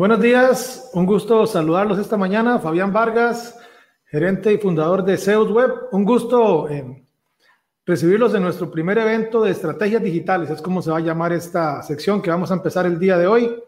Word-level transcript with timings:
Buenos 0.00 0.18
días, 0.18 0.90
un 0.94 1.04
gusto 1.04 1.46
saludarlos 1.46 1.98
esta 1.98 2.16
mañana. 2.16 2.58
Fabián 2.58 2.90
Vargas, 2.90 3.60
gerente 4.06 4.50
y 4.50 4.56
fundador 4.56 5.04
de 5.04 5.18
Zeus 5.18 5.50
Web. 5.50 5.88
Un 5.92 6.06
gusto 6.06 6.66
eh, 6.70 7.06
recibirlos 7.84 8.34
en 8.34 8.42
nuestro 8.42 8.70
primer 8.70 8.96
evento 8.96 9.42
de 9.42 9.50
estrategias 9.50 10.02
digitales. 10.02 10.48
Es 10.48 10.62
como 10.62 10.80
se 10.80 10.90
va 10.90 10.96
a 10.96 11.00
llamar 11.00 11.34
esta 11.34 11.82
sección 11.82 12.22
que 12.22 12.30
vamos 12.30 12.50
a 12.50 12.54
empezar 12.54 12.86
el 12.86 12.98
día 12.98 13.18
de 13.18 13.26
hoy. 13.26 13.62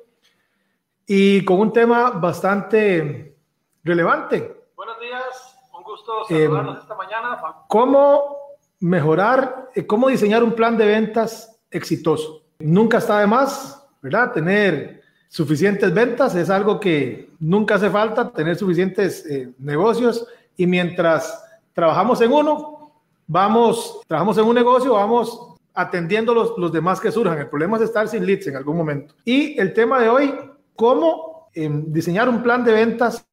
Y 1.06 1.44
con 1.44 1.60
un 1.60 1.70
tema 1.70 2.12
bastante 2.12 3.36
relevante. 3.84 4.56
Buenos 4.74 4.98
días, 5.00 5.58
un 5.76 5.82
gusto 5.82 6.24
saludarlos 6.26 6.78
esta 6.78 6.94
mañana. 6.94 7.42
¿Cómo 7.68 8.38
mejorar, 8.80 9.68
eh, 9.74 9.86
cómo 9.86 10.08
diseñar 10.08 10.42
un 10.42 10.54
plan 10.54 10.78
de 10.78 10.86
ventas 10.86 11.60
exitoso? 11.70 12.46
Nunca 12.58 12.96
está 12.96 13.18
de 13.18 13.26
más, 13.26 13.86
¿verdad? 14.00 14.32
Tener 14.32 15.01
suficientes 15.32 15.94
ventas, 15.94 16.34
es 16.34 16.50
algo 16.50 16.78
que 16.78 17.30
nunca 17.40 17.76
hace 17.76 17.88
falta, 17.88 18.30
tener 18.30 18.54
suficientes 18.54 19.24
eh, 19.24 19.50
negocios 19.58 20.26
y 20.58 20.66
mientras 20.66 21.42
trabajamos 21.72 22.20
en 22.20 22.30
uno, 22.32 22.92
vamos, 23.26 24.02
trabajamos 24.06 24.36
en 24.36 24.44
un 24.44 24.54
negocio, 24.54 24.92
vamos 24.92 25.54
atendiendo 25.72 26.34
los, 26.34 26.52
los 26.58 26.70
demás 26.70 27.00
que 27.00 27.10
surjan. 27.10 27.38
El 27.38 27.48
problema 27.48 27.78
es 27.78 27.84
estar 27.84 28.06
sin 28.08 28.26
leads 28.26 28.46
en 28.48 28.56
algún 28.56 28.76
momento. 28.76 29.14
Y 29.24 29.58
el 29.58 29.72
tema 29.72 30.02
de 30.02 30.10
hoy, 30.10 30.34
cómo 30.76 31.48
em, 31.54 31.90
diseñar 31.90 32.28
un 32.28 32.42
plan 32.42 32.62
de 32.62 32.72
ventas 32.72 33.26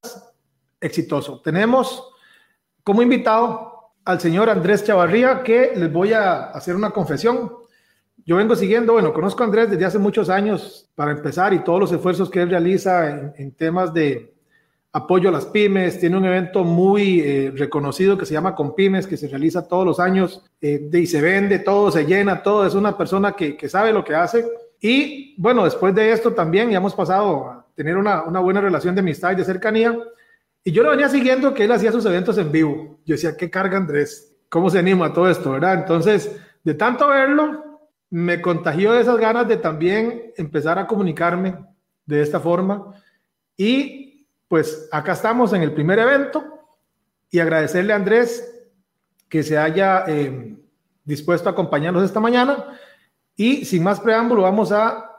exitoso. 0.80 1.42
Tenemos 1.42 2.14
como 2.82 3.02
invitado 3.02 3.92
al 4.06 4.22
señor 4.22 4.50
Andrés 4.50 4.86
Chavarría, 4.86 5.44
que 5.44 5.74
les 5.76 5.92
voy 5.92 6.14
a 6.14 6.46
hacer 6.46 6.78
una 6.78 6.92
confesión. 6.92 7.59
Yo 8.30 8.36
vengo 8.36 8.56
siguiendo, 8.56 8.94
bueno, 8.94 9.12
conozco 9.12 9.42
a 9.42 9.48
Andrés 9.48 9.72
desde 9.72 9.86
hace 9.86 9.98
muchos 9.98 10.30
años, 10.30 10.88
para 10.94 11.10
empezar, 11.14 11.52
y 11.52 11.64
todos 11.64 11.80
los 11.80 11.92
esfuerzos 11.92 12.30
que 12.30 12.40
él 12.40 12.52
realiza 12.52 13.34
en, 13.36 13.52
temas 13.54 13.92
de 13.92 14.36
apoyo 14.94 15.30
a 15.30 15.32
las 15.32 15.48
pymes. 15.48 16.00
Tiene 16.00 16.16
un 16.16 16.26
evento 16.26 16.64
muy 16.64 17.22
eh, 17.22 17.52
reconocido 17.56 18.20
que 18.20 18.28
se 18.28 18.34
llama 18.34 18.54
Compymes, 18.54 19.08
que 19.08 19.18
se 19.18 19.28
realiza 19.28 19.68
todos 19.68 19.84
los 19.84 20.00
años, 20.00 20.46
eh, 20.62 20.92
y 20.94 21.08
se 21.08 21.22
vende 21.22 21.58
todo, 21.58 21.90
se 21.90 22.06
llena 22.06 22.44
todo. 22.44 22.68
Es 22.68 22.76
una 22.76 22.96
persona 22.96 23.32
que, 23.32 23.58
que, 23.58 23.68
sabe 23.68 23.92
lo 23.92 24.04
que 24.04 24.14
hace. 24.14 24.46
Y 24.80 25.34
bueno, 25.42 25.64
después 25.64 25.96
de 25.96 26.12
esto 26.12 26.32
también 26.32 26.70
ya 26.70 26.78
hemos 26.78 26.94
pasado 26.94 27.50
a 27.50 27.66
tener 27.74 27.98
una, 27.98 28.22
una 28.26 28.42
buena 28.42 28.62
relación 28.62 28.94
de 28.94 29.02
amistad 29.02 29.32
y 29.32 29.38
de 29.38 29.44
cercanía. 29.44 29.98
Y 30.64 30.72
yo 30.72 30.84
lo 30.84 30.92
venía 30.92 31.10
siguiendo 31.10 31.52
que 31.56 31.64
él 31.64 31.72
hacía 31.72 31.92
sus 31.92 32.06
eventos 32.06 32.38
en 32.38 32.52
vivo. 32.52 33.00
Yo 33.08 33.16
decía, 33.16 33.36
¿qué 33.36 33.50
carga 33.50 33.78
Andrés? 33.78 34.36
¿Cómo 34.50 34.70
se 34.70 34.78
anima 34.78 35.08
a 35.08 35.14
todo 35.14 35.28
esto, 35.32 35.50
verdad? 35.50 35.80
Entonces, 35.80 36.40
de 36.64 36.76
tanto 36.76 37.08
verlo, 37.08 37.69
me 38.10 38.42
contagió 38.42 38.94
de 38.94 39.02
esas 39.02 39.18
ganas 39.18 39.48
de 39.48 39.58
también 39.58 40.34
empezar 40.36 40.80
a 40.80 40.88
comunicarme 40.88 41.58
de 42.06 42.22
esta 42.22 42.40
forma. 42.40 42.94
Y 43.56 44.28
pues 44.48 44.88
acá 44.92 45.14
estamos 45.14 45.54
en 45.54 45.62
el 45.62 45.74
primer 45.74 46.00
evento 46.00 46.44
y 47.30 47.40
agradecerle 47.40 47.94
a 47.94 47.98
Andrés 47.98 48.56
que 49.28 49.44
se 49.44 49.58
haya 49.58 50.06
eh, 50.08 50.58
dispuesto 51.04 51.50
a 51.50 51.52
acompañarnos 51.52 52.04
esta 52.04 52.20
mañana. 52.20 52.80
Y 53.36 53.64
sin 53.66 53.84
más 53.84 54.00
preámbulo, 54.00 54.42
vamos 54.42 54.72
a 54.72 55.10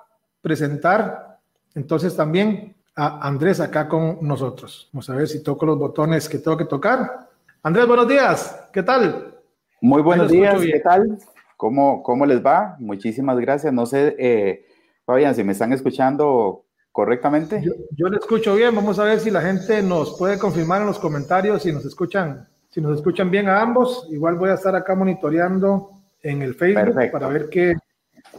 presentar 0.42 1.38
entonces 1.74 2.16
también 2.16 2.74
a 2.96 3.26
Andrés 3.26 3.60
acá 3.60 3.88
con 3.88 4.18
nosotros. 4.20 4.88
Vamos 4.92 5.08
a 5.10 5.14
ver 5.14 5.28
si 5.28 5.42
toco 5.42 5.64
los 5.64 5.78
botones 5.78 6.28
que 6.28 6.38
tengo 6.38 6.56
que 6.56 6.64
tocar. 6.64 7.28
Andrés, 7.62 7.86
buenos 7.86 8.08
días. 8.08 8.68
¿Qué 8.72 8.82
tal? 8.82 9.34
Muy 9.80 10.02
buenos 10.02 10.30
días. 10.30 10.60
¿Qué 10.60 10.80
tal? 10.80 11.18
¿Cómo, 11.60 12.02
¿Cómo 12.02 12.24
les 12.24 12.42
va? 12.42 12.76
Muchísimas 12.78 13.38
gracias. 13.38 13.70
No 13.70 13.84
sé, 13.84 14.16
eh, 14.18 14.64
Fabián, 15.04 15.34
si 15.34 15.44
me 15.44 15.52
están 15.52 15.74
escuchando 15.74 16.64
correctamente. 16.90 17.60
Yo, 17.62 17.72
yo 17.94 18.08
le 18.08 18.16
escucho 18.16 18.54
bien. 18.54 18.74
Vamos 18.74 18.98
a 18.98 19.04
ver 19.04 19.20
si 19.20 19.30
la 19.30 19.42
gente 19.42 19.82
nos 19.82 20.16
puede 20.16 20.38
confirmar 20.38 20.80
en 20.80 20.86
los 20.86 20.98
comentarios 20.98 21.62
si 21.62 21.70
nos 21.70 21.84
escuchan, 21.84 22.48
si 22.70 22.80
nos 22.80 22.96
escuchan 22.96 23.30
bien 23.30 23.46
a 23.46 23.60
ambos. 23.60 24.08
Igual 24.10 24.36
voy 24.36 24.48
a 24.48 24.54
estar 24.54 24.74
acá 24.74 24.94
monitoreando 24.94 25.90
en 26.22 26.40
el 26.40 26.54
Facebook 26.54 27.10
para 27.12 27.28
ver 27.28 27.50
qué, 27.50 27.74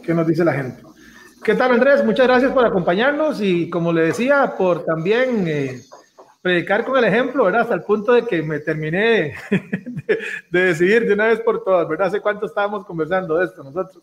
qué 0.02 0.14
nos 0.14 0.26
dice 0.26 0.44
la 0.44 0.54
gente. 0.54 0.82
¿Qué 1.44 1.54
tal, 1.54 1.70
Andrés? 1.70 2.04
Muchas 2.04 2.26
gracias 2.26 2.50
por 2.50 2.66
acompañarnos 2.66 3.40
y, 3.40 3.70
como 3.70 3.92
le 3.92 4.02
decía, 4.02 4.54
por 4.58 4.84
también 4.84 5.46
eh, 5.46 5.80
predicar 6.42 6.84
con 6.84 6.98
el 6.98 7.04
ejemplo, 7.04 7.44
¿verdad? 7.44 7.62
Hasta 7.62 7.74
el 7.74 7.82
punto 7.82 8.12
de 8.12 8.26
que 8.26 8.42
me 8.42 8.58
terminé 8.58 9.34
de, 10.50 10.60
decidir 10.60 11.06
de 11.06 11.14
una 11.14 11.28
vez 11.28 11.40
por 11.40 11.64
todas, 11.64 11.88
¿verdad? 11.88 12.08
¿Hace 12.08 12.20
cuánto 12.20 12.46
estábamos 12.46 12.84
conversando 12.84 13.38
de 13.38 13.46
esto 13.46 13.62
nosotros? 13.62 14.02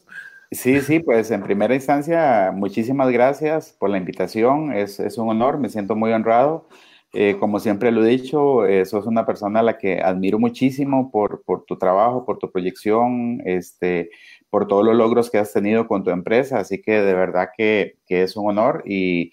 Sí, 0.50 0.82
sí, 0.82 1.00
pues 1.00 1.30
en 1.30 1.44
primera 1.44 1.76
instancia, 1.76 2.52
muchísimas 2.56 3.12
gracias 3.12 3.76
por 3.78 3.92
la 3.92 3.98
invitación, 3.98 4.74
es, 4.74 5.00
es 5.00 5.18
un 5.20 5.30
honor, 5.30 5.60
me 5.60 5.70
siento 5.70 5.96
muy 5.96 6.12
honrado. 6.12 6.68
Eh, 7.12 7.38
como 7.40 7.60
siempre 7.60 7.92
lo 7.92 8.06
he 8.06 8.10
dicho, 8.10 8.66
eh, 8.66 8.86
sos 8.86 9.08
una 9.08 9.26
persona 9.26 9.62
a 9.62 9.64
la 9.64 9.78
que 9.80 10.00
admiro 10.00 10.38
muchísimo 10.38 11.12
por, 11.12 11.42
por 11.44 11.66
tu 11.66 11.76
trabajo, 11.78 12.24
por 12.24 12.38
tu 12.38 12.52
proyección, 12.52 13.42
este, 13.46 14.12
por 14.50 14.68
todos 14.68 14.86
los 14.86 14.96
logros 14.96 15.30
que 15.30 15.40
has 15.40 15.52
tenido 15.52 15.88
con 15.88 16.04
tu 16.04 16.12
empresa, 16.12 16.60
así 16.60 16.82
que 16.82 17.02
de 17.02 17.14
verdad 17.16 17.50
que, 17.56 17.98
que 18.08 18.24
es 18.24 18.36
un 18.38 18.50
honor 18.50 18.84
y, 18.86 19.32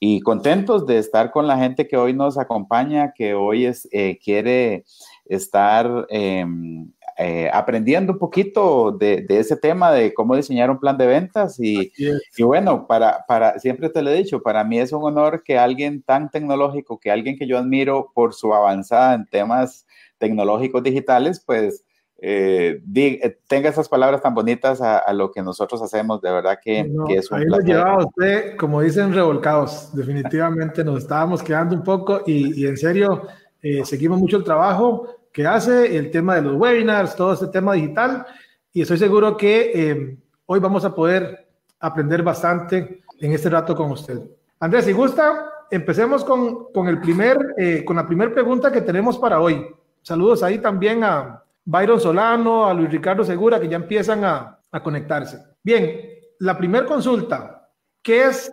y 0.00 0.20
contentos 0.20 0.86
de 0.86 0.98
estar 0.98 1.30
con 1.30 1.46
la 1.46 1.58
gente 1.58 1.88
que 1.88 1.96
hoy 1.96 2.14
nos 2.14 2.38
acompaña, 2.38 3.12
que 3.14 3.34
hoy 3.34 3.66
es, 3.66 3.88
eh, 3.90 4.18
quiere 4.22 4.84
estar 5.24 6.06
em, 6.08 6.90
eh, 7.16 7.50
aprendiendo 7.52 8.12
un 8.12 8.18
poquito 8.18 8.92
de, 8.92 9.22
de, 9.22 9.40
ese 9.40 9.56
tema 9.56 9.90
de 9.90 10.14
cómo 10.14 10.36
diseñar 10.36 10.70
un 10.70 10.78
plan 10.78 10.96
de 10.96 11.06
ventas. 11.06 11.58
Y, 11.58 11.92
y, 12.36 12.42
bueno, 12.44 12.86
para, 12.86 13.24
para, 13.26 13.58
siempre 13.58 13.88
te 13.88 14.02
lo 14.02 14.10
he 14.10 14.14
dicho, 14.14 14.40
para 14.40 14.62
mí 14.62 14.78
es 14.78 14.92
un 14.92 15.02
honor 15.02 15.42
que 15.42 15.58
alguien 15.58 16.02
tan 16.02 16.30
tecnológico, 16.30 17.00
que 17.00 17.10
alguien 17.10 17.36
que 17.36 17.48
yo 17.48 17.58
admiro 17.58 18.12
por 18.14 18.34
su 18.34 18.54
avanzada 18.54 19.14
en 19.14 19.26
temas 19.26 19.84
tecnológicos 20.18 20.82
digitales, 20.84 21.42
pues 21.44 21.84
eh, 22.20 22.82
eh, 22.96 23.38
tenga 23.46 23.68
esas 23.68 23.88
palabras 23.88 24.20
tan 24.20 24.34
bonitas 24.34 24.80
a, 24.80 25.12
lo 25.12 25.30
que 25.30 25.40
nosotros 25.40 25.80
hacemos, 25.80 26.20
de 26.20 26.32
verdad 26.32 26.58
que, 26.62 26.80
es 27.10 27.30
un 27.30 27.38
ahí 27.38 27.46
placer. 27.46 27.64
llevaba 27.64 28.04
usted, 28.04 28.56
como 28.56 28.80
dicen, 28.80 29.14
revolcados, 29.14 29.94
definitivamente 29.94 30.82
nos 30.82 30.98
estábamos 30.98 31.42
quedando 31.44 31.76
un 31.76 31.84
poco 31.84 32.22
y, 32.26 32.66
en 32.66 32.76
serio, 32.76 33.22
eh, 33.62 33.84
seguimos 33.84 34.18
mucho 34.18 34.36
el 34.36 34.44
trabajo 34.44 35.06
que 35.32 35.46
hace, 35.46 35.96
el 35.96 36.10
tema 36.10 36.34
de 36.34 36.42
los 36.42 36.56
webinars, 36.56 37.14
todo 37.14 37.34
este 37.34 37.46
tema 37.46 37.74
digital 37.74 38.26
y 38.72 38.82
estoy 38.82 38.98
seguro 38.98 39.36
que 39.36 40.18
hoy 40.46 40.58
vamos 40.58 40.84
a 40.84 40.94
poder 40.94 41.46
aprender 41.78 42.24
bastante 42.24 43.02
en 43.20 43.32
este 43.32 43.48
rato 43.48 43.76
con 43.76 43.92
usted. 43.92 44.18
Andrés, 44.58 44.86
si 44.86 44.92
gusta, 44.92 45.52
empecemos 45.70 46.24
con, 46.24 46.72
con 46.72 46.88
el 46.88 47.00
primer, 47.00 47.38
con 47.84 47.94
la 47.94 48.06
primera 48.06 48.32
pregunta 48.32 48.72
que 48.72 48.80
tenemos 48.80 49.16
para 49.18 49.40
hoy. 49.40 49.64
Saludos 50.02 50.42
ahí 50.42 50.58
también 50.58 51.04
a, 51.04 51.44
Byron 51.70 52.00
Solano, 52.00 52.64
a 52.64 52.72
Luis 52.72 52.90
Ricardo 52.90 53.22
Segura, 53.22 53.60
que 53.60 53.68
ya 53.68 53.76
empiezan 53.76 54.24
a, 54.24 54.58
conectarse. 54.82 55.38
Bien, 55.62 56.00
la 56.38 56.56
primera 56.56 56.86
consulta, 56.86 57.68
¿qué 58.02 58.24
es 58.24 58.50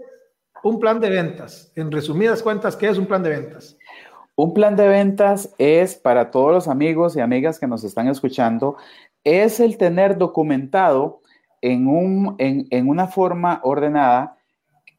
un 0.64 0.82
plan 0.82 1.00
de 1.00 1.10
ventas? 1.10 1.72
En 1.78 1.94
resumidas 1.94 2.44
cuentas, 2.44 2.76
¿qué 2.76 2.90
es 2.90 2.98
un 2.98 3.06
plan 3.06 3.24
de 3.24 3.30
ventas? 3.30 3.78
Un 4.36 4.54
plan 4.54 4.76
de 4.76 4.90
ventas 4.90 5.50
es 5.58 5.96
para 5.96 6.30
todos 6.30 6.52
los 6.52 6.68
amigos 6.68 7.16
y 7.16 7.22
amigas 7.22 7.58
que 7.58 7.68
nos 7.68 7.86
están 7.86 8.10
escuchando, 8.10 8.76
es 9.24 9.62
el 9.62 9.78
tener 9.78 10.18
documentado 10.18 11.22
en, 11.62 11.88
un, 11.88 12.36
en, 12.38 12.90
una 12.90 13.08
forma 13.08 13.62
ordenada 13.64 14.36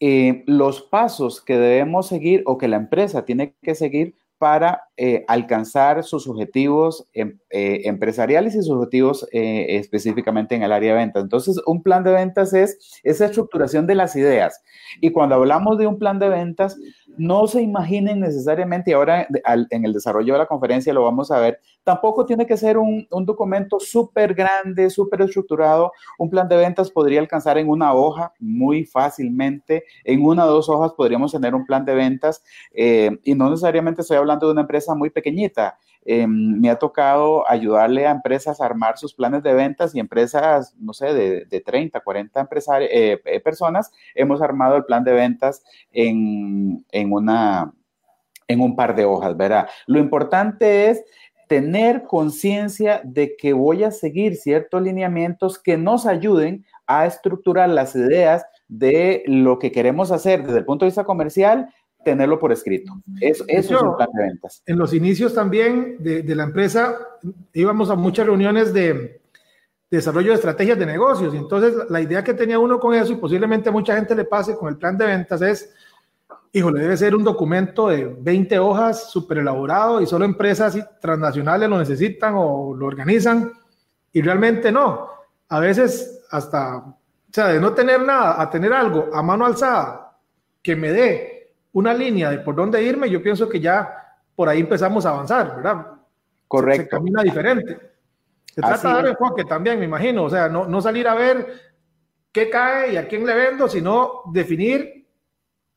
eh, 0.01 0.43
los 0.47 0.81
pasos 0.81 1.43
que 1.43 1.59
debemos 1.59 2.09
seguir 2.09 2.43
o 2.47 2.57
que 2.57 2.69
la 2.69 2.79
empresa 2.79 3.27
tiene 3.27 3.55
que 3.61 3.75
seguir 3.75 4.17
para 4.39 4.83
eh, 4.97 5.25
alcanzar 5.29 6.05
sus 6.05 6.29
objetivos 6.29 7.07
em, 7.13 7.39
eh, 7.51 7.83
empresariales 7.85 8.55
y 8.55 8.63
sus 8.63 8.71
objetivos 8.71 9.27
eh, 9.33 9.79
específicamente 9.79 10.55
en 10.55 10.63
el 10.63 10.73
área 10.73 10.93
de 10.93 10.99
ventas. 10.99 11.23
Entonces, 11.23 11.61
un 11.67 11.83
plan 11.83 12.05
de 12.05 12.13
ventas 12.13 12.53
es 12.53 13.01
esa 13.03 13.27
estructuración 13.27 13.87
de 13.87 13.95
las 13.95 14.15
ideas. 14.17 14.63
Y 15.01 15.11
cuando 15.11 15.37
hablamos 15.37 15.79
de 15.79 15.87
un 15.87 15.99
plan 15.99 16.19
de 16.19 16.29
ventas, 16.29 16.77
no 17.17 17.47
se 17.47 17.63
imaginen 17.63 18.21
necesariamente, 18.21 18.91
y 18.91 18.95
ahora 18.95 19.27
en 19.71 19.85
el 19.85 19.93
desarrollo 19.93 20.35
de 20.35 20.39
la 20.39 20.47
conferencia 20.47 20.93
lo 20.93 21.05
vamos 21.05 21.31
a 21.31 21.41
ver, 21.41 21.61
tampoco 21.85 22.27
tiene 22.27 22.47
que 22.47 22.57
ser 22.57 22.79
un, 22.79 23.07
documento 23.11 23.79
súper 23.81 24.35
grande, 24.35 24.91
súper 24.91 25.23
estructurado. 25.23 25.93
Un 26.19 26.31
plan 26.31 26.49
de 26.49 26.57
ventas 26.57 26.91
podría 26.91 27.21
alcanzar 27.21 27.59
en 27.59 27.69
una 27.69 27.95
hoja 27.95 28.33
muy 28.39 28.85
fácilmente, 28.85 29.85
en 30.05 30.25
una 30.25 30.47
o 30.47 30.49
dos 30.49 30.69
hojas 30.69 30.93
podríamos 30.93 31.33
tener 31.33 31.55
un 31.55 31.65
plan 31.65 31.85
de 31.85 31.95
ventas 31.95 32.43
y 32.73 33.35
no 33.35 33.51
necesariamente 33.51 34.03
estoy 34.03 34.17
hablando 34.17 34.47
de 34.47 34.53
una 34.53 34.63
empresa 34.63 34.95
muy 34.95 35.11
pequeñita. 35.11 35.79
Em, 36.09 36.61
me 36.61 36.71
ha 36.71 36.79
tocado 36.79 37.49
ayudarle 37.51 38.07
a 38.07 38.13
empresas 38.13 38.61
a 38.61 38.65
armar 38.65 38.97
sus 38.97 39.13
planes 39.13 39.43
de 39.43 39.53
ventas 39.53 39.93
y 39.93 39.99
empresas, 39.99 40.73
no 40.79 40.93
sé, 40.93 41.13
de, 41.13 41.61
30, 41.61 41.99
40 41.99 42.41
empresarios, 42.41 42.91
eh, 42.93 43.21
eh, 43.25 43.41
personas, 43.41 43.91
hemos 44.15 44.41
armado 44.41 44.77
el 44.77 44.85
plan 44.85 45.03
de 45.03 45.13
ventas 45.13 45.65
en, 45.91 46.87
en, 46.93 47.13
una, 47.13 47.75
en 48.47 48.61
un 48.61 48.77
par 48.77 48.95
de 48.95 49.05
hojas, 49.05 49.37
¿verdad? 49.37 49.69
Lo 49.89 49.99
importante 49.99 50.91
es 50.91 51.05
tener 51.49 52.05
conciencia 52.05 53.01
de 53.03 53.37
que 53.37 53.53
voy 53.53 53.83
a 53.83 53.91
seguir 53.91 54.37
ciertos 54.37 54.81
lineamientos 54.83 55.59
que 55.59 55.77
nos 55.77 56.07
ayuden 56.07 56.65
a 56.87 57.07
estructurar 57.07 57.69
las 57.69 57.97
ideas 57.97 58.47
de 58.69 59.25
lo 59.27 59.59
que 59.59 59.73
queremos 59.73 60.13
hacer 60.13 60.45
desde 60.45 60.59
el 60.59 60.65
punto 60.65 60.85
de 60.85 60.91
vista 60.91 61.05
comercial 61.05 61.69
tenerlo 62.07 62.39
por 62.39 62.53
escrito. 62.53 62.93
Eso, 63.21 63.45
es 63.49 63.69
un 63.69 63.97
plan 63.97 64.09
de 64.13 64.23
ventas. 64.23 64.63
En 64.65 64.79
los 64.79 64.95
inicios 64.95 65.35
también 65.35 65.97
de, 65.99 66.23
la 66.37 66.45
empresa 66.45 66.97
íbamos 67.53 67.91
a 67.91 67.97
muchas 67.97 68.27
reuniones 68.27 68.73
de, 68.73 69.21
desarrollo 69.91 70.29
de 70.29 70.37
estrategias 70.37 70.79
de 70.79 70.87
negocios. 70.87 71.35
Y 71.35 71.37
entonces 71.37 71.75
la 71.91 72.01
idea 72.01 72.23
que 72.23 72.33
tenía 72.33 72.61
uno 72.61 72.79
con 72.79 72.95
eso, 72.95 73.13
y 73.13 73.17
posiblemente 73.17 73.71
a 73.71 73.73
mucha 73.73 73.97
gente 73.97 74.15
le 74.15 74.25
pase 74.25 74.55
con 74.55 74.69
el 74.69 74.77
plan 74.77 74.97
de 74.97 75.05
ventas, 75.05 75.43
es, 75.43 75.75
híjole, 76.53 76.81
debe 76.81 76.97
ser 76.97 77.13
un 77.17 77.25
documento 77.25 77.89
de 77.89 78.05
20 78.21 78.57
hojas, 78.61 79.11
súper 79.11 79.39
elaborado, 79.39 80.01
y 80.01 80.07
solo 80.07 80.25
empresas 80.25 80.79
transnacionales 81.01 81.69
lo 81.69 81.77
necesitan 81.77 82.35
o 82.37 82.73
lo 82.73 82.87
organizan. 82.87 83.51
Y 84.13 84.23
realmente 84.23 84.71
no. 84.71 85.09
A 85.49 85.59
veces 85.59 86.25
hasta, 86.31 86.77
o 86.77 86.97
sea, 87.33 87.49
de 87.49 87.59
no 87.59 87.73
tener 87.73 88.01
nada 88.01 88.41
a 88.41 88.49
tener 88.49 88.73
algo 88.73 89.09
a 89.13 89.23
mano 89.25 89.45
alzada 89.45 90.17
que 90.63 90.77
me 90.77 90.93
dé 90.93 91.36
una 91.77 91.93
línea 91.93 92.31
de 92.31 92.39
por 92.39 92.55
dónde 92.55 92.83
irme, 92.83 93.11
yo 93.11 93.23
pienso 93.23 93.51
que 93.51 93.61
ya 93.61 94.17
por 94.35 94.49
ahí 94.49 94.61
empezamos 94.61 95.05
a 95.05 95.11
avanzar, 95.11 95.57
¿verdad? 95.57 95.87
Correcto. 96.49 96.85
Se, 96.85 96.89
camina 96.89 97.23
diferente. 97.23 97.79
Se 98.47 98.63
trata 98.63 98.89
de 98.89 98.95
dar 98.95 99.07
enfoque 99.09 99.45
también, 99.45 99.79
me 99.79 99.85
imagino, 99.85 100.25
o 100.25 100.31
sea, 100.31 100.49
no, 100.49 100.67
no 100.67 100.81
salir 100.81 101.07
a 101.07 101.15
ver 101.15 101.47
qué 102.33 102.49
cae 102.49 102.95
y 102.95 102.97
a 102.97 103.07
quién 103.07 103.27
le 103.27 103.35
vendo, 103.35 103.69
sino 103.69 104.23
definir 104.33 105.07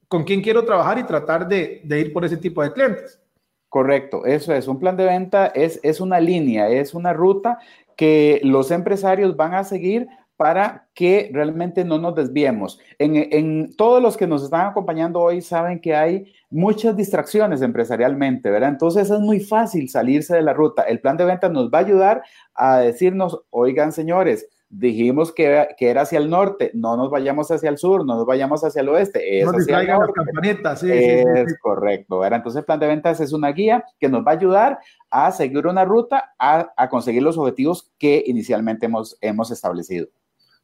con 0.07 0.23
quién 0.23 0.41
quiero 0.41 0.63
trabajar 0.63 0.99
y 0.99 1.03
tratar 1.03 1.45
de, 1.49 1.81
de, 1.83 1.99
ir 1.99 2.13
por 2.13 2.23
ese 2.23 2.37
tipo 2.37 2.63
de 2.63 2.71
clientes. 2.71 3.19
Correcto, 3.67 4.25
eso 4.25 4.53
es. 4.53 4.69
Un 4.69 4.79
plan 4.79 4.95
de 4.95 5.03
venta 5.03 5.47
es, 5.47 5.81
es 5.83 5.99
una 5.99 6.21
línea, 6.21 6.69
es 6.69 6.93
una 6.93 7.11
ruta 7.11 7.59
que 7.97 8.39
los 8.45 8.71
empresarios 8.71 9.35
van 9.35 9.53
a 9.53 9.65
seguir 9.65 10.07
para 10.39 10.87
que 10.93 11.29
realmente 11.33 11.83
no 11.83 11.97
nos 11.97 12.15
desviemos. 12.15 12.79
En, 12.97 13.75
todos 13.75 14.01
los 14.01 14.15
que 14.15 14.25
nos 14.25 14.41
están 14.41 14.67
acompañando 14.67 15.19
hoy 15.19 15.41
saben 15.41 15.81
que 15.81 15.93
hay 15.93 16.31
muchas 16.49 16.95
distracciones 16.95 17.61
empresarialmente, 17.61 18.49
¿verdad? 18.49 18.69
Entonces 18.69 19.09
es 19.09 19.19
muy 19.19 19.41
fácil 19.41 19.89
salirse 19.89 20.37
de 20.37 20.41
la 20.41 20.53
ruta. 20.53 20.83
El 20.83 21.01
plan 21.01 21.17
de 21.17 21.25
venta 21.25 21.49
nos 21.49 21.69
va 21.69 21.79
a 21.79 21.81
ayudar 21.81 22.23
a 22.55 22.77
decirnos, 22.77 23.41
oigan 23.49 23.91
señores, 23.91 24.47
dijimos 24.69 25.33
que, 25.33 25.67
era 25.77 26.01
hacia 26.03 26.19
el 26.19 26.29
norte, 26.29 26.71
no 26.73 26.95
nos 26.95 27.09
vayamos 27.09 27.51
hacia 27.51 27.69
el 27.69 27.77
sur, 27.77 28.05
no 28.05 28.15
nos 28.15 28.25
vayamos 28.25 28.63
hacia 28.63 28.79
el 28.79 28.87
oeste. 28.87 29.41
Es 29.41 29.45
no 29.45 29.51
hacia 29.57 29.83
las 29.83 30.11
campanitas, 30.13 30.79
sí, 30.79 30.89
Es 30.89 31.59
correcto, 31.59 32.19
¿verdad? 32.19 32.37
Entonces 32.37 32.59
el 32.59 32.65
plan 32.65 32.79
de 32.79 32.87
ventas 32.87 33.19
es 33.19 33.33
una 33.33 33.51
guía 33.51 33.83
que 33.99 34.07
nos 34.07 34.25
va 34.25 34.31
a 34.31 34.35
ayudar 34.35 34.79
a 35.09 35.33
seguir 35.33 35.67
una 35.67 35.83
ruta, 35.83 36.33
a, 36.39 36.71
a 36.77 36.87
conseguir 36.87 37.23
los 37.23 37.37
objetivos 37.37 37.91
que 37.99 38.23
inicialmente 38.25 38.85
hemos, 38.85 39.17
hemos 39.19 39.51
establecido. 39.51 40.07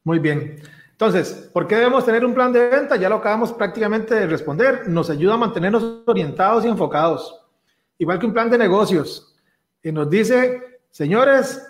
Muy 0.06 0.20
bien. 0.20 0.62
Entonces, 0.92 1.50
¿por 1.52 1.68
qué 1.68 1.76
debemos 1.76 2.06
tener 2.06 2.24
un 2.24 2.34
plan 2.34 2.54
de 2.54 2.70
venta? 2.70 2.96
Ya 2.96 3.10
lo 3.10 3.16
acabamos 3.16 3.52
prácticamente 3.52 4.16
de 4.16 4.28
responder. 4.28 4.88
Nos 4.88 5.10
ayuda 5.10 5.34
a 5.34 5.38
mantenernos 5.38 6.04
orientados 6.06 6.64
y 6.64 6.70
enfocados. 6.70 7.42
Igual 7.98 8.20
que 8.20 8.28
un 8.28 8.34
plan 8.34 8.50
de 8.50 8.58
negocios. 8.58 9.36
Y 9.84 9.92
nos 9.92 10.10
dice, 10.10 10.80
señores, 10.92 11.62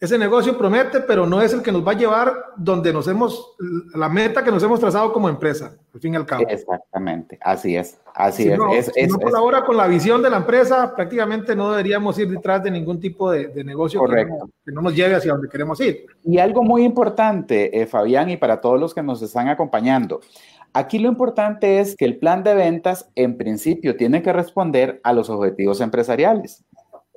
ese 0.00 0.16
negocio 0.16 0.56
promete, 0.56 1.00
pero 1.00 1.26
no 1.26 1.42
es 1.42 1.52
el 1.52 1.60
que 1.60 1.72
nos 1.72 1.86
va 1.86 1.90
a 1.90 1.96
llevar 1.96 2.32
donde 2.56 2.92
nos 2.92 3.08
hemos, 3.08 3.56
la 3.94 4.08
meta 4.08 4.44
que 4.44 4.52
nos 4.52 4.62
hemos 4.62 4.78
trazado 4.78 5.12
como 5.12 5.28
empresa, 5.28 5.76
al 5.92 6.00
fin 6.00 6.14
y 6.14 6.16
al 6.16 6.24
cabo. 6.24 6.44
Exactamente, 6.48 7.36
así 7.42 7.76
es, 7.76 7.98
así 8.14 8.48
es. 8.48 8.56
No, 8.56 8.70
si 8.80 9.06
no 9.08 9.18
colabora 9.18 9.64
con 9.64 9.76
la 9.76 9.88
visión 9.88 10.22
de 10.22 10.30
la 10.30 10.36
empresa, 10.36 10.94
prácticamente 10.94 11.56
no 11.56 11.72
deberíamos 11.72 12.16
ir 12.18 12.30
detrás 12.30 12.62
de 12.62 12.70
ningún 12.70 13.00
tipo 13.00 13.32
de, 13.32 13.64
negocio 13.64 14.00
que 14.04 14.24
no, 14.24 14.50
que 14.64 14.72
no, 14.72 14.82
nos 14.82 14.94
lleve 14.94 15.16
hacia 15.16 15.32
donde 15.32 15.48
queremos 15.48 15.80
ir. 15.80 16.06
Y 16.22 16.38
algo 16.38 16.62
muy 16.62 16.84
importante, 16.84 17.80
eh, 17.80 17.86
Fabián, 17.86 18.30
y 18.30 18.36
para 18.36 18.60
todos 18.60 18.78
los 18.78 18.94
que 18.94 19.02
nos 19.02 19.20
están 19.22 19.48
acompañando, 19.48 20.20
Aquí 20.74 20.98
lo 20.98 21.08
importante 21.08 21.80
es 21.80 21.96
que 21.96 22.04
el 22.04 22.18
plan 22.18 22.44
de 22.44 22.54
ventas 22.54 23.10
en 23.14 23.38
principio 23.38 23.96
tiene 23.96 24.22
que 24.22 24.34
responder 24.34 25.00
a 25.02 25.14
los 25.14 25.30
objetivos 25.30 25.80
empresariales 25.80 26.62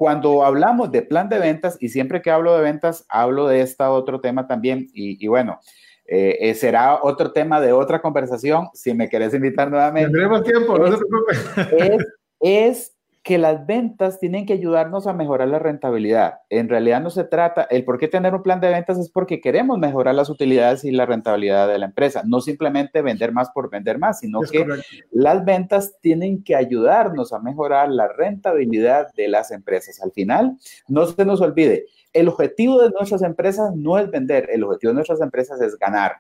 cuando 0.02 0.44
hablamos 0.44 0.92
de 0.92 1.04
plan 1.04 1.30
de 1.30 1.38
ventas, 1.38 1.78
y 1.80 1.90
siempre 1.90 2.24
que 2.24 2.32
hablo 2.32 2.58
de 2.58 2.64
ventas, 2.64 3.06
hablo 3.08 3.48
de 3.48 3.62
este 3.62 3.84
otro 3.84 4.20
tema 4.20 4.48
también, 4.48 4.88
y, 4.96 5.28
bueno, 5.28 5.60
eh, 6.08 6.40
eh, 6.40 6.56
será 6.56 7.04
otro 7.04 7.32
tema 7.32 7.62
de 7.62 7.72
otra 7.72 8.02
conversación, 8.02 8.70
si 8.74 8.96
me 8.96 9.08
querés 9.08 9.32
invitar 9.36 9.70
nuevamente. 9.70 10.10
Tendremos 10.10 10.44
tiempo, 10.44 10.76
no 10.80 10.88
se 10.88 10.98
preocupe. 11.06 12.04
es 12.40 12.96
que 13.24 13.38
las 13.38 13.68
ventas 13.68 14.20
tienen 14.20 14.48
que 14.48 14.54
ayudarnos 14.54 15.06
a 15.06 15.14
mejorar 15.14 15.48
la 15.48 15.60
rentabilidad. 15.60 16.40
En 16.50 16.70
realidad 16.70 17.02
no 17.02 17.12
se 17.12 17.24
trata, 17.24 17.64
el 17.70 17.86
por 17.86 18.00
qué 18.00 18.08
tener 18.08 18.34
un 18.34 18.42
plan 18.42 18.60
de 18.60 18.70
ventas 18.70 18.98
es 18.98 19.12
porque 19.12 19.40
queremos 19.40 19.78
mejorar 19.78 20.16
las 20.16 20.30
utilidades 20.30 20.84
y 20.84 20.92
la 20.92 21.06
rentabilidad 21.06 21.68
de 21.68 21.78
la 21.78 21.86
empresa, 21.86 22.24
no 22.26 22.42
simplemente 22.42 23.04
vender 23.04 23.32
más 23.32 23.52
por 23.52 23.70
vender 23.70 24.00
más, 24.00 24.20
sino 24.20 24.42
que 24.42 24.66
las 25.12 25.46
ventas 25.46 25.98
tienen 26.02 26.44
que 26.44 26.56
ayudarnos 26.56 27.32
a 27.32 27.40
mejorar 27.40 27.90
la 27.90 28.08
rentabilidad 28.08 29.14
de 29.14 29.28
las 29.28 29.52
empresas. 29.52 30.02
Al 30.02 30.12
final, 30.12 30.58
no 30.88 31.06
se 31.06 31.24
nos 31.24 31.42
olvide, 31.42 31.86
el 32.14 32.28
objetivo 32.28 32.82
de 32.82 32.90
nuestras 32.90 33.22
empresas 33.22 33.72
no 33.76 34.00
es 34.00 34.10
vender, 34.10 34.50
el 34.52 34.64
objetivo 34.64 34.92
de 34.92 34.96
nuestras 34.96 35.22
empresas 35.22 35.62
es 35.62 35.78
ganar. 35.78 36.18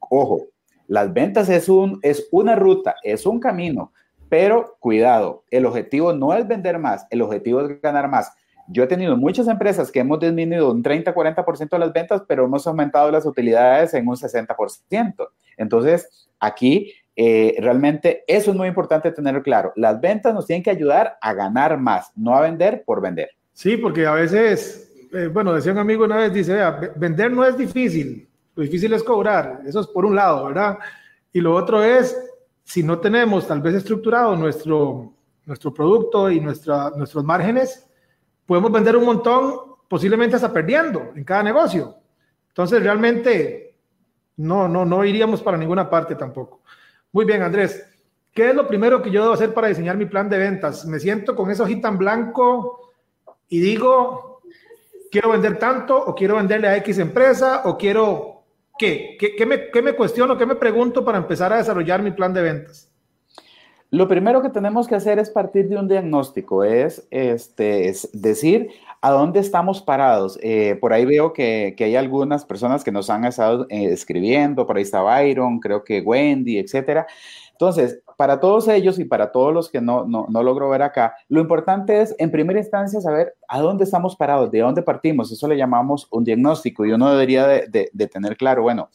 Ojo, 0.00 0.48
las 0.86 1.12
ventas 1.12 1.48
es, 1.48 1.68
un, 1.70 1.98
es 2.02 2.28
una 2.30 2.54
ruta, 2.56 2.94
es 3.02 3.24
un 3.24 3.40
camino, 3.40 3.92
pero 4.28 4.76
cuidado, 4.80 5.44
el 5.50 5.66
objetivo 5.66 6.12
no 6.12 6.34
es 6.34 6.46
vender 6.46 6.78
más, 6.78 7.06
el 7.10 7.22
objetivo 7.22 7.60
es 7.60 7.80
ganar 7.80 8.08
más. 8.08 8.32
Yo 8.68 8.82
he 8.82 8.86
tenido 8.86 9.16
muchas 9.16 9.46
empresas 9.46 9.92
que 9.92 10.00
hemos 10.00 10.18
disminuido 10.18 10.72
un 10.72 10.82
30-40% 10.82 11.70
de 11.70 11.78
las 11.78 11.92
ventas, 11.92 12.22
pero 12.26 12.44
hemos 12.44 12.66
aumentado 12.66 13.10
las 13.10 13.24
utilidades 13.24 13.94
en 13.94 14.08
un 14.08 14.16
60%. 14.16 15.28
Entonces, 15.56 16.28
aquí 16.40 16.92
eh, 17.14 17.56
realmente 17.60 18.24
eso 18.26 18.50
es 18.50 18.56
muy 18.56 18.68
importante 18.68 19.12
tenerlo 19.12 19.42
claro. 19.42 19.72
Las 19.76 20.00
ventas 20.00 20.34
nos 20.34 20.46
tienen 20.46 20.62
que 20.62 20.70
ayudar 20.70 21.16
a 21.20 21.32
ganar 21.32 21.78
más, 21.78 22.10
no 22.16 22.34
a 22.34 22.42
vender 22.42 22.82
por 22.84 23.00
vender. 23.00 23.30
Sí, 23.52 23.76
porque 23.76 24.04
a 24.04 24.12
veces, 24.12 24.92
eh, 25.12 25.28
bueno, 25.28 25.54
decía 25.54 25.72
un 25.72 25.78
amigo 25.78 26.04
una 26.04 26.16
vez, 26.16 26.34
dice, 26.34 26.58
vender 26.96 27.32
no 27.32 27.44
es 27.44 27.56
difícil, 27.56 28.28
lo 28.54 28.62
difícil 28.62 28.92
es 28.92 29.02
cobrar, 29.02 29.60
eso 29.64 29.80
es 29.80 29.86
por 29.86 30.04
un 30.04 30.14
lado, 30.14 30.46
¿verdad? 30.46 30.78
Y 31.32 31.40
lo 31.40 31.54
otro 31.54 31.82
es 31.82 32.14
si 32.66 32.82
no 32.82 32.98
tenemos 32.98 33.46
tal 33.46 33.60
vez 33.60 33.76
estructurado 33.76 34.34
nuestro, 34.34 35.12
nuestro 35.44 35.72
producto 35.72 36.28
y 36.28 36.40
nuestra, 36.40 36.90
nuestros 36.90 37.22
márgenes, 37.22 37.88
podemos 38.44 38.72
vender 38.72 38.96
un 38.96 39.04
montón, 39.04 39.76
posiblemente 39.88 40.34
hasta 40.34 40.52
perdiendo 40.52 41.12
en 41.14 41.22
cada 41.22 41.44
negocio. 41.44 41.94
Entonces, 42.48 42.82
realmente 42.82 43.76
no, 44.38 44.66
no, 44.66 44.84
no 44.84 45.04
iríamos 45.04 45.42
para 45.42 45.56
ninguna 45.56 45.88
parte 45.88 46.16
tampoco. 46.16 46.62
Muy 47.12 47.24
bien, 47.24 47.42
Andrés. 47.42 47.86
¿Qué 48.34 48.50
es 48.50 48.54
lo 48.56 48.66
primero 48.66 49.00
que 49.00 49.12
yo 49.12 49.22
debo 49.22 49.34
hacer 49.34 49.54
para 49.54 49.68
diseñar 49.68 49.96
mi 49.96 50.06
plan 50.06 50.28
de 50.28 50.36
ventas? 50.36 50.84
Me 50.86 50.98
siento 50.98 51.36
con 51.36 51.48
esa 51.52 51.62
hojita 51.62 51.86
en 51.86 51.98
blanco 51.98 52.90
y 53.48 53.60
digo, 53.60 54.42
quiero 55.12 55.30
vender 55.30 55.56
tanto 55.56 55.96
o 55.96 56.16
quiero 56.16 56.34
venderle 56.34 56.66
a 56.66 56.76
X 56.78 56.98
empresa 56.98 57.62
o 57.64 57.78
quiero 57.78 58.35
¿Qué? 58.78 59.16
¿Qué, 59.18 59.46
me, 59.46 59.70
¿Qué, 59.70 59.82
me, 59.82 59.94
cuestiono, 59.94 60.36
qué 60.36 60.46
me 60.46 60.56
pregunto 60.56 61.04
para 61.04 61.18
empezar 61.18 61.52
a 61.52 61.56
desarrollar 61.56 62.02
mi 62.02 62.10
plan 62.10 62.34
de 62.34 62.42
ventas? 62.42 62.90
Lo 63.90 64.08
primero 64.08 64.42
que 64.42 64.50
tenemos 64.50 64.88
que 64.88 64.96
hacer 64.96 65.18
es 65.18 65.30
partir 65.30 65.68
de 65.68 65.78
un 65.78 65.88
diagnóstico, 65.88 66.64
es, 66.64 67.06
este, 67.10 67.94
decir 68.12 68.68
a 69.00 69.12
dónde 69.12 69.40
estamos 69.40 69.80
parados. 69.80 70.38
Eh, 70.42 70.76
por 70.80 70.92
ahí 70.92 71.04
veo 71.04 71.32
que, 71.32 71.74
que, 71.76 71.84
hay 71.84 71.96
algunas 71.96 72.44
personas 72.44 72.82
que 72.82 72.92
nos 72.92 73.08
han 73.08 73.24
estado 73.24 73.66
eh, 73.70 73.92
escribiendo, 73.92 74.66
por 74.66 74.76
ahí 74.76 74.82
está 74.82 75.02
Byron, 75.02 75.60
creo 75.60 75.84
que 75.84 76.00
Wendy, 76.00 76.58
etcétera. 76.58 77.06
Entonces, 77.52 78.02
para 78.16 78.40
todos 78.40 78.66
ellos 78.68 78.98
y 78.98 79.04
para 79.04 79.30
todos 79.30 79.52
los 79.52 79.70
que 79.70 79.80
no, 79.80 80.06
no, 80.06 80.26
no 80.28 80.42
logro 80.42 80.70
ver 80.70 80.82
acá, 80.82 81.14
lo 81.28 81.40
importante 81.40 82.00
es, 82.00 82.14
en 82.18 82.30
primera 82.30 82.58
instancia, 82.58 83.00
saber 83.00 83.34
a 83.46 83.60
dónde 83.60 83.84
estamos 83.84 84.16
parados, 84.16 84.50
de 84.50 84.60
dónde 84.60 84.82
partimos. 84.82 85.30
Eso 85.30 85.46
le 85.46 85.56
llamamos 85.56 86.08
un 86.10 86.24
diagnóstico 86.24 86.86
y 86.86 86.92
uno 86.92 87.10
debería 87.10 87.46
de, 87.46 87.90
de, 87.92 88.06
tener 88.08 88.36
claro, 88.36 88.62
bueno, 88.62 88.88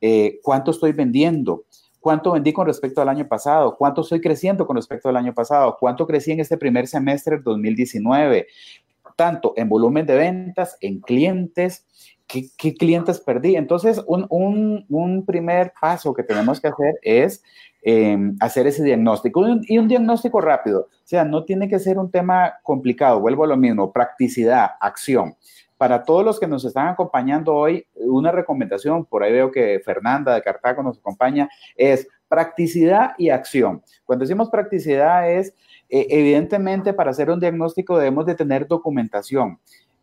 eh, 0.00 0.38
¿cuánto 0.42 0.70
estoy 0.70 0.92
vendiendo? 0.92 1.64
¿Cuánto 1.98 2.32
vendí 2.32 2.52
con 2.52 2.66
respecto 2.66 3.02
al 3.02 3.08
año 3.08 3.26
pasado? 3.26 3.76
¿Cuánto 3.76 4.02
estoy 4.02 4.20
creciendo 4.20 4.66
con 4.66 4.76
respecto 4.76 5.08
al 5.08 5.16
año 5.16 5.34
pasado? 5.34 5.76
¿Cuánto 5.78 6.06
crecí 6.06 6.32
en 6.32 6.40
este 6.40 6.56
primer 6.56 6.86
semestre 6.86 7.36
del 7.36 7.44
2019? 7.44 8.46
Tanto 9.16 9.52
en 9.56 9.68
volumen 9.68 10.06
de 10.06 10.14
ventas, 10.14 10.78
en 10.80 11.00
clientes, 11.00 11.84
¿qué, 12.26 12.74
clientes 12.74 13.20
perdí? 13.20 13.56
Entonces, 13.56 14.00
un, 14.06 14.26
un, 14.30 14.86
un, 14.88 15.26
primer 15.26 15.72
paso 15.78 16.14
que 16.14 16.22
tenemos 16.22 16.60
que 16.60 16.68
hacer 16.68 16.94
es 17.02 17.42
Em, 17.82 18.36
hacer 18.40 18.66
ese 18.66 18.84
diagnóstico 18.84 19.42
y 19.62 19.78
un 19.78 19.88
diagnóstico 19.88 20.42
rápido. 20.42 20.80
O 20.82 21.06
sea, 21.06 21.24
no 21.24 21.44
tiene 21.44 21.66
que 21.66 21.78
ser 21.78 21.98
un 21.98 22.10
tema 22.10 22.52
complicado, 22.62 23.20
vuelvo 23.20 23.44
a 23.44 23.46
lo 23.46 23.56
mismo, 23.56 23.90
practicidad, 23.90 24.72
acción. 24.80 25.34
Para 25.78 26.04
todos 26.04 26.22
los 26.22 26.38
que 26.38 26.46
nos 26.46 26.62
están 26.66 26.88
acompañando 26.88 27.54
hoy, 27.54 27.86
una 27.94 28.32
recomendación, 28.32 29.06
por 29.06 29.22
ahí 29.22 29.32
veo 29.32 29.50
que 29.50 29.80
Fernanda 29.82 30.34
de 30.34 30.42
Cartago 30.42 30.82
nos 30.82 30.98
acompaña, 30.98 31.48
es 31.74 32.06
practicidad 32.28 33.12
y 33.16 33.30
acción. 33.30 33.82
Cuando 34.04 34.26
decimos 34.26 34.50
practicidad 34.50 35.30
es, 35.30 35.54
eh, 35.88 36.06
evidentemente, 36.10 36.92
para 36.92 37.12
hacer 37.12 37.30
un 37.30 37.40
diagnóstico 37.40 37.96
debemos 37.96 38.26
de 38.26 38.34
tener 38.34 38.68
documentación. 38.68 39.58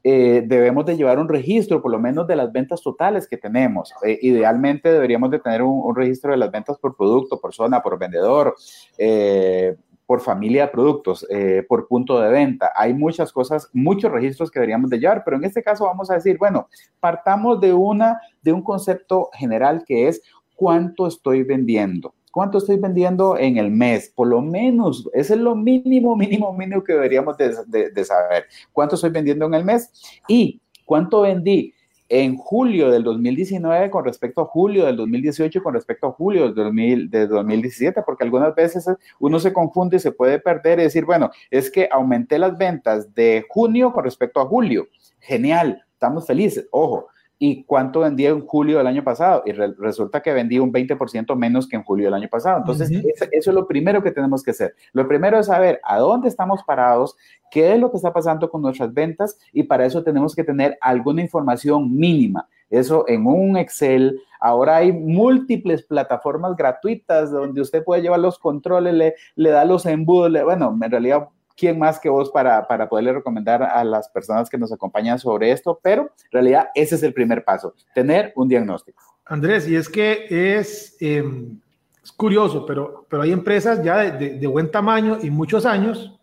Eh, 0.10 0.42
debemos 0.46 0.86
de 0.86 0.96
llevar 0.96 1.20
un 1.20 1.28
registro, 1.28 1.82
por 1.82 1.92
lo 1.92 2.00
menos 2.00 2.26
de 2.28 2.38
las 2.38 2.50
ventas 2.54 2.82
totales 2.82 3.28
que 3.28 3.36
tenemos. 3.36 3.94
Eh, 4.06 4.18
idealmente 4.22 4.90
deberíamos 4.90 5.30
de 5.32 5.40
tener 5.40 5.62
un, 5.62 5.94
registro 5.94 6.32
de 6.32 6.38
las 6.38 6.50
ventas 6.50 6.78
por 6.78 6.96
producto, 6.96 7.42
por 7.42 7.54
zona, 7.54 7.82
por 7.82 8.00
vendedor, 8.00 8.56
eh, 8.98 9.76
por 10.06 10.22
familia 10.22 10.68
de 10.68 10.72
productos, 10.72 11.28
por 11.68 11.90
punto 11.90 12.22
de 12.22 12.30
venta. 12.30 12.72
Hay 12.78 12.94
muchas 12.94 13.34
cosas, 13.34 13.70
muchos 13.74 14.10
registros 14.10 14.50
que 14.50 14.60
deberíamos 14.62 14.90
de 14.90 15.00
llevar, 15.00 15.24
pero 15.26 15.36
en 15.36 15.44
este 15.44 15.62
caso 15.62 15.84
vamos 15.84 16.10
a 16.10 16.14
decir, 16.14 16.38
bueno, 16.38 16.70
partamos 17.02 17.60
de, 17.60 17.74
una, 17.74 18.22
de 18.42 18.54
un 18.54 18.62
concepto 18.62 19.30
general 19.34 19.84
que 19.86 20.08
es 20.08 20.22
cuánto 20.56 21.08
estoy 21.08 21.44
vendiendo. 21.44 22.14
¿Cuánto 22.38 22.60
estoy 22.60 22.78
vendiendo 22.78 23.36
en 23.36 23.58
el 23.58 23.72
mes? 23.72 24.14
Por 24.16 24.28
lo 24.28 24.44
menos, 24.44 25.10
ese 25.12 25.34
es 25.34 25.40
lo 25.40 25.56
mínimo, 25.56 26.16
mínimo, 26.16 26.54
mínimo 26.54 26.84
que 26.84 26.94
deberíamos 26.94 27.36
de, 27.36 28.06
saber. 28.06 28.46
¿Cuánto 28.72 28.94
estoy 28.94 29.10
vendiendo 29.10 29.48
en 29.48 29.56
el 29.56 29.66
mes? 29.66 29.92
Y 30.28 30.62
cuánto 30.86 31.22
vendí 31.22 31.74
en 32.08 32.38
julio 32.38 32.92
del 32.92 33.04
2019 33.04 33.90
con 33.90 34.06
respecto 34.06 34.42
a 34.42 34.46
julio 34.46 34.86
del 34.86 34.98
2018 34.98 35.64
con 35.64 35.74
respecto 35.74 36.06
a 36.06 36.12
julio 36.12 36.52
del, 36.52 37.28
2017, 37.28 38.04
porque 38.04 38.26
algunas 38.26 38.54
veces 38.54 38.88
uno 39.20 39.40
se 39.40 39.52
confunde 39.52 39.98
y 39.98 40.00
se 40.00 40.12
puede 40.12 40.38
perder 40.38 40.80
y 40.80 40.84
decir, 40.84 41.06
bueno, 41.06 41.32
es 41.50 41.72
que 41.72 41.90
aumenté 41.92 42.38
las 42.38 42.56
ventas 42.56 43.16
de 43.16 43.48
junio 43.50 43.92
con 43.92 44.04
respecto 44.04 44.40
a 44.42 44.46
julio. 44.46 44.88
Genial, 45.22 45.84
estamos 45.92 46.28
felices. 46.28 46.68
Ojo, 46.70 47.08
y 47.40 47.64
cuánto 47.66 48.00
vendí 48.00 48.26
en 48.26 48.46
julio 48.46 48.80
del 48.80 48.88
año 48.88 49.04
pasado. 49.04 49.44
Y 49.46 49.52
resulta 49.52 50.22
que 50.22 50.34
vendí 50.34 50.60
un 50.60 50.72
20% 50.72 51.36
menos 51.36 51.68
que 51.68 51.76
en 51.76 51.84
julio 51.84 52.06
del 52.06 52.16
año 52.16 52.30
pasado. 52.30 52.58
Entonces, 52.58 52.90
eso, 52.92 53.26
es 53.32 53.48
lo 53.48 53.68
primero 53.68 54.02
que 54.02 54.12
tenemos 54.12 54.44
que 54.44 54.52
hacer. 54.52 54.76
Lo 54.94 55.08
primero 55.08 55.40
es 55.40 55.48
saber 55.48 55.80
a 55.84 56.00
dónde 56.00 56.30
estamos 56.30 56.64
parados, 56.64 57.16
qué 57.52 57.74
es 57.74 57.80
lo 57.80 57.92
que 57.92 57.98
está 57.98 58.12
pasando 58.12 58.50
con 58.50 58.62
nuestras 58.62 58.94
ventas 58.94 59.38
y 59.54 59.64
para 59.64 59.86
eso 59.86 60.04
tenemos 60.04 60.36
que 60.36 60.44
tener 60.44 60.78
alguna 60.82 61.22
información 61.22 61.96
mínima. 61.96 62.48
Eso 62.70 63.06
en 63.08 63.26
un 63.26 63.56
Excel. 63.56 64.20
Ahora 64.40 64.78
hay 64.78 64.92
múltiples 64.92 65.84
plataformas 65.84 66.56
gratuitas 66.56 67.32
donde 67.32 67.62
usted 67.62 67.84
puede 67.84 68.02
llevar 68.02 68.20
los 68.20 68.38
controles, 68.40 68.94
le, 68.94 69.16
le 69.36 69.50
da 69.52 69.64
los 69.64 69.86
embudos. 69.86 70.32
bueno, 70.44 70.78
en 70.82 70.92
realidad 70.92 71.30
quién 71.58 71.80
más 71.80 72.00
que 72.00 72.08
vos 72.08 72.30
para, 72.30 72.68
para 72.68 72.88
poderle 72.88 73.14
recomendar 73.14 73.64
a 73.64 73.84
las 73.84 74.08
personas 74.10 74.50
que 74.50 74.58
nos 74.58 74.72
acompañan 74.72 75.18
sobre 75.18 75.52
esto, 75.52 75.80
pero 75.82 76.04
en 76.04 76.32
realidad 76.32 76.70
ese 76.76 76.96
es 76.96 77.04
el 77.04 77.14
primer 77.14 77.44
paso, 77.44 77.74
tener 77.96 78.32
un 78.36 78.48
diagnóstico. 78.48 79.02
Andrés, 79.26 79.68
y 79.68 79.76
es 79.76 79.90
que 79.90 80.28
es, 80.30 80.96
em, 81.02 81.60
es 82.02 82.12
curioso, 82.12 82.66
pero, 82.66 83.06
pero 83.10 83.24
hay 83.24 83.32
empresas 83.32 83.84
ya 83.84 83.98
de, 83.98 84.38
de, 84.38 84.48
buen 84.48 84.72
tamaño 84.72 85.18
y 85.22 85.30
muchos 85.30 85.66
años 85.66 86.18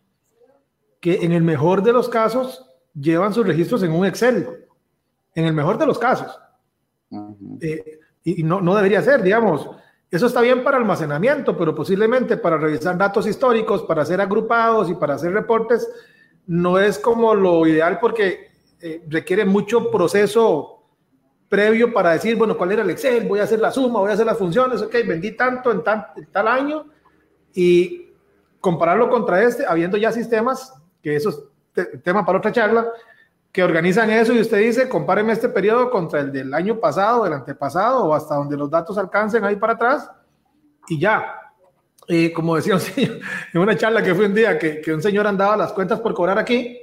que 1.00 1.24
en 1.24 1.32
el 1.32 1.42
mejor 1.42 1.82
de 1.82 1.92
los 1.92 2.08
casos 2.08 2.70
llevan 2.94 3.34
sus 3.34 3.46
registros 3.46 3.82
en 3.82 3.92
un 3.92 4.06
Excel, 4.06 4.66
en 5.34 5.44
el 5.44 5.52
mejor 5.52 5.76
de 5.76 5.86
los 5.86 5.98
casos. 5.98 6.38
Eh, 7.60 7.98
y 8.22 8.42
no, 8.42 8.60
no 8.60 8.74
debería 8.74 9.02
ser, 9.02 9.22
digamos, 9.22 9.68
eso 10.16 10.26
está 10.26 10.40
bien 10.40 10.62
para 10.62 10.76
almacenamiento, 10.76 11.56
pero 11.56 11.74
posiblemente 11.74 12.36
para 12.36 12.56
revisar 12.56 12.96
datos 12.96 13.26
históricos, 13.26 13.82
para 13.82 14.02
hacer 14.02 14.20
agrupados 14.20 14.88
y 14.88 14.94
para 14.94 15.14
hacer 15.14 15.32
reportes, 15.32 15.88
no 16.46 16.78
es 16.78 16.98
como 16.98 17.34
lo 17.34 17.66
ideal 17.66 17.98
porque 18.00 18.52
eh, 18.80 19.02
requiere 19.08 19.44
mucho 19.44 19.90
proceso 19.90 20.82
previo 21.48 21.92
para 21.92 22.12
decir, 22.12 22.36
bueno, 22.36 22.56
¿cuál 22.56 22.72
era 22.72 22.82
el 22.82 22.90
Excel? 22.90 23.26
Voy 23.26 23.40
a 23.40 23.44
hacer 23.44 23.60
la 23.60 23.70
suma, 23.70 24.00
voy 24.00 24.10
a 24.10 24.14
hacer 24.14 24.26
las 24.26 24.38
funciones, 24.38 24.82
ok, 24.82 24.94
vendí 25.06 25.32
tanto 25.32 25.72
en, 25.72 25.82
tal 25.82 26.48
año 26.48 26.86
y 27.52 28.10
compararlo 28.60 29.08
contra 29.08 29.42
este, 29.42 29.64
habiendo 29.66 29.96
ya 29.96 30.12
sistemas, 30.12 30.74
que 31.02 31.16
eso 31.16 31.30
es 31.30 32.02
tema 32.02 32.24
para 32.24 32.38
otra 32.38 32.52
charla, 32.52 32.86
que 33.54 33.62
organizan 33.62 34.10
eso 34.10 34.32
y 34.32 34.40
usted 34.40 34.58
dice, 34.58 34.88
compáreme 34.88 35.32
este 35.32 35.48
periodo 35.48 35.88
contra 35.88 36.18
el 36.18 36.32
del 36.32 36.52
año 36.52 36.80
pasado, 36.80 37.22
del 37.22 37.34
antepasado 37.34 38.04
o 38.04 38.12
hasta 38.12 38.34
donde 38.34 38.56
los 38.56 38.68
datos 38.68 38.98
alcancen 38.98 39.44
ahí 39.44 39.54
para 39.54 39.74
atrás 39.74 40.10
y 40.88 40.98
ya. 40.98 41.24
Y 42.08 42.32
como 42.32 42.56
decía 42.56 42.74
un 42.74 42.80
señor, 42.80 43.20
en 43.52 43.60
una 43.60 43.76
charla 43.76 44.02
que 44.02 44.12
fue 44.12 44.26
un 44.26 44.34
día, 44.34 44.58
que, 44.58 44.80
que 44.80 44.92
un 44.92 45.00
señor 45.00 45.28
andaba 45.28 45.56
las 45.56 45.72
cuentas 45.72 46.00
por 46.00 46.12
cobrar 46.14 46.36
aquí 46.36 46.80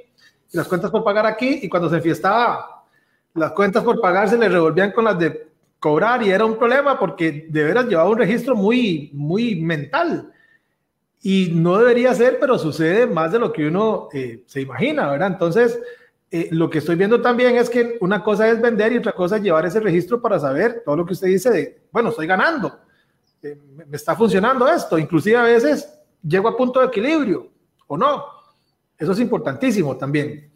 y 0.50 0.56
las 0.56 0.66
cuentas 0.66 0.90
por 0.90 1.04
pagar 1.04 1.26
aquí 1.26 1.60
y 1.62 1.68
cuando 1.68 1.90
se 1.90 2.00
fiestaba 2.00 2.84
las 3.34 3.52
cuentas 3.52 3.84
por 3.84 4.00
pagar 4.00 4.30
se 4.30 4.38
le 4.38 4.48
revolvían 4.48 4.92
con 4.92 5.04
las 5.04 5.18
de 5.18 5.48
cobrar 5.78 6.22
y 6.22 6.30
era 6.30 6.46
un 6.46 6.56
problema 6.56 6.98
porque 6.98 7.48
de 7.50 7.64
veras 7.64 7.84
llevaba 7.84 8.08
un 8.08 8.18
registro 8.18 8.56
muy, 8.56 9.10
muy 9.12 9.56
mental. 9.56 10.32
Y 11.20 11.50
no 11.52 11.76
debería 11.76 12.14
ser, 12.14 12.38
pero 12.40 12.58
sucede 12.58 13.06
más 13.06 13.30
de 13.30 13.38
lo 13.38 13.52
que 13.52 13.66
uno 13.66 14.08
eh, 14.14 14.42
se 14.46 14.62
imagina, 14.62 15.10
¿verdad? 15.10 15.28
Entonces, 15.28 15.78
eh, 16.34 16.48
lo 16.50 16.70
que 16.70 16.78
estoy 16.78 16.96
viendo 16.96 17.20
también 17.20 17.56
es 17.56 17.68
que 17.68 17.98
una 18.00 18.24
cosa 18.24 18.48
es 18.48 18.58
vender 18.58 18.90
y 18.90 18.96
otra 18.96 19.12
cosa 19.12 19.36
es 19.36 19.42
llevar 19.42 19.66
ese 19.66 19.80
registro 19.80 20.18
para 20.18 20.40
saber 20.40 20.82
todo 20.82 20.96
lo 20.96 21.04
que 21.04 21.12
usted 21.12 21.26
dice 21.26 21.50
de, 21.50 21.82
bueno, 21.92 22.08
estoy 22.08 22.26
ganando, 22.26 22.80
eh, 23.42 23.58
me 23.86 23.94
está 23.94 24.16
funcionando 24.16 24.66
esto, 24.66 24.96
inclusive 24.96 25.36
a 25.36 25.42
veces 25.42 25.92
llego 26.26 26.48
a 26.48 26.56
punto 26.56 26.80
de 26.80 26.86
equilibrio 26.86 27.50
o 27.86 27.98
no. 27.98 28.24
Eso 28.96 29.12
es 29.12 29.20
importantísimo 29.20 29.94
también. 29.98 30.50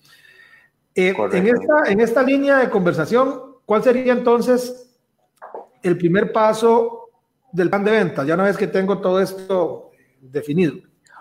Eh, 0.95 1.15
en, 1.33 1.47
esta, 1.47 1.93
en 1.93 2.01
esta 2.01 2.23
línea 2.23 2.57
de 2.57 2.71
conversación, 2.71 3.57
¿cuál 3.67 3.83
sería 3.83 4.15
entonces 4.15 4.97
el 5.83 5.99
primer 5.99 6.33
paso 6.33 7.11
del 7.53 7.69
plan 7.69 7.85
de 7.85 7.91
venta? 7.91 8.25
Ya 8.25 8.33
una 8.33 8.45
vez 8.45 8.57
que 8.57 8.67
tengo 8.67 8.99
todo 9.03 9.21
esto 9.21 9.91
definido. 10.23 10.77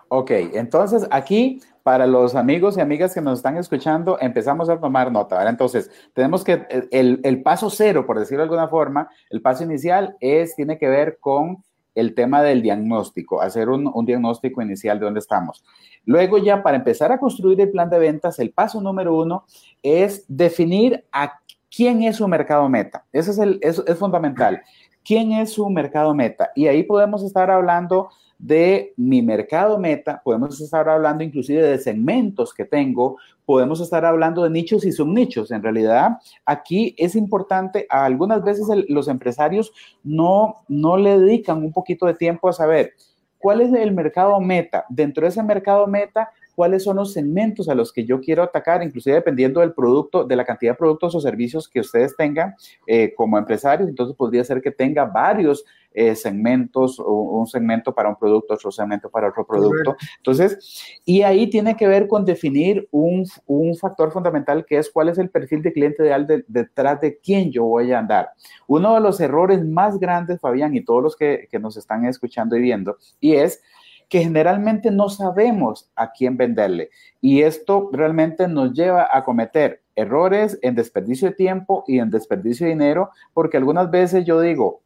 Ok, 0.07 0.31
entonces 0.31 1.05
aquí 1.12 1.62
para 1.85 2.07
los 2.07 2.33
amigos 2.33 2.75
y 2.75 2.81
amigas 2.81 3.13
que 3.13 3.21
nos 3.21 3.37
están 3.37 3.57
escuchando, 3.57 4.17
empezamos 4.19 4.69
a 4.69 4.79
tomar 4.79 5.11
nota. 5.11 5.35
¿verdad? 5.35 5.51
Entonces, 5.51 5.91
tenemos 6.15 6.43
que, 6.43 6.65
el, 6.89 7.21
el, 7.23 7.43
paso 7.43 7.69
cero, 7.69 8.07
por 8.07 8.17
decirlo 8.17 8.39
de 8.39 8.45
alguna 8.45 8.67
forma, 8.67 9.07
el 9.29 9.39
paso 9.39 9.65
inicial 9.65 10.17
es, 10.19 10.55
tiene 10.55 10.79
que 10.79 10.89
ver 10.89 11.19
con 11.19 11.63
el 11.93 12.15
tema 12.15 12.41
del 12.41 12.63
diagnóstico, 12.63 13.39
hacer 13.39 13.69
un, 13.69 14.03
diagnóstico 14.03 14.63
inicial 14.63 14.97
de 14.97 15.05
dónde 15.05 15.19
estamos. 15.19 15.63
Luego 16.05 16.39
ya 16.39 16.63
para 16.63 16.77
empezar 16.77 17.11
a 17.11 17.19
construir 17.19 17.61
el 17.61 17.69
plan 17.69 17.91
de 17.91 17.99
ventas, 17.99 18.39
el 18.39 18.49
paso 18.49 18.81
número 18.81 19.15
uno 19.15 19.45
es 19.83 20.25
definir 20.27 21.05
a 21.11 21.39
quién 21.69 22.01
es 22.01 22.15
su 22.15 22.27
mercado 22.27 22.67
meta. 22.67 23.05
Eso 23.13 23.29
es, 23.29 23.37
el, 23.37 23.59
es 23.61 23.83
fundamental. 23.99 24.59
¿Quién 25.03 25.33
es 25.33 25.53
su 25.53 25.69
mercado 25.69 26.15
meta? 26.15 26.49
Y 26.55 26.65
ahí 26.65 26.81
podemos 26.81 27.21
estar 27.21 27.51
hablando 27.51 28.09
de 28.37 28.93
mi 28.97 29.21
mercado 29.21 29.79
meta, 29.79 30.21
podemos 30.23 30.59
estar 30.59 30.87
hablando 30.89 31.23
inclusive 31.23 31.61
de 31.61 31.77
segmentos 31.77 32.53
que 32.53 32.65
tengo, 32.65 33.17
podemos 33.45 33.79
estar 33.79 34.05
hablando 34.05 34.43
de 34.43 34.49
nichos 34.49 34.85
y 34.85 34.91
subnichos. 34.91 35.51
En 35.51 35.63
realidad, 35.63 36.17
aquí 36.45 36.95
es 36.97 37.15
importante, 37.15 37.85
algunas 37.89 38.43
veces 38.43 38.67
los 38.89 39.07
empresarios 39.07 39.71
no, 40.03 40.63
no 40.67 40.97
le 40.97 41.19
dedican 41.19 41.63
un 41.63 41.71
poquito 41.71 42.05
de 42.05 42.15
tiempo 42.15 42.49
a 42.49 42.53
saber 42.53 42.93
cuál 43.37 43.61
es 43.61 43.71
el 43.73 43.93
mercado 43.93 44.39
meta. 44.39 44.85
Dentro 44.89 45.21
de 45.21 45.29
ese 45.29 45.43
mercado 45.43 45.85
meta, 45.87 46.31
cuáles 46.55 46.83
son 46.83 46.95
los 46.95 47.13
segmentos 47.13 47.69
a 47.69 47.75
los 47.75 47.91
que 47.91 48.05
yo 48.05 48.19
quiero 48.19 48.41
atacar, 48.41 48.81
inclusive 48.81 49.15
dependiendo 49.15 49.59
del 49.59 49.73
producto, 49.73 50.23
de 50.23 50.35
la 50.35 50.45
cantidad 50.45 50.71
de 50.71 50.77
productos 50.77 51.13
o 51.13 51.19
servicios 51.19 51.67
que 51.67 51.81
ustedes 51.81 52.15
tengan 52.15 52.55
eh, 52.87 53.13
como 53.13 53.37
empresarios. 53.37 53.89
Entonces 53.89 54.15
podría 54.15 54.43
ser 54.43 54.61
que 54.61 54.71
tenga 54.71 55.05
varios 55.05 55.65
eh, 55.95 56.15
segmentos, 56.15 56.99
un 56.99 57.47
segmento 57.47 57.93
para 57.93 58.09
un 58.09 58.15
producto, 58.15 58.53
otro 58.53 58.71
segmento 58.71 59.09
para 59.09 59.29
otro 59.29 59.45
producto. 59.45 59.95
Entonces, 60.17 61.01
y 61.05 61.21
ahí 61.21 61.49
tiene 61.49 61.75
que 61.75 61.87
ver 61.87 62.07
con 62.07 62.25
definir 62.25 62.87
un, 62.91 63.25
un 63.45 63.75
factor 63.75 64.11
fundamental 64.11 64.65
que 64.65 64.77
es 64.77 64.89
cuál 64.89 65.09
es 65.09 65.17
el 65.17 65.29
perfil 65.29 65.61
de 65.61 65.73
cliente 65.73 66.03
ideal 66.03 66.27
detrás 66.47 67.01
de 67.01 67.17
quién 67.17 67.51
yo 67.51 67.63
voy 67.63 67.91
a 67.91 67.99
andar. 67.99 68.29
Uno 68.67 68.93
de 68.93 69.01
los 69.01 69.19
errores 69.19 69.63
más 69.65 69.97
grandes, 69.99 70.39
Fabián, 70.39 70.75
y 70.75 70.83
todos 70.83 71.01
los 71.01 71.15
que, 71.15 71.47
que 71.49 71.59
nos 71.59 71.77
están 71.77 72.05
escuchando 72.05 72.55
y 72.57 72.61
viendo, 72.61 72.97
y 73.19 73.35
es 73.35 73.61
que 74.09 74.19
generalmente 74.19 74.91
no 74.91 75.09
sabemos 75.09 75.89
a 75.95 76.11
quién 76.11 76.37
venderle. 76.37 76.89
Y 77.21 77.41
esto 77.41 77.89
realmente 77.91 78.47
nos 78.47 78.73
lleva 78.73 79.09
a 79.11 79.23
cometer 79.23 79.81
errores 79.95 80.59
en 80.61 80.75
desperdicio 80.75 81.29
de 81.29 81.35
tiempo 81.35 81.83
y 81.87 81.99
en 81.99 82.11
desperdicio 82.11 82.65
de 82.65 82.73
dinero, 82.73 83.09
porque 83.33 83.57
algunas 83.57 83.89
veces 83.89 84.25
yo 84.25 84.39
digo, 84.41 84.81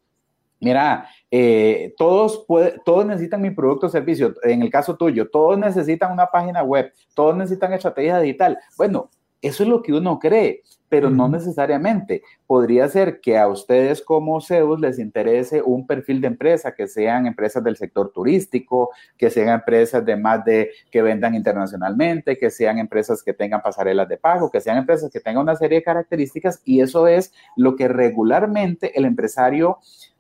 Mira, 0.60 1.08
eh, 1.32 1.94
todos, 1.98 2.46
todos 2.84 3.06
necesitan 3.06 3.42
mi 3.42 3.52
producto 3.52 3.88
o 3.88 3.90
servicio. 3.90 4.36
En 4.44 4.62
el 4.62 4.70
caso 4.70 4.96
tuyo, 4.98 5.30
todos 5.30 5.58
necesitan 5.58 6.12
una 6.12 6.28
página 6.28 6.64
web, 6.64 6.92
todos 7.14 7.36
necesitan 7.36 7.74
estrategia 7.74 8.20
digital. 8.20 8.58
Bueno, 8.78 9.10
eso 9.42 9.64
es 9.64 9.70
lo 9.70 9.82
que 9.82 9.94
uno 9.94 10.20
cree, 10.20 10.64
pero 10.90 11.10
no 11.10 11.30
necesariamente. 11.30 12.24
Podría 12.46 12.90
ser 12.90 13.22
que 13.22 13.38
a 13.38 13.48
ustedes 13.48 14.02
como 14.02 14.42
Zeus 14.42 14.82
les 14.82 15.00
interese 15.00 15.62
un 15.62 15.88
perfil 15.88 16.20
de 16.20 16.28
empresa, 16.28 16.74
que 16.74 16.88
sean 16.88 17.26
empresas 17.26 17.64
del 17.64 17.78
sector 17.78 18.12
turístico, 18.12 18.90
que 19.18 19.30
sean 19.30 19.50
empresas 19.50 20.04
de 20.04 20.18
más 20.18 20.44
de 20.44 20.72
que 20.92 21.02
vendan 21.02 21.36
internacionalmente, 21.36 22.38
que 22.38 22.50
sean 22.50 22.80
empresas 22.80 23.24
que 23.24 23.34
tengan 23.34 23.62
pasarelas 23.62 24.10
de 24.10 24.18
pago, 24.18 24.52
que 24.52 24.60
sean 24.60 24.78
empresas 24.78 25.10
que 25.10 25.22
tengan 25.22 25.44
una 25.44 25.56
serie 25.56 25.78
de 25.78 25.84
características 25.84 26.62
y 26.66 26.82
eso 26.82 27.08
es 27.08 27.32
lo 27.56 27.76
que 27.78 27.88
regularmente 27.88 28.98
el 28.98 29.06
empresario 29.06 29.78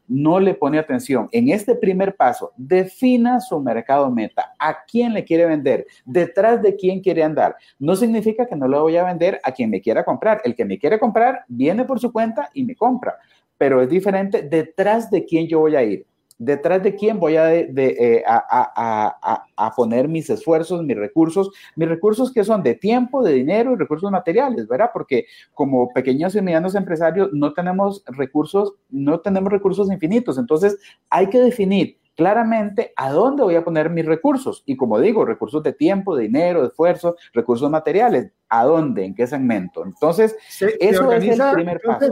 no 0.10 0.39
le 0.39 0.56
pone 0.56 0.78
atención. 0.78 1.30
En 1.32 1.50
este 1.50 1.75
primer 1.75 2.16
paso, 2.16 2.51
defina 2.58 3.39
su 3.39 3.62
mercado 3.62 4.12
meta. 4.12 4.54
¿A 4.60 4.84
quién 4.84 5.13
le 5.13 5.24
quiere 5.24 5.46
vender? 5.46 5.86
¿Detrás 6.04 6.62
de 6.62 6.75
quién 6.75 7.00
quiere 7.00 7.24
andar? 7.24 7.56
No 7.78 7.96
significa 7.96 8.46
que 8.46 8.56
no 8.56 8.68
lo 8.68 8.82
voy 8.82 8.98
a 8.98 9.06
vender 9.06 9.39
a 9.44 9.51
quien 9.51 9.70
me 9.70 9.80
quiera 9.80 10.04
comprar. 10.04 10.42
El 10.44 10.56
que 10.56 10.66
me 10.66 10.78
quiere 10.78 11.00
comprar 11.00 11.46
viene 11.48 11.86
por 11.86 12.00
su 12.00 12.12
cuenta 12.12 12.50
y 12.54 12.66
me 12.66 12.75
compra. 12.75 13.16
Pero 13.58 13.82
es 13.82 13.89
diferente 13.89 14.42
detrás 14.42 15.12
de 15.12 15.24
quién 15.24 15.48
yo 15.48 15.60
voy 15.60 15.75
a 15.75 15.84
ir 15.84 16.09
detrás 16.39 16.81
de 16.81 16.96
quién 16.96 17.19
voy 17.19 17.36
a, 17.36 17.53
eh, 17.53 18.24
a, 18.25 19.74
poner 19.75 20.08
mis 20.08 20.29
esfuerzos, 20.29 20.84
mis 20.84 20.98
recursos, 20.98 21.51
mis 21.75 21.88
recursos 21.88 22.31
que 22.34 22.43
son 22.43 22.63
de 22.63 22.75
tiempo, 22.75 23.22
de 23.22 23.34
dinero 23.34 23.74
y 23.74 23.75
recursos 23.75 24.10
materiales, 24.10 24.67
¿verdad? 24.67 24.89
Porque 24.91 25.25
como 25.53 25.89
pequeños 25.89 26.34
y 26.36 26.41
medianos 26.41 26.75
empresarios 26.75 27.29
no 27.34 27.53
tenemos 27.53 28.03
recursos, 28.08 28.74
no 28.89 29.19
tenemos 29.19 29.51
recursos 29.51 29.91
infinitos, 29.91 30.38
entonces 30.38 30.79
hay 31.10 31.27
que 31.27 31.39
definir 31.39 31.98
claramente 32.15 32.93
a 32.96 33.12
dónde 33.12 33.43
voy 33.43 33.55
a 33.55 33.63
poner 33.63 33.89
mis 33.89 34.05
recursos. 34.05 34.63
Y 34.65 34.75
como 34.75 35.00
digo, 35.00 35.24
recursos 35.24 35.63
de 35.63 35.72
tiempo, 35.72 36.15
de 36.15 36.24
dinero, 36.24 36.62
de 36.62 36.67
esfuerzo, 36.67 37.15
recursos 37.34 37.69
materiales, 37.69 38.31
¿a 38.50 38.65
dónde? 38.65 39.05
¿En 39.05 39.15
qué 39.15 39.25
segmento? 39.25 39.86
Entonces, 39.86 40.36
eso 40.60 41.12
es 41.13 41.39
el 41.39 41.53
primer 41.53 41.79
paso. 41.79 42.12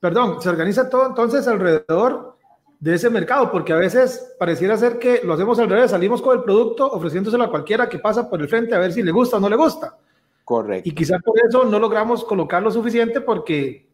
Perdón, 0.00 0.40
se 0.40 0.48
organiza 0.48 0.88
todo 0.88 1.08
entonces 1.08 1.46
alrededor 1.48 2.37
de 2.80 2.94
ese 2.94 3.10
mercado, 3.10 3.50
porque 3.50 3.72
a 3.72 3.76
veces 3.76 4.34
pareciera 4.38 4.76
ser 4.76 4.98
que 4.98 5.20
lo 5.24 5.34
hacemos 5.34 5.58
al 5.58 5.68
revés, 5.68 5.90
salimos 5.90 6.22
con 6.22 6.36
el 6.36 6.44
producto 6.44 6.86
ofreciéndoselo 6.86 7.44
a 7.44 7.50
cualquiera 7.50 7.88
que 7.88 7.98
pasa 7.98 8.30
por 8.30 8.40
el 8.40 8.48
frente 8.48 8.74
a 8.74 8.78
ver 8.78 8.92
si 8.92 9.02
le 9.02 9.10
gusta 9.10 9.36
o 9.36 9.40
no 9.40 9.48
le 9.48 9.56
gusta. 9.56 9.96
Correcto. 10.44 10.88
Y 10.88 10.92
quizás 10.94 11.20
por 11.22 11.34
eso 11.46 11.64
no 11.64 11.78
logramos 11.78 12.24
colocar 12.24 12.62
lo 12.62 12.70
suficiente 12.70 13.20
porque 13.20 13.88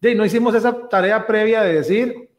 de, 0.00 0.14
no 0.14 0.24
hicimos 0.24 0.54
esa 0.54 0.88
tarea 0.88 1.26
previa 1.26 1.62
de 1.62 1.74
decir, 1.74 2.30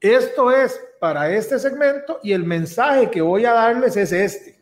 esto 0.00 0.50
es 0.50 0.80
para 1.00 1.30
este 1.30 1.58
segmento 1.58 2.18
y 2.22 2.32
el 2.32 2.44
mensaje 2.44 3.10
que 3.10 3.22
voy 3.22 3.44
a 3.44 3.52
darles 3.52 3.96
es 3.96 4.10
este, 4.12 4.58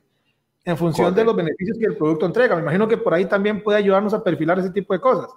en 0.64 0.76
función 0.76 1.14
de 1.14 1.25
los 1.25 1.35
beneficios 1.35 1.78
que 1.78 1.87
el 1.87 1.97
producto 1.97 2.26
entrega. 2.26 2.54
Me 2.56 2.62
imagino 2.62 2.87
que 2.87 2.99
por 2.99 3.14
ahí 3.14 3.25
también 3.25 3.62
puede 3.62 3.78
ayudarnos 3.78 4.12
a 4.12 4.23
perfilar 4.23 4.59
ese 4.59 4.71
tipo 4.71 4.92
de 4.92 5.00
cosas. 5.00 5.30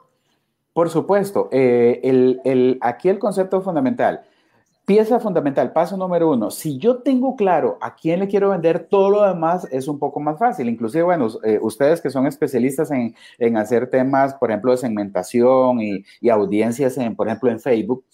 Por 0.74 0.89
supuesto, 0.89 1.48
eh, 1.53 2.01
el, 2.03 2.41
el, 2.43 2.77
aquí 2.81 3.07
el 3.07 3.17
concepto 3.17 3.62
fundamental 3.62 4.25
Pieza 4.85 5.19
fundamental, 5.19 5.73
paso 5.73 5.97
número 5.97 6.29
uno, 6.29 6.51
si 6.51 6.77
yo 6.77 6.97
tengo 6.97 7.35
claro 7.35 7.79
a 7.81 7.95
quién 7.95 8.19
le 8.19 8.27
quiero 8.27 8.51
vender, 8.51 8.87
todo 8.87 9.09
lo 9.09 9.23
demás 9.23 9.67
es 9.71 9.87
un 9.87 9.97
poco 9.97 10.19
más 10.19 10.37
fácil. 10.37 10.69
Inclusive, 10.69 11.03
bueno, 11.03 11.27
eh, 11.43 11.57
ustedes 11.59 12.01
que 12.01 12.11
son 12.11 12.27
especialistas 12.27 12.91
en, 12.91 13.15
en, 13.39 13.57
hacer 13.57 13.89
temas, 13.89 14.35
por 14.35 14.51
ejemplo, 14.51 14.71
de 14.71 14.77
segmentación 14.77 15.81
y, 15.81 16.05
y 16.21 16.29
audiencias, 16.29 16.99
en, 16.99 17.15
por 17.15 17.27
ejemplo, 17.27 17.49
en 17.49 17.59
Facebook, 17.59 18.05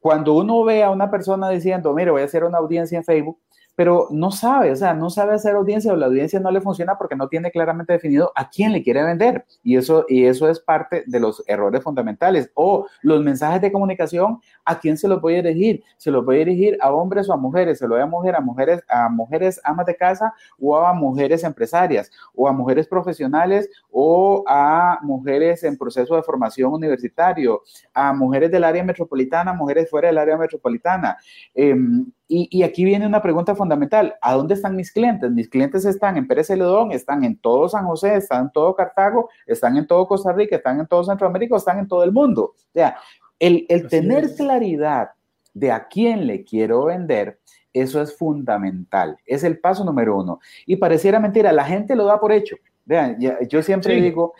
cuando 0.00 0.34
uno 0.34 0.64
ve 0.64 0.82
a 0.82 0.90
una 0.90 1.10
persona 1.10 1.48
diciendo, 1.48 1.94
mire, 1.94 2.10
voy 2.10 2.20
a 2.20 2.26
hacer 2.26 2.44
una 2.44 2.58
audiencia 2.58 2.98
en 2.98 3.04
Facebook, 3.04 3.38
pero 3.74 4.08
no 4.10 4.30
sabe, 4.30 4.70
o 4.70 4.76
sea, 4.76 4.94
no 4.94 5.10
sabe 5.10 5.34
hacer 5.34 5.54
audiencia 5.54 5.92
o 5.92 5.96
la 5.96 6.06
audiencia 6.06 6.38
no 6.38 6.50
le 6.50 6.60
funciona 6.60 6.96
porque 6.96 7.16
no 7.16 7.28
tiene 7.28 7.50
claramente 7.50 7.92
definido 7.92 8.32
a 8.34 8.48
quién 8.48 8.72
le 8.72 8.82
quiere 8.82 9.02
vender. 9.02 9.44
Y 9.62 9.76
eso, 9.76 10.04
y 10.08 10.24
eso 10.24 10.48
es 10.48 10.60
parte 10.60 11.04
de 11.06 11.20
los 11.20 11.42
errores 11.46 11.82
fundamentales. 11.82 12.50
O 12.54 12.86
los 13.02 13.22
mensajes 13.22 13.60
de 13.60 13.72
comunicación, 13.72 14.38
¿a 14.64 14.78
quién 14.78 14.96
se 14.96 15.08
los 15.08 15.20
voy 15.20 15.36
a 15.36 15.42
dirigir? 15.42 15.82
¿Se 15.96 16.10
los 16.10 16.24
voy 16.24 16.36
a 16.36 16.38
dirigir 16.40 16.78
a 16.80 16.92
hombres 16.92 17.28
o 17.28 17.32
a 17.32 17.36
mujeres? 17.36 17.78
¿Se 17.78 17.88
lo 17.88 17.94
voy 17.94 18.02
a 18.02 18.06
mujer 18.06 18.36
a 18.36 18.40
mujeres, 18.40 18.82
a 18.88 19.08
mujeres 19.08 19.60
amas 19.64 19.86
de 19.86 19.96
casa 19.96 20.32
o 20.58 20.76
a 20.76 20.92
mujeres 20.92 21.42
empresarias 21.42 22.10
o 22.34 22.48
a 22.48 22.52
mujeres 22.52 22.86
profesionales 22.86 23.68
o 23.90 24.44
a 24.46 24.98
mujeres 25.02 25.64
en 25.64 25.76
proceso 25.76 26.14
de 26.14 26.22
formación 26.22 26.72
universitario, 26.72 27.62
a 27.92 28.12
mujeres 28.12 28.50
del 28.50 28.64
área 28.64 28.84
metropolitana, 28.84 29.52
mujeres 29.52 29.90
fuera 29.90 30.08
del 30.08 30.18
área 30.18 30.36
metropolitana? 30.36 31.16
Em, 31.54 32.06
y, 32.26 32.62
aquí 32.62 32.84
viene 32.84 33.06
una 33.06 33.20
pregunta 33.20 33.54
fundamental. 33.54 34.14
¿A 34.22 34.34
dónde 34.34 34.54
están 34.54 34.76
mis 34.76 34.90
clientes? 34.90 35.30
Mis 35.30 35.48
clientes 35.48 35.84
están 35.84 36.16
en 36.16 36.26
Pérez 36.26 36.46
Celedón, 36.46 36.90
están 36.90 37.22
en 37.22 37.36
todo 37.36 37.68
San 37.68 37.84
José, 37.84 38.16
están 38.16 38.44
en 38.44 38.50
todo 38.50 38.74
Cartago, 38.74 39.28
están 39.46 39.76
en 39.76 39.86
todo 39.86 40.06
Costa 40.06 40.32
Rica, 40.32 40.56
están 40.56 40.80
en 40.80 40.86
todo 40.86 41.04
Centroamérica, 41.04 41.56
están 41.56 41.78
en 41.78 41.86
todo 41.86 42.02
el 42.02 42.12
mundo. 42.12 42.54
O 42.56 42.72
sea, 42.72 42.96
el, 43.38 43.66
tener 43.90 44.34
claridad 44.34 45.10
de 45.52 45.70
a 45.70 45.86
quién 45.86 46.26
le 46.26 46.44
quiero 46.44 46.86
vender, 46.86 47.40
eso 47.74 48.00
es 48.00 48.16
fundamental. 48.16 49.18
Es 49.26 49.44
el 49.44 49.58
paso 49.58 49.84
número 49.84 50.16
uno. 50.16 50.40
Y 50.64 50.76
pareciera 50.76 51.20
mentira, 51.20 51.52
la 51.52 51.64
gente 51.64 51.94
lo 51.94 52.06
da 52.06 52.18
por 52.18 52.32
hecho. 52.32 52.56
Vean, 52.86 53.18
yo 53.48 53.62
siempre 53.62 54.00
digo, 54.00 54.32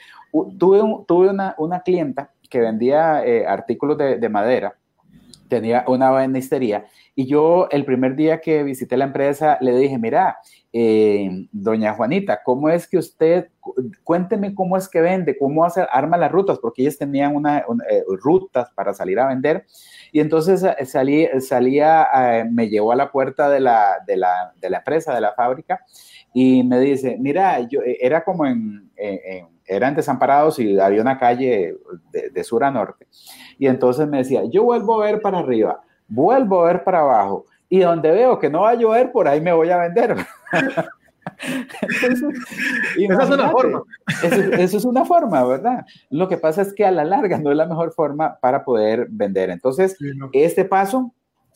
tuve, 0.58 1.04
tuve 1.06 1.28
una, 1.28 1.54
una, 1.58 1.80
clienta 1.80 2.30
que 2.48 2.60
vendía 2.60 3.24
eh, 3.24 3.46
artículos 3.46 3.96
de, 3.98 4.18
de 4.18 4.28
madera, 4.28 4.74
tenía 5.54 5.84
una 5.86 6.10
banistería 6.10 6.86
y 7.16 7.26
yo 7.26 7.68
el 7.70 7.84
primer 7.84 8.16
día 8.16 8.40
que 8.40 8.64
visité 8.64 8.96
la 8.96 9.04
empresa 9.04 9.56
le 9.60 9.76
dije, 9.76 9.98
mira, 9.98 10.38
eh, 10.72 11.46
doña 11.52 11.94
Juanita, 11.94 12.42
¿cómo 12.42 12.68
es 12.68 12.88
que 12.88 12.98
usted, 12.98 13.50
cuénteme 14.02 14.52
cómo 14.52 14.76
es 14.76 14.88
que 14.88 15.00
vende, 15.00 15.38
cómo 15.38 15.64
hace, 15.64 15.86
arma 15.92 16.16
las 16.16 16.32
rutas? 16.32 16.58
Porque 16.58 16.82
ellas 16.82 16.98
tenían 16.98 17.36
una, 17.36 17.58
eh, 17.58 18.02
rutas 18.20 18.68
para 18.74 18.92
salir 18.92 19.20
a 19.20 19.28
vender. 19.28 19.64
Y 20.10 20.18
entonces 20.18 20.64
eh, 20.64 20.84
salí, 20.86 21.28
salía, 21.40 22.08
me 22.50 22.68
llevó 22.68 22.90
a 22.90 22.96
la 22.96 23.12
puerta 23.12 23.48
de 23.48 23.60
la, 23.60 23.98
de 24.04 24.16
la, 24.16 24.52
de 24.60 24.70
la 24.70 24.78
empresa, 24.78 25.14
de 25.14 25.20
la 25.20 25.34
fábrica, 25.34 25.84
y 26.32 26.64
me 26.64 26.80
dice, 26.80 27.16
mira, 27.20 27.60
yo 27.60 27.80
era 27.84 28.24
como 28.24 28.44
en, 28.44 28.90
eran 29.66 29.94
desamparados 29.94 30.58
y 30.58 30.78
había 30.78 31.00
una 31.00 31.18
calle 31.18 31.76
de, 32.12 32.30
de 32.30 32.44
sur 32.44 32.64
a 32.64 32.70
norte. 32.70 33.06
Y 33.58 33.66
entonces 33.66 34.08
me 34.08 34.18
decía, 34.18 34.42
yo 34.50 34.64
vuelvo 34.64 35.00
a 35.00 35.06
ver 35.06 35.20
para 35.20 35.38
arriba 35.38 35.80
vuelvo 36.08 36.62
a 36.62 36.72
ver 36.72 36.84
para 36.84 37.00
abajo 37.00 37.46
y 37.68 37.80
donde 37.80 38.10
veo 38.10 38.38
que 38.38 38.50
no 38.50 38.62
va 38.62 38.70
a 38.70 38.74
llover, 38.74 39.10
por 39.10 39.26
ahí 39.26 39.40
me 39.40 39.52
voy 39.52 39.70
a 39.70 39.78
vender. 39.78 40.16
esa 41.78 42.06
es 43.06 43.30
una 43.30 43.50
forma. 43.50 43.82
Eso, 44.22 44.76
es 44.76 44.84
una 44.84 45.04
forma, 45.04 45.44
¿verdad? 45.44 45.84
Lo 46.10 46.28
que 46.28 46.36
pasa 46.36 46.62
es 46.62 46.72
que 46.72 46.84
a 46.84 46.90
la 46.90 47.04
larga 47.04 47.38
no 47.38 47.50
es 47.50 47.56
la 47.56 47.66
mejor 47.66 47.92
forma 47.92 48.38
para 48.40 48.64
poder 48.64 49.08
vender. 49.10 49.50
Entonces, 49.50 49.96
este 50.32 50.64
paso 50.64 51.12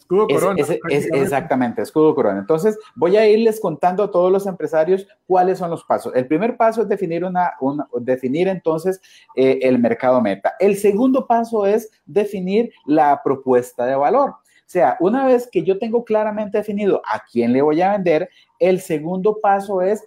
Escudo 0.08 0.26
corona. 0.26 0.62
Es, 0.88 1.06
exactamente, 1.12 1.82
escudo 1.82 2.14
corona. 2.14 2.38
Entonces, 2.38 2.78
voy 2.94 3.18
a 3.18 3.28
irles 3.28 3.60
contando 3.60 4.02
a 4.02 4.10
todos 4.10 4.32
los 4.32 4.46
empresarios 4.46 5.06
cuáles 5.26 5.58
son 5.58 5.68
los 5.68 5.84
pasos. 5.84 6.14
El 6.14 6.26
primer 6.26 6.56
paso 6.56 6.80
es 6.80 6.88
definir, 6.88 7.26
una, 7.26 7.52
definir 8.00 8.48
entonces 8.48 9.02
eh, 9.36 9.58
el 9.60 9.78
mercado 9.78 10.22
meta. 10.22 10.54
El 10.58 10.76
segundo 10.76 11.26
paso 11.26 11.66
es 11.66 11.90
definir 12.06 12.72
la 12.86 13.20
propuesta 13.22 13.84
de 13.84 13.96
valor. 13.96 14.30
O 14.30 14.70
sea, 14.70 14.96
una 15.00 15.26
vez 15.26 15.46
que 15.52 15.62
yo 15.62 15.78
tengo 15.78 16.02
claramente 16.04 16.56
definido 16.56 17.02
a 17.04 17.22
quién 17.30 17.52
le 17.52 17.60
voy 17.60 17.82
a 17.82 17.92
vender, 17.92 18.30
el 18.58 18.80
segundo 18.80 19.38
paso 19.42 19.82
es 19.82 20.02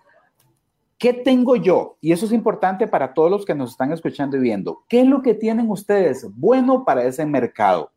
¿Qué 0.98 1.14
tengo 1.14 1.56
yo? 1.56 1.98
Y 2.00 2.12
eso 2.12 2.28
es 2.28 2.32
importante 2.32 2.88
para 2.88 3.16
todos 3.16 3.32
los 3.32 3.44
que 3.44 3.56
nos 3.56 3.72
están 3.72 3.92
escuchando 3.92 4.38
y 4.38 4.40
viendo. 4.40 4.84
¿Qué 4.88 5.02
es 5.02 5.08
lo 5.08 5.24
que 5.24 5.34
tienen 5.34 5.68
ustedes 5.72 6.28
bueno 6.36 6.86
para 6.86 7.04
ese 7.04 7.26
mercado? 7.26 7.92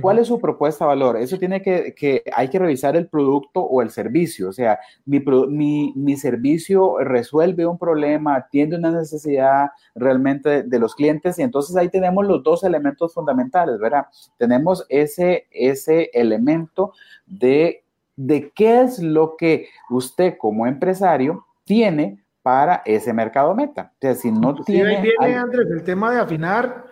¿Cuál 0.00 0.20
es 0.20 0.28
su 0.28 0.40
propuesta 0.40 0.84
de 0.84 0.90
valor? 0.90 1.16
Eso 1.16 1.36
tiene 1.36 1.62
que, 1.62 1.94
que, 1.96 2.22
hay 2.32 2.48
que 2.48 2.60
revisar 2.60 2.94
el 2.94 3.08
producto 3.08 3.60
o 3.60 3.82
el 3.82 3.90
servicio. 3.90 4.48
O 4.48 4.52
sea, 4.52 4.78
mi, 5.04 5.18
mi, 5.18 5.92
mi 5.96 6.16
servicio 6.16 6.98
resuelve 7.00 7.66
un 7.66 7.76
problema, 7.76 8.36
atiende 8.36 8.76
una 8.76 8.92
necesidad 8.92 9.70
realmente 9.96 10.62
de, 10.62 10.78
los 10.78 10.94
clientes 10.94 11.40
y 11.40 11.42
entonces 11.42 11.76
ahí 11.76 11.88
tenemos 11.88 12.24
los 12.24 12.40
dos 12.44 12.62
elementos 12.62 13.12
fundamentales, 13.12 13.80
¿verdad? 13.80 14.06
Tenemos 14.38 14.86
ese, 14.88 15.48
ese 15.50 16.08
elemento 16.12 16.92
de, 17.26 17.82
de 18.14 18.52
qué 18.54 18.82
es 18.82 19.00
lo 19.00 19.36
que 19.36 19.66
usted 19.90 20.36
como 20.38 20.68
empresario 20.68 21.44
tiene 21.64 22.22
para 22.42 22.82
ese 22.84 23.12
mercado 23.12 23.56
meta. 23.56 23.92
O 23.94 23.98
sea, 24.00 24.14
si 24.14 24.30
no 24.30 24.54
tiene... 24.54 24.98
Ahí 24.98 25.02
viene, 25.02 25.34
Andrés, 25.34 25.66
el 25.68 25.82
tema 25.82 26.12
de 26.12 26.20
afinar, 26.20 26.84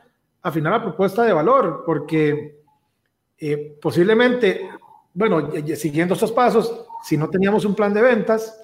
afinar 0.42 0.72
la 0.72 0.82
propuesta 0.82 1.22
de 1.22 1.32
valor, 1.32 1.84
porque 1.86 2.57
eh, 3.38 3.78
posiblemente, 3.80 4.68
bueno, 5.14 5.50
siguiendo 5.76 6.14
estos 6.14 6.32
pasos, 6.32 6.86
si 7.04 7.16
no 7.16 7.28
teníamos 7.28 7.64
un 7.64 7.74
plan 7.74 7.94
de 7.94 8.02
ventas, 8.02 8.60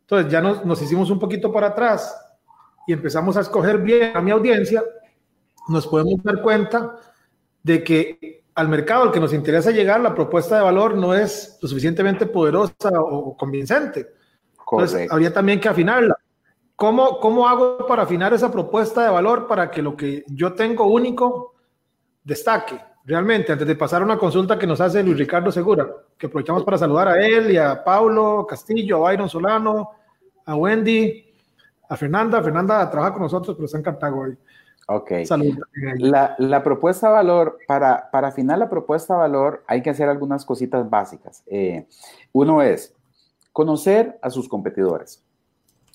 entonces 0.00 0.30
ya 0.30 0.40
nos, 0.40 0.64
nos 0.64 0.80
hicimos 0.82 1.10
un 1.10 1.18
poquito 1.18 1.52
para 1.52 1.68
atrás 1.68 2.16
y 2.86 2.92
empezamos 2.92 3.36
a 3.36 3.40
escoger 3.40 3.78
bien 3.78 4.16
a 4.16 4.20
mi 4.20 4.30
audiencia, 4.30 4.82
nos 5.68 5.86
podemos 5.86 6.22
dar 6.22 6.40
cuenta 6.42 6.96
de 7.62 7.82
que 7.82 8.44
al 8.54 8.68
mercado 8.68 9.02
al 9.02 9.12
que 9.12 9.20
nos 9.20 9.32
interesa 9.32 9.70
llegar, 9.70 10.00
la 10.00 10.14
propuesta 10.14 10.56
de 10.56 10.62
valor 10.62 10.96
no 10.96 11.14
es 11.14 11.58
lo 11.60 11.68
suficientemente 11.68 12.26
poderosa 12.26 12.90
o 12.94 13.36
convincente. 13.36 14.06
Entonces, 14.58 15.10
habría 15.10 15.32
también 15.32 15.60
que 15.60 15.68
afinarla. 15.68 16.16
¿Cómo, 16.74 17.20
¿Cómo 17.20 17.48
hago 17.48 17.86
para 17.86 18.02
afinar 18.02 18.32
esa 18.34 18.50
propuesta 18.50 19.02
de 19.02 19.10
valor 19.10 19.46
para 19.46 19.70
que 19.70 19.82
lo 19.82 19.96
que 19.96 20.24
yo 20.28 20.54
tengo 20.54 20.86
único 20.86 21.54
destaque? 22.24 22.80
Realmente, 23.06 23.52
antes 23.52 23.66
de 23.66 23.76
pasar 23.76 24.02
a 24.02 24.04
una 24.04 24.18
consulta 24.18 24.58
que 24.58 24.66
nos 24.66 24.80
hace 24.80 25.02
Luis 25.02 25.16
Ricardo 25.16 25.52
Segura, 25.52 25.88
que 26.18 26.26
aprovechamos 26.26 26.64
para 26.64 26.76
saludar 26.76 27.08
a 27.08 27.24
él 27.24 27.52
y 27.52 27.56
a 27.56 27.82
Paulo 27.82 28.44
Castillo, 28.46 28.96
a 28.96 29.10
Byron 29.10 29.28
Solano, 29.28 29.92
a 30.44 30.56
Wendy, 30.56 31.24
a 31.88 31.96
Fernanda. 31.96 32.42
Fernanda 32.42 32.90
trabaja 32.90 33.12
con 33.12 33.22
nosotros, 33.22 33.56
pero 33.56 33.66
está 33.66 33.78
en 33.78 33.84
Cartago 33.84 34.22
hoy. 34.22 34.36
Ok. 34.88 35.12
La, 35.98 36.34
la, 36.38 36.62
propuesta 36.62 37.08
de 37.08 37.14
valor, 37.14 37.58
para, 37.66 38.08
para 38.10 38.28
afinar 38.28 38.58
la 38.58 38.68
propuesta 38.68 39.14
de 39.14 39.20
valor, 39.20 39.64
hay 39.66 39.82
que 39.82 39.90
hacer 39.90 40.08
algunas 40.08 40.44
cositas 40.44 40.88
básicas. 40.88 41.42
Eh, 41.46 41.86
uno 42.32 42.62
es 42.62 42.94
conocer 43.52 44.18
a 44.20 44.30
sus 44.30 44.48
competidores. 44.48 45.22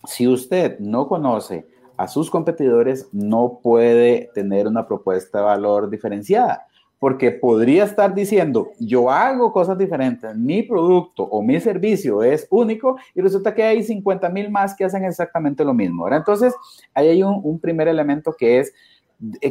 Si 0.06 0.28
usted 0.28 0.80
no 0.80 1.08
conoce 1.08 1.68
a 1.96 2.08
sus 2.08 2.30
competidores, 2.30 3.08
no 3.12 3.60
puede 3.62 4.30
tener 4.34 4.68
una 4.68 4.88
propuesta 4.88 5.38
de 5.38 5.44
valor 5.44 5.90
diferenciada 5.90 6.68
porque 7.02 7.32
podría 7.32 7.86
estar 7.86 8.14
diciendo, 8.14 8.74
yo 8.78 9.10
hago 9.10 9.52
cosas 9.52 9.76
diferentes, 9.76 10.36
mi 10.36 10.62
producto 10.62 11.24
o 11.24 11.42
mi 11.42 11.60
servicio 11.60 12.22
es 12.22 12.46
único 12.52 12.96
y 13.16 13.22
resulta 13.22 13.56
que 13.56 13.64
hay 13.64 13.82
50 13.82 14.30
mil 14.30 14.52
más 14.52 14.76
que 14.76 14.86
hacen 14.86 15.04
exactamente 15.04 15.66
lo 15.66 15.74
mismo. 15.74 16.08
Entonces, 16.08 16.54
ahí 16.94 17.08
hay 17.08 17.24
un, 17.24 17.60
primer 17.60 17.88
elemento 17.88 18.36
que 18.38 18.60
es 18.60 18.72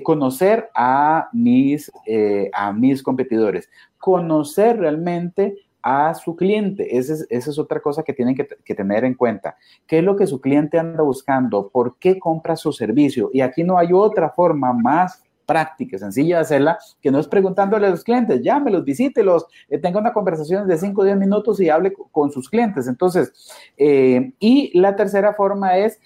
conocer 0.05 0.71
a 0.77 1.29
mis, 1.33 1.91
eh, 2.07 2.53
a 2.53 2.73
mis 2.73 3.03
competidores, 3.03 3.69
conocer 3.99 4.79
realmente 4.79 5.57
a 5.83 6.15
su 6.15 6.37
cliente. 6.37 6.97
Esa 6.97 7.15
es, 7.31 7.59
otra 7.59 7.81
cosa 7.81 8.05
que 8.05 8.13
tienen 8.13 8.37
que, 8.37 8.75
tener 8.77 9.05
en 9.05 9.15
cuenta. 9.15 9.57
¿Qué 9.89 9.99
es 9.99 10.05
lo 10.05 10.15
que 10.15 10.29
su 10.29 10.41
cliente 10.41 10.79
anda 10.79 11.03
buscando? 11.03 11.69
¿Por 11.69 11.97
qué 11.99 12.17
compra 12.21 12.55
su 12.55 12.73
servicio? 12.73 13.29
Y 13.33 13.41
aquí 13.41 13.65
no 13.65 13.77
hay 13.77 13.93
otra 13.93 14.31
forma 14.31 14.73
más 14.73 15.25
práctica, 15.51 15.99
sencilla 15.99 16.37
de 16.37 16.43
hacerla, 16.43 16.79
que 17.03 17.11
no 17.11 17.19
es 17.19 17.27
preguntándole 17.27 17.89
a 17.89 17.91
los 17.91 18.05
clientes, 18.05 18.41
llámelos, 18.41 18.85
visítelos, 18.85 19.47
eh, 19.69 19.79
tenga 19.79 19.99
una 19.99 20.13
conversación 20.13 20.69
de 20.69 20.79
5 20.79 21.01
o 21.01 21.05
10 21.05 21.17
minutos 21.17 21.61
y 21.61 21.69
hable 21.69 21.93
con 22.13 22.31
sus 22.31 22.49
clientes. 22.49 22.87
Entonces, 22.87 23.33
eh, 23.77 24.31
y 24.39 24.79
la 24.79 24.95
tercera 24.95 25.35
forma 25.35 25.77
es 25.77 25.99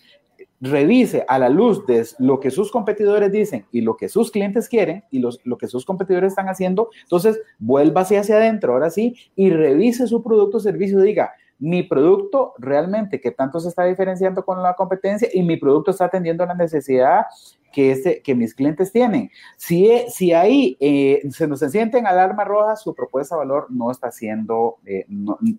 revise 0.63 1.27
a 1.29 1.39
la 1.39 1.51
luz 1.51 1.85
de 1.85 2.07
lo 2.19 2.41
que 2.41 2.51
sus 2.51 2.73
competidores 2.73 3.31
dicen 3.31 3.67
y 3.71 3.83
lo 3.83 3.99
que 3.99 4.09
sus 4.09 4.31
clientes 4.31 4.67
quieren 4.67 5.05
y 5.11 5.19
lo 5.19 5.59
que 5.59 5.69
sus 5.69 5.85
competidores 5.85 6.33
están 6.33 6.49
haciendo, 6.49 6.89
entonces 7.03 7.39
vuélvase 7.59 8.17
hacia 8.17 8.37
adentro, 8.37 8.73
ahora 8.73 8.89
sí, 8.89 9.15
y 9.37 9.51
revise 9.51 10.07
su 10.07 10.23
producto 10.23 10.57
o 10.57 10.61
servicio, 10.61 11.01
diga, 11.01 11.35
mi 11.59 11.83
producto 11.83 12.55
realmente 12.59 13.21
que 13.21 13.31
tanto 13.31 13.61
se 13.61 13.69
está 13.69 13.85
diferenciando 13.85 14.45
con 14.45 14.63
la 14.63 14.75
competencia 14.75 15.29
y 15.33 15.43
mi 15.43 15.57
producto 15.57 15.91
está 15.91 16.07
atendiendo 16.07 16.45
la 16.45 16.55
necesidad 16.55 17.27
que, 17.75 17.91
este, 17.91 18.23
que 18.23 18.35
mis 18.35 18.55
clientes 18.55 18.93
tienen. 18.93 19.31
Si, 19.57 20.05
si 20.09 20.33
ahí 20.33 20.77
eh, 20.79 21.23
se 21.31 21.49
nos 21.49 21.59
sienten 21.61 22.07
alarma 22.07 22.45
roja, 22.45 22.77
su 22.77 22.95
propuesta 22.95 23.35
de 23.35 23.41
valor 23.41 23.67
no 23.69 23.91
está 23.91 24.09
haciendo, 24.09 24.77
eh, 24.87 25.07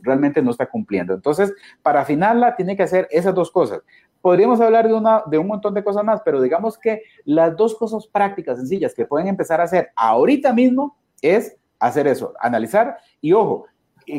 realmente 0.02 0.42
no 0.42 0.52
está 0.52 0.68
cumpliendo. 0.68 1.14
Entonces, 1.14 1.54
para 1.84 2.02
afinarla, 2.02 2.56
tiene 2.56 2.78
que 2.78 2.84
hacer 2.84 3.08
esas 3.12 3.36
dos 3.36 3.52
cosas. 3.52 3.82
Podríamos 4.22 4.62
hablar 4.62 4.88
de, 4.88 4.94
una, 4.94 5.24
de 5.26 5.38
un 5.38 5.48
montón 5.48 5.74
de 5.74 5.84
cosas 5.84 6.06
más, 6.06 6.22
pero 6.24 6.42
digamos 6.42 6.78
que 6.78 7.04
las 7.26 7.56
dos 7.58 7.76
cosas 7.76 8.08
prácticas, 8.08 8.58
sencillas, 8.58 8.94
que 8.94 9.06
pueden 9.06 9.28
empezar 9.28 9.60
a 9.60 9.66
hacer 9.66 9.90
ahorita 9.96 10.54
mismo 10.54 10.98
es 11.22 11.58
hacer 11.80 12.08
eso, 12.08 12.34
analizar 12.40 12.98
y 13.22 13.34
ojo, 13.34 13.66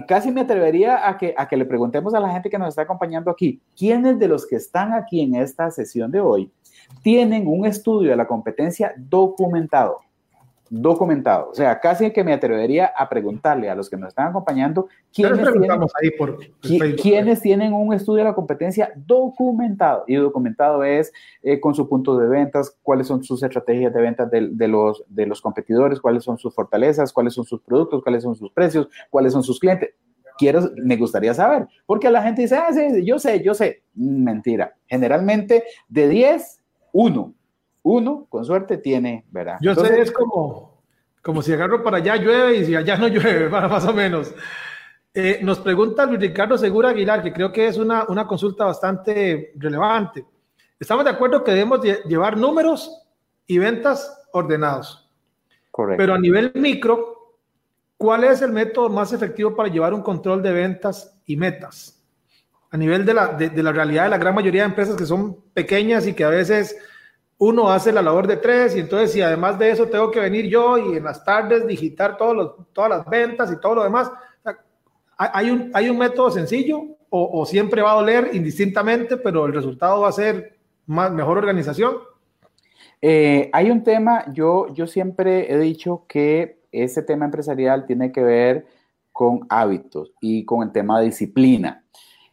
casi 0.07 0.31
me 0.31 0.43
atrevería 0.43 1.09
a 1.09 1.17
que, 1.17 1.35
a 1.37 1.49
que 1.49 1.57
le 1.57 1.65
preguntemos 1.65 2.15
a 2.15 2.21
la 2.21 2.31
gente 2.31 2.51
que 2.51 2.59
nos 2.59 2.69
está 2.69 2.83
acompañando 2.83 3.31
aquí, 3.31 3.61
¿quiénes 3.77 4.19
de 4.19 4.29
los 4.29 4.47
que 4.47 4.57
están 4.57 4.93
aquí 4.93 5.21
en 5.21 5.35
esta 5.35 5.71
sesión 5.71 6.11
de 6.11 6.21
hoy 6.21 6.51
tienen 7.03 7.47
un 7.47 7.67
estudio 7.67 8.11
de 8.11 8.17
la 8.17 8.27
competencia 8.27 8.95
documentado? 8.97 10.06
Documentado. 10.69 11.51
O 11.51 11.55
sea, 11.55 11.79
casi 11.81 12.11
que 12.11 12.25
me 12.25 12.33
atrevería 12.33 12.87
a 12.87 13.09
preguntarle 13.09 13.71
a 13.71 13.75
los 13.75 13.89
que 13.89 13.97
nos 13.97 14.09
están 14.09 14.29
acompañando 14.29 14.89
quiénes, 15.13 15.49
tienen, 17.41 17.73
un 17.73 17.93
estudio 17.95 18.19
de 18.19 18.25
la 18.25 18.35
competencia 18.35 18.93
documentado. 18.95 20.05
Y 20.07 20.17
documentado 20.17 20.85
es 20.85 21.13
eh, 21.43 21.61
con 21.61 21.75
su 21.75 21.89
punto 21.89 22.19
de 22.19 22.29
ventas, 22.29 22.77
cuáles 22.83 23.07
son 23.07 23.23
sus 23.23 23.43
estrategias 23.43 23.93
de 23.93 24.01
ventas 24.01 24.31
de, 24.31 24.69
los, 24.69 25.05
de 25.09 25.27
los 25.27 25.41
competidores, 25.41 26.01
cuáles 26.01 26.25
son 26.25 26.39
sus 26.39 26.55
fortalezas, 26.55 27.13
cuáles 27.13 27.35
son 27.35 27.45
sus 27.45 27.61
productos, 27.61 28.03
cuáles 28.03 28.23
son 28.23 28.35
sus 28.35 28.51
precios, 28.51 28.89
cuáles 29.11 29.33
son 29.33 29.43
sus 29.43 29.61
clientes. 29.61 29.91
Quiero, 30.39 30.61
me 30.77 30.97
gustaría 30.97 31.33
saber, 31.33 31.67
porque 31.87 32.11
la 32.11 32.23
gente 32.23 32.43
dice, 32.43 32.57
ah, 32.57 32.71
sí, 32.71 33.05
yo 33.07 33.19
sé, 33.19 33.43
yo 33.43 33.55
sé. 33.55 33.83
Mentira. 33.95 34.75
Generalmente 34.87 35.65
de 35.89 36.09
10, 36.09 36.61
1 36.93 37.36
uno, 37.87 38.27
con 38.29 38.45
suerte, 38.45 38.79
tiene, 38.79 39.25
¿verdad? 39.31 39.59
Yo 39.61 39.73
sé, 39.77 40.01
es 40.01 40.11
como, 40.11 40.83
como 41.23 41.41
si 41.41 41.53
agarro 41.53 41.85
para 41.85 41.99
allá 41.99 42.17
llueve 42.17 42.57
y 42.57 42.65
si 42.65 42.75
allá 42.75 42.97
no 42.97 43.07
llueve, 43.09 43.49
más 43.49 43.85
o 43.85 43.93
menos. 43.93 44.35
Eh, 45.15 45.39
nos 45.43 45.61
pregunta 45.61 46.05
Luis 46.05 46.21
Ricardo 46.21 46.59
Segura 46.59 46.91
Aguilar, 46.91 47.23
que 47.23 47.33
creo 47.33 47.53
que 47.53 47.69
es 47.69 47.79
una, 47.79 48.05
una 48.09 48.27
consulta 48.27 48.65
bastante 48.65 49.53
relevante. 49.57 50.27
Estamos 50.81 51.05
de 51.05 51.13
acuerdo 51.13 51.45
que 51.45 51.53
debemos 51.53 51.81
llevar 52.07 52.37
números 52.37 53.07
y 53.47 53.57
ventas 53.59 54.21
ordenados. 54.33 55.09
Correcto. 55.71 56.03
Pero 56.03 56.15
a 56.15 56.19
nivel 56.19 56.53
micro, 56.57 57.39
¿cuál 57.97 58.25
es 58.25 58.43
el 58.43 58.51
método 58.51 58.89
más 58.89 59.13
efectivo 59.13 59.55
para 59.55 59.69
llevar 59.69 59.95
un 59.95 60.03
control 60.03 60.43
de 60.43 60.53
ventas 60.53 61.17
y 61.25 61.37
metas? 61.37 62.05
A 62.73 62.77
nivel 62.77 63.07
de 63.07 63.15
la, 63.15 63.29
de, 63.29 63.49
de 63.49 63.63
la 63.63 63.71
realidad 63.71 64.05
de 64.05 64.11
la 64.11 64.19
gran 64.19 64.35
mayoría 64.35 64.63
de 64.63 64.71
empresas 64.71 64.97
que 64.97 65.07
son 65.07 65.41
pequeñas 65.55 66.05
y 66.09 66.15
que 66.15 66.25
a 66.25 66.31
veces 66.31 66.77
uno 67.39 67.71
hace 67.71 67.93
la 67.93 68.03
labor 68.03 68.27
de 68.27 68.37
tres 68.37 68.77
y 68.77 68.81
entonces 68.81 69.13
si 69.13 69.21
además 69.21 69.59
de 69.59 69.71
eso 69.71 69.87
tengo 69.87 70.11
que 70.11 70.21
venir 70.21 70.47
yo 70.47 70.79
y 70.79 70.97
en 70.97 71.05
las 71.05 71.25
tardes 71.25 71.67
digitar 71.67 72.17
todos 72.17 72.55
todas 72.73 72.91
las 72.91 73.07
ventas 73.07 73.53
y 73.53 73.61
todo 73.61 73.77
lo 73.77 73.85
demás, 73.85 74.11
¿hay, 75.19 75.51
un, 75.51 75.71
¿hay 75.75 75.89
un 75.89 75.99
método 75.99 76.31
sencillo 76.31 76.97
o, 77.09 77.47
siempre 77.47 77.81
va 77.81 77.93
a 77.93 77.97
doler 77.97 78.31
indistintamente, 78.35 79.17
pero 79.17 79.47
el 79.47 79.55
resultado 79.55 80.03
va 80.03 80.09
a 80.09 80.13
ser 80.13 80.59
más, 80.87 81.11
mejor 81.13 81.39
organización? 81.39 81.97
Eh, 83.01 83.49
hay 83.53 83.71
un 83.71 83.83
tema, 83.83 84.31
yo, 84.33 84.73
yo 84.75 84.87
siempre 84.87 85.53
he 85.53 85.59
dicho 85.59 86.05
que 86.09 86.61
ese 86.73 87.03
tema 87.03 87.25
empresarial 87.25 87.87
tiene 87.87 88.13
que 88.13 88.23
ver 88.23 88.67
con 89.13 89.47
hábitos 89.49 90.13
y 90.21 90.45
con 90.45 90.63
el 90.63 90.73
tema 90.73 91.01
de 91.01 91.07
disciplina. 91.07 91.86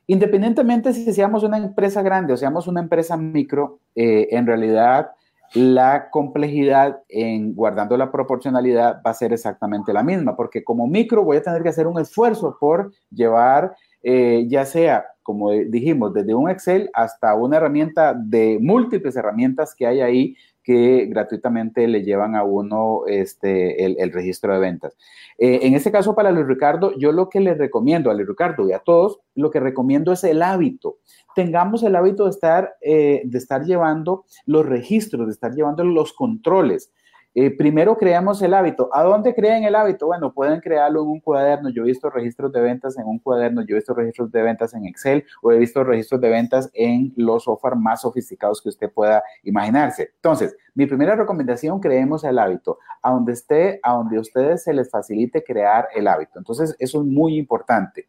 Independientemente 0.07 0.93
si 0.93 1.13
seamos 1.13 1.43
una 1.43 1.57
empresa 1.57 2.01
grande 2.01 2.33
o 2.33 2.37
seamos 2.37 2.67
una 2.67 2.81
empresa 2.81 3.15
micro, 3.15 3.79
eh, 3.95 4.27
en 4.31 4.45
realidad 4.45 5.11
la 5.53 6.09
complejidad 6.09 7.01
en 7.09 7.53
guardando 7.53 7.95
la 7.95 8.11
proporcionalidad 8.11 9.01
va 9.05 9.11
a 9.11 9.13
ser 9.13 9.33
exactamente 9.33 9.93
la 9.93 10.03
misma, 10.03 10.35
porque 10.35 10.63
como 10.63 10.87
micro 10.87 11.23
voy 11.23 11.37
a 11.37 11.43
tener 11.43 11.61
que 11.61 11.69
hacer 11.69 11.87
un 11.87 11.99
esfuerzo 11.99 12.57
por 12.59 12.91
llevar, 13.11 13.75
eh, 14.01 14.45
ya 14.47 14.65
sea, 14.65 15.05
como 15.21 15.51
dijimos, 15.51 16.13
desde 16.13 16.33
un 16.33 16.49
Excel 16.49 16.89
hasta 16.93 17.35
una 17.35 17.57
herramienta 17.57 18.13
de 18.13 18.57
múltiples 18.61 19.15
herramientas 19.15 19.73
que 19.75 19.87
hay 19.87 20.01
ahí 20.01 20.35
que 20.63 21.07
gratuitamente 21.07 21.87
le 21.87 22.03
llevan 22.03 22.35
a 22.35 22.43
uno 22.43 23.01
este, 23.07 23.85
el, 23.85 24.11
registro 24.11 24.53
de 24.53 24.59
ventas. 24.59 24.97
Eh, 25.37 25.59
en 25.63 25.73
este 25.73 25.91
caso, 25.91 26.15
para 26.15 26.31
Luis 26.31 26.47
Ricardo, 26.47 26.97
yo 26.97 27.11
lo 27.11 27.29
que 27.29 27.41
le 27.41 27.53
recomiendo 27.53 28.09
a 28.09 28.13
Luis 28.13 28.27
Ricardo 28.27 28.67
y 28.67 28.71
a 28.71 28.79
todos, 28.79 29.19
lo 29.35 29.51
que 29.51 29.59
recomiendo 29.59 30.13
es 30.13 30.23
el 30.23 30.41
hábito. 30.41 30.97
Tengamos 31.35 31.83
el 31.83 31.95
hábito 31.95 32.25
de 32.25 32.29
estar, 32.29 32.75
eh, 32.81 33.21
de 33.25 33.37
estar 33.37 33.65
llevando 33.65 34.25
los 34.45 34.65
registros, 34.65 35.27
de 35.27 35.33
estar 35.33 35.53
llevando 35.53 35.83
los 35.83 36.13
controles. 36.13 36.91
Eh, 37.35 37.49
primero 37.49 37.97
creamos 37.97 38.41
el 38.41 38.53
hábito. 38.53 38.89
¿A 38.93 39.03
dónde 39.03 39.33
creen 39.33 39.63
el 39.63 39.75
hábito? 39.75 40.05
Bueno, 40.05 40.33
pueden 40.33 40.59
crearlo 40.59 41.01
en 41.01 41.07
un 41.07 41.19
cuaderno. 41.19 41.69
Yo 41.69 41.83
he 41.83 41.87
visto 41.87 42.09
registros 42.09 42.51
de 42.51 42.61
ventas 42.61 42.97
en 42.97 43.05
un 43.05 43.19
cuaderno, 43.19 43.61
yo 43.65 43.75
he 43.75 43.79
visto 43.79 43.93
registros 43.93 44.31
de 44.31 44.41
ventas 44.43 44.73
en 44.73 44.85
Excel 44.85 45.25
o 45.41 45.51
he 45.51 45.57
visto 45.57 45.83
registros 45.83 46.21
de 46.21 46.29
ventas 46.29 46.69
en 46.73 47.11
los 47.15 47.45
software 47.45 47.75
más 47.75 48.01
sofisticados 48.01 48.61
que 48.61 48.69
usted 48.69 48.91
pueda 48.91 49.23
imaginarse. 49.43 50.11
Entonces, 50.15 50.55
mi 50.75 50.85
primera 50.85 51.15
recomendación, 51.15 51.79
creemos 51.79 52.23
el 52.23 52.37
hábito, 52.37 52.77
a 53.01 53.11
donde 53.11 53.33
esté, 53.33 53.79
a 53.83 53.93
donde 53.93 54.17
a 54.17 54.21
ustedes 54.21 54.63
se 54.63 54.73
les 54.73 54.89
facilite 54.89 55.43
crear 55.43 55.87
el 55.95 56.07
hábito. 56.07 56.37
Entonces, 56.37 56.75
eso 56.79 57.01
es 57.01 57.05
muy 57.05 57.37
importante. 57.37 58.07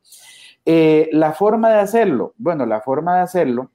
Eh, 0.66 1.10
la 1.12 1.32
forma 1.32 1.70
de 1.70 1.80
hacerlo, 1.80 2.34
bueno, 2.38 2.64
la 2.64 2.80
forma 2.80 3.16
de 3.16 3.22
hacerlo 3.22 3.70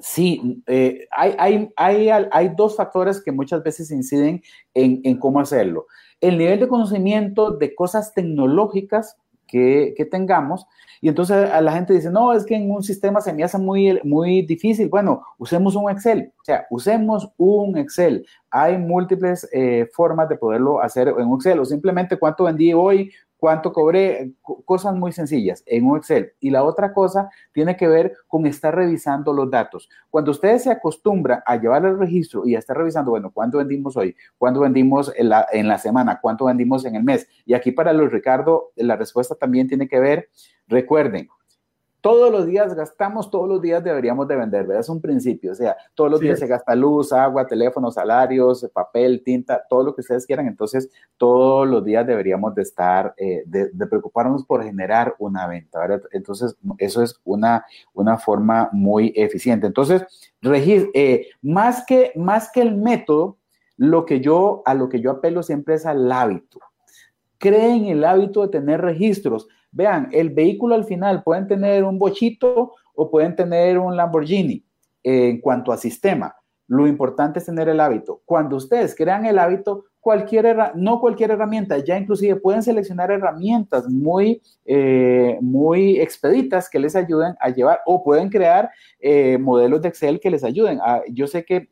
Sí, 0.00 0.62
eh, 0.66 1.06
hay, 1.12 1.70
hay, 1.76 2.48
dos 2.56 2.76
factores 2.76 3.22
que 3.22 3.30
muchas 3.30 3.62
veces 3.62 3.90
inciden 3.92 4.42
en, 4.74 5.18
cómo 5.18 5.38
hacerlo. 5.38 5.86
El 6.20 6.36
nivel 6.36 6.58
de 6.58 6.68
conocimiento 6.68 7.52
de 7.52 7.74
cosas 7.74 8.12
tecnológicas 8.12 9.16
que, 9.46 9.94
tengamos. 10.10 10.66
Y 11.00 11.08
entonces 11.08 11.48
a 11.48 11.60
la 11.60 11.72
gente 11.72 11.92
dice, 11.92 12.10
no, 12.10 12.32
es 12.32 12.44
que 12.44 12.56
en 12.56 12.70
un 12.72 12.82
sistema 12.82 13.20
se 13.20 13.32
me 13.32 13.44
hace 13.44 13.56
muy, 13.56 14.00
muy 14.02 14.42
difícil. 14.42 14.88
Bueno, 14.88 15.22
usemos 15.38 15.76
un 15.76 15.88
Excel. 15.88 16.32
O 16.40 16.44
sea, 16.44 16.66
usemos 16.70 17.30
un 17.36 17.78
Excel. 17.78 18.26
Hay 18.50 18.78
múltiples 18.78 19.48
eh, 19.52 19.88
formas 19.92 20.28
de 20.28 20.36
poderlo 20.36 20.80
hacer 20.80 21.08
en 21.08 21.32
Excel. 21.34 21.60
O 21.60 21.64
simplemente 21.64 22.18
cuánto 22.18 22.44
vendí 22.44 22.72
hoy, 22.72 23.12
cuánto 23.44 23.74
cobré, 23.74 24.32
cosas 24.64 24.94
muy 24.94 25.12
sencillas 25.12 25.62
en 25.66 25.84
un 25.84 25.98
Excel. 25.98 26.32
Y 26.40 26.48
la 26.48 26.64
otra 26.64 26.94
cosa 26.94 27.28
tiene 27.52 27.76
que 27.76 27.86
ver 27.86 28.14
con 28.26 28.46
estar 28.46 28.74
revisando 28.74 29.34
los 29.34 29.50
datos. 29.50 29.90
Cuando 30.08 30.30
ustedes 30.30 30.62
se 30.62 30.70
acostumbran 30.70 31.42
a 31.44 31.56
llevar 31.56 31.84
el 31.84 31.98
registro 31.98 32.46
y 32.46 32.56
a 32.56 32.58
estar 32.58 32.74
revisando, 32.74 33.10
bueno, 33.10 33.30
¿cuánto 33.30 33.58
vendimos 33.58 33.98
hoy? 33.98 34.16
¿Cuánto 34.38 34.60
vendimos 34.60 35.12
en 35.14 35.28
la, 35.28 35.46
en 35.52 35.68
la 35.68 35.76
semana? 35.76 36.20
¿Cuánto 36.22 36.46
vendimos 36.46 36.86
en 36.86 36.96
el 36.96 37.04
mes? 37.04 37.28
Y 37.44 37.52
aquí 37.52 37.70
para 37.70 37.92
los 37.92 38.10
Ricardo, 38.10 38.72
la 38.76 38.96
respuesta 38.96 39.34
también 39.34 39.68
tiene 39.68 39.88
que 39.88 40.00
ver, 40.00 40.30
recuerden, 40.66 41.28
todos 42.04 42.30
los 42.30 42.44
días 42.44 42.74
gastamos, 42.74 43.30
todos 43.30 43.48
los 43.48 43.62
días 43.62 43.82
deberíamos 43.82 44.28
de 44.28 44.36
vender, 44.36 44.66
¿verdad? 44.66 44.82
Es 44.82 44.90
un 44.90 45.00
principio, 45.00 45.52
o 45.52 45.54
sea, 45.54 45.74
todos 45.94 46.10
los 46.10 46.20
días 46.20 46.38
se 46.38 46.46
gasta 46.46 46.74
luz, 46.74 47.14
agua, 47.14 47.46
teléfono, 47.46 47.90
salarios, 47.90 48.70
papel, 48.74 49.22
tinta, 49.24 49.64
todo 49.70 49.84
lo 49.84 49.94
que 49.94 50.02
ustedes 50.02 50.26
quieran, 50.26 50.46
entonces 50.46 50.90
todos 51.16 51.66
los 51.66 51.82
días 51.82 52.06
deberíamos 52.06 52.54
de 52.54 52.60
estar, 52.60 53.14
eh, 53.16 53.44
de, 53.46 53.86
preocuparnos 53.86 54.44
por 54.44 54.62
generar 54.62 55.14
una 55.18 55.46
venta, 55.46 55.78
¿verdad? 55.78 56.02
Entonces, 56.12 56.54
eso 56.76 57.02
es 57.02 57.18
una, 57.24 57.64
una 57.94 58.18
forma 58.18 58.68
muy 58.72 59.14
eficiente. 59.16 59.66
Entonces, 59.66 60.04
eh, 60.42 61.28
más, 61.40 61.86
que, 61.86 62.12
más 62.16 62.52
que 62.52 62.60
el 62.60 62.76
método, 62.76 63.38
lo 63.78 64.04
que 64.04 64.20
yo, 64.20 64.62
a 64.66 64.74
lo 64.74 64.90
que 64.90 65.00
yo 65.00 65.10
apelo 65.10 65.42
siempre 65.42 65.76
es 65.76 65.86
al 65.86 66.12
hábito. 66.12 66.60
Creen 67.38 67.86
el 67.86 68.04
hábito 68.04 68.42
de 68.42 68.48
tener 68.48 68.82
registros 68.82 69.48
Vean, 69.74 70.08
el 70.12 70.30
vehículo 70.30 70.74
al 70.74 70.84
final 70.84 71.22
pueden 71.22 71.48
tener 71.48 71.84
un 71.84 71.98
bochito 71.98 72.72
o 72.94 73.10
pueden 73.10 73.34
tener 73.34 73.78
un 73.78 73.96
Lamborghini 73.96 74.64
en 75.02 75.40
cuanto 75.40 75.72
a 75.72 75.76
sistema. 75.76 76.34
Lo 76.66 76.86
importante 76.86 77.40
es 77.40 77.44
tener 77.44 77.68
el 77.68 77.80
hábito. 77.80 78.22
Cuando 78.24 78.56
ustedes 78.56 78.94
crean 78.94 79.26
el 79.26 79.38
hábito, 79.38 79.84
cualquier 80.00 80.56
no 80.76 81.00
cualquier 81.00 81.32
herramienta, 81.32 81.78
ya 81.78 81.98
inclusive 81.98 82.36
pueden 82.36 82.62
seleccionar 82.62 83.10
herramientas 83.10 83.88
muy, 83.88 84.40
eh, 84.64 85.38
muy 85.42 86.00
expeditas 86.00 86.70
que 86.70 86.78
les 86.78 86.94
ayuden 86.94 87.34
a 87.40 87.50
llevar 87.50 87.80
o 87.84 88.02
pueden 88.02 88.28
crear 88.28 88.70
eh, 89.00 89.38
modelos 89.38 89.82
de 89.82 89.88
Excel 89.88 90.20
que 90.20 90.30
les 90.30 90.44
ayuden. 90.44 90.78
Ah, 90.82 91.02
yo 91.10 91.26
sé 91.26 91.44
que 91.44 91.68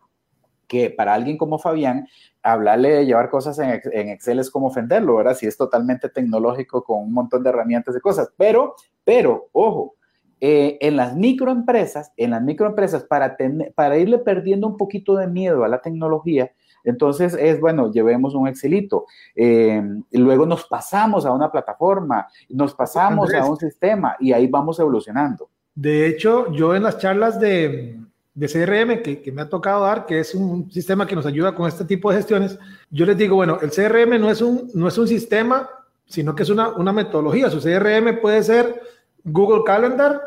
que 0.73 0.89
para 0.89 1.13
alguien 1.13 1.37
como 1.37 1.59
Fabián, 1.59 2.09
hablarle 2.43 2.91
de 2.91 3.07
llevar 3.07 3.31
cosas 3.31 3.59
en, 3.59 4.09
Excel 4.09 4.39
es 4.39 4.51
como 4.51 4.69
ofenderlo, 4.69 5.17
¿verdad? 5.17 5.37
Si 5.37 5.47
es 5.47 5.57
totalmente 5.57 6.09
tecnológico 6.09 6.83
con 6.85 7.01
un 7.01 7.13
montón 7.13 7.43
de 7.43 7.51
herramientas 7.51 7.97
y 7.97 8.01
cosas. 8.01 8.33
Pero, 8.37 8.75
pero, 9.05 9.49
ojo, 9.53 9.95
eh, 10.41 10.79
en 10.81 10.97
las 10.97 11.15
microempresas, 11.15 12.13
en 12.17 12.31
las 12.31 12.43
microempresas, 12.43 13.05
para, 13.05 13.37
para 13.75 13.97
irle 13.97 14.19
perdiendo 14.19 14.67
un 14.67 14.77
poquito 14.77 15.17
de 15.17 15.29
miedo 15.29 15.65
a 15.65 15.69
la 15.69 15.81
tecnología, 15.81 16.51
entonces 16.85 17.37
es, 17.39 17.61
bueno, 17.61 17.93
llevemos 17.93 18.35
un 18.35 18.49
Excelito. 18.49 19.07
Eh, 19.37 19.83
y 20.11 20.19
luego 20.19 20.47
nos 20.47 20.65
pasamos 20.65 21.25
a 21.27 21.33
una 21.33 21.51
plataforma, 21.51 22.27
nos 22.49 22.75
pasamos 22.75 23.33
a 23.35 23.45
un 23.45 23.57
sistema 23.57 24.17
y 24.19 24.33
ahí 24.33 24.49
vamos 24.49 24.81
evolucionando. 24.81 25.49
De 25.75 26.07
hecho, 26.07 26.53
yo 26.53 26.75
en 26.75 26.83
las 26.83 26.99
charlas 26.99 27.41
de, 27.41 27.99
de 28.35 28.49
CRM 28.49 29.03
que, 29.03 29.33
me 29.33 29.43
ha 29.43 29.49
tocado 29.49 29.85
dar, 29.85 30.07
que 30.07 30.21
es 30.21 30.35
un 30.35 30.71
sistema 30.71 31.07
que 31.07 31.15
nos 31.15 31.27
ayuda 31.27 31.55
con 31.55 31.69
este 31.69 31.85
tipo 31.85 32.11
de 32.11 32.17
gestiones, 32.17 32.59
yo 32.91 33.05
les 33.05 33.17
digo, 33.17 33.37
bueno, 33.37 33.59
el 33.61 33.71
CRM 33.71 34.19
no 34.21 34.31
es 34.31 34.41
un, 34.41 34.71
no 34.75 34.89
es 34.89 34.97
un 34.97 35.07
sistema, 35.07 35.69
sino 36.07 36.35
que 36.35 36.43
es 36.43 36.51
una, 36.51 36.69
una 36.71 36.93
metodología. 36.93 37.51
Su 37.51 37.61
CRM 37.61 38.21
puede 38.21 38.43
ser 38.43 38.81
Google 39.25 39.63
Calendar, 39.65 40.21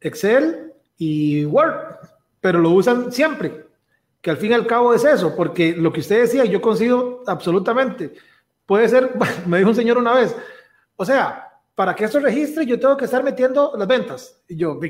Excel 0.00 0.72
y 0.96 1.44
Word, 1.44 1.74
pero 2.40 2.58
lo 2.58 2.70
usan 2.70 3.12
siempre, 3.12 3.66
que 4.20 4.30
al 4.30 4.36
fin 4.38 4.52
y 4.52 4.54
al 4.54 4.66
cabo 4.66 4.94
es 4.94 5.04
eso, 5.04 5.34
porque 5.36 5.74
lo 5.76 5.92
que 5.92 6.00
usted 6.00 6.22
decía, 6.22 6.44
yo 6.44 6.60
coincido 6.60 7.22
absolutamente. 7.26 8.14
Puede 8.64 8.88
ser, 8.88 9.12
me 9.46 9.58
dijo 9.58 9.70
un 9.70 9.76
señor 9.76 9.98
una 9.98 10.14
vez, 10.14 10.34
o 10.96 11.04
sea, 11.04 11.46
para 11.74 11.94
que 11.94 12.04
esto 12.04 12.18
registre, 12.18 12.64
yo 12.64 12.80
tengo 12.80 12.96
que 12.96 13.04
estar 13.04 13.22
metiendo 13.22 13.74
las 13.76 13.86
ventas. 13.86 14.42
Y 14.48 14.56
yo, 14.56 14.80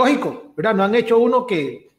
lógico, 0.00 0.52
¿verdad? 0.56 0.74
No 0.74 0.84
han 0.84 0.94
hecho 0.94 1.18
uno 1.18 1.46
que, 1.46 1.90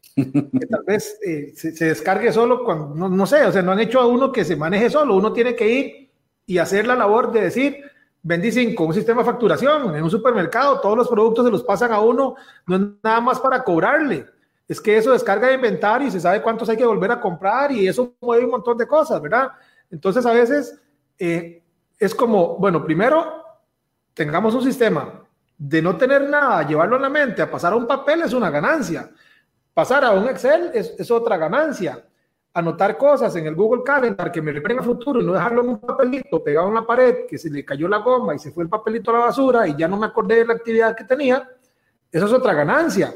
tal 0.70 0.84
vez 0.86 1.20
eh, 1.26 1.54
se, 1.56 1.86
descargue 1.86 2.32
solo, 2.32 2.64
cuando, 2.64 3.08
no, 3.08 3.26
sé, 3.28 3.44
o 3.46 3.52
sea, 3.52 3.62
no 3.62 3.72
han 3.72 3.80
hecho 3.80 4.00
a 4.00 4.08
uno 4.08 4.32
que 4.32 4.44
se 4.44 4.56
maneje 4.56 4.90
solo, 4.90 5.16
uno 5.16 5.32
tiene 5.32 5.56
que 5.56 5.70
ir 5.70 6.12
y 6.46 6.58
hacer 6.58 6.88
la 6.88 6.96
labor 6.96 7.32
de 7.32 7.42
decir, 7.42 7.78
vendí 8.24 8.74
con 8.74 8.88
un 8.88 8.94
sistema 8.94 9.22
de 9.22 9.30
facturación, 9.30 9.96
en 9.96 10.04
un 10.04 10.10
supermercado, 10.10 10.80
todos 10.82 10.98
los 10.98 11.08
productos 11.08 11.46
se 11.46 11.52
los 11.52 11.64
pasan 11.64 11.92
a 11.92 12.00
uno, 12.00 12.36
no 12.66 12.76
es 12.76 12.82
nada 13.04 13.22
más 13.22 13.40
para 13.40 13.64
cobrarle, 13.64 14.26
es 14.68 14.82
que 14.82 14.98
eso 14.98 15.12
descarga 15.12 15.48
de 15.48 15.56
inventario 15.56 16.08
y 16.08 16.12
se 16.12 16.20
sabe 16.20 16.42
cuántos 16.42 16.70
hay 16.70 16.78
que 16.78 16.86
volver 16.86 17.12
a 17.12 17.22
comprar 17.22 17.72
y 17.72 17.88
eso 17.88 18.16
mueve 18.22 18.46
un 18.46 18.52
montón 18.52 18.78
de 18.78 18.88
cosas, 18.88 19.22
¿verdad? 19.22 19.50
Entonces 19.92 20.26
a 20.26 20.34
veces 20.34 20.80
eh, 21.20 21.62
es 22.00 22.16
como, 22.16 22.58
bueno, 22.58 22.84
primero 22.84 23.44
tengamos 24.14 24.56
un 24.56 24.64
sistema 24.64 25.22
de 25.64 25.80
no 25.80 25.96
tener 25.96 26.28
nada, 26.28 26.68
llevarlo 26.68 26.96
a 26.96 27.00
la 27.00 27.10
mente, 27.10 27.40
a 27.40 27.52
pasar 27.52 27.74
a 27.74 27.76
un 27.76 27.86
papel 27.86 28.24
es 28.24 28.34
una 28.34 28.50
ganancia. 28.50 29.12
Pasar 29.76 30.04
a 30.04 30.10
un 30.10 30.28
Excel 30.28 30.72
es, 30.74 31.12
otra 31.12 31.38
ganancia. 31.38 32.04
Anotar 32.52 32.98
cosas 32.98 33.36
en 33.36 33.46
el 33.46 33.54
Google 33.54 33.84
Calendar 33.86 34.32
que 34.32 34.42
me 34.42 34.52
refieren 34.52 34.80
a 34.80 34.82
futuro 34.82 35.22
y 35.22 35.24
no 35.24 35.34
dejarlo 35.34 35.62
en 35.62 35.70
un 35.70 35.80
papelito 35.80 36.44
pegado 36.44 36.70
en 36.70 36.74
la 36.74 36.82
pared 36.86 37.28
que 37.30 37.38
se 37.38 37.52
le 37.52 37.64
cayó 37.64 37.88
la 37.88 38.00
goma 38.00 38.34
y 38.34 38.40
se 38.40 38.52
fue 38.52 38.64
el 38.64 38.70
papelito 38.72 39.12
a 39.12 39.20
la 39.20 39.26
basura 39.26 39.68
y 39.68 39.76
ya 39.78 39.88
no 39.88 39.98
me 39.98 40.08
acordé 40.08 40.38
de 40.38 40.46
la 40.46 40.54
actividad 40.54 40.96
que 40.96 41.04
tenía, 41.04 41.48
eso 42.12 42.26
es 42.26 42.34
otra 42.34 42.56
ganancia. 42.56 43.14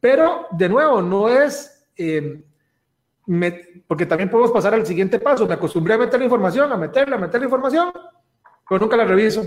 Pero, 0.00 0.46
de 0.52 0.68
nuevo, 0.70 1.02
no 1.02 1.28
es... 1.28 1.86
Eh, 1.94 2.42
porque 3.86 4.06
también 4.06 4.30
podemos 4.30 4.52
pasar 4.52 4.72
al 4.72 4.86
siguiente 4.86 5.18
paso. 5.20 5.46
Me 5.46 5.54
acostumbré 5.54 5.94
a 5.94 5.98
meter 5.98 6.18
la 6.18 6.24
información, 6.24 6.72
a 6.72 6.78
meterla, 6.78 7.16
a 7.16 7.20
meter 7.20 7.40
la 7.40 7.44
información, 7.44 7.92
pero 8.66 8.80
nunca 8.80 8.96
la 8.96 9.04
reviso. 9.04 9.42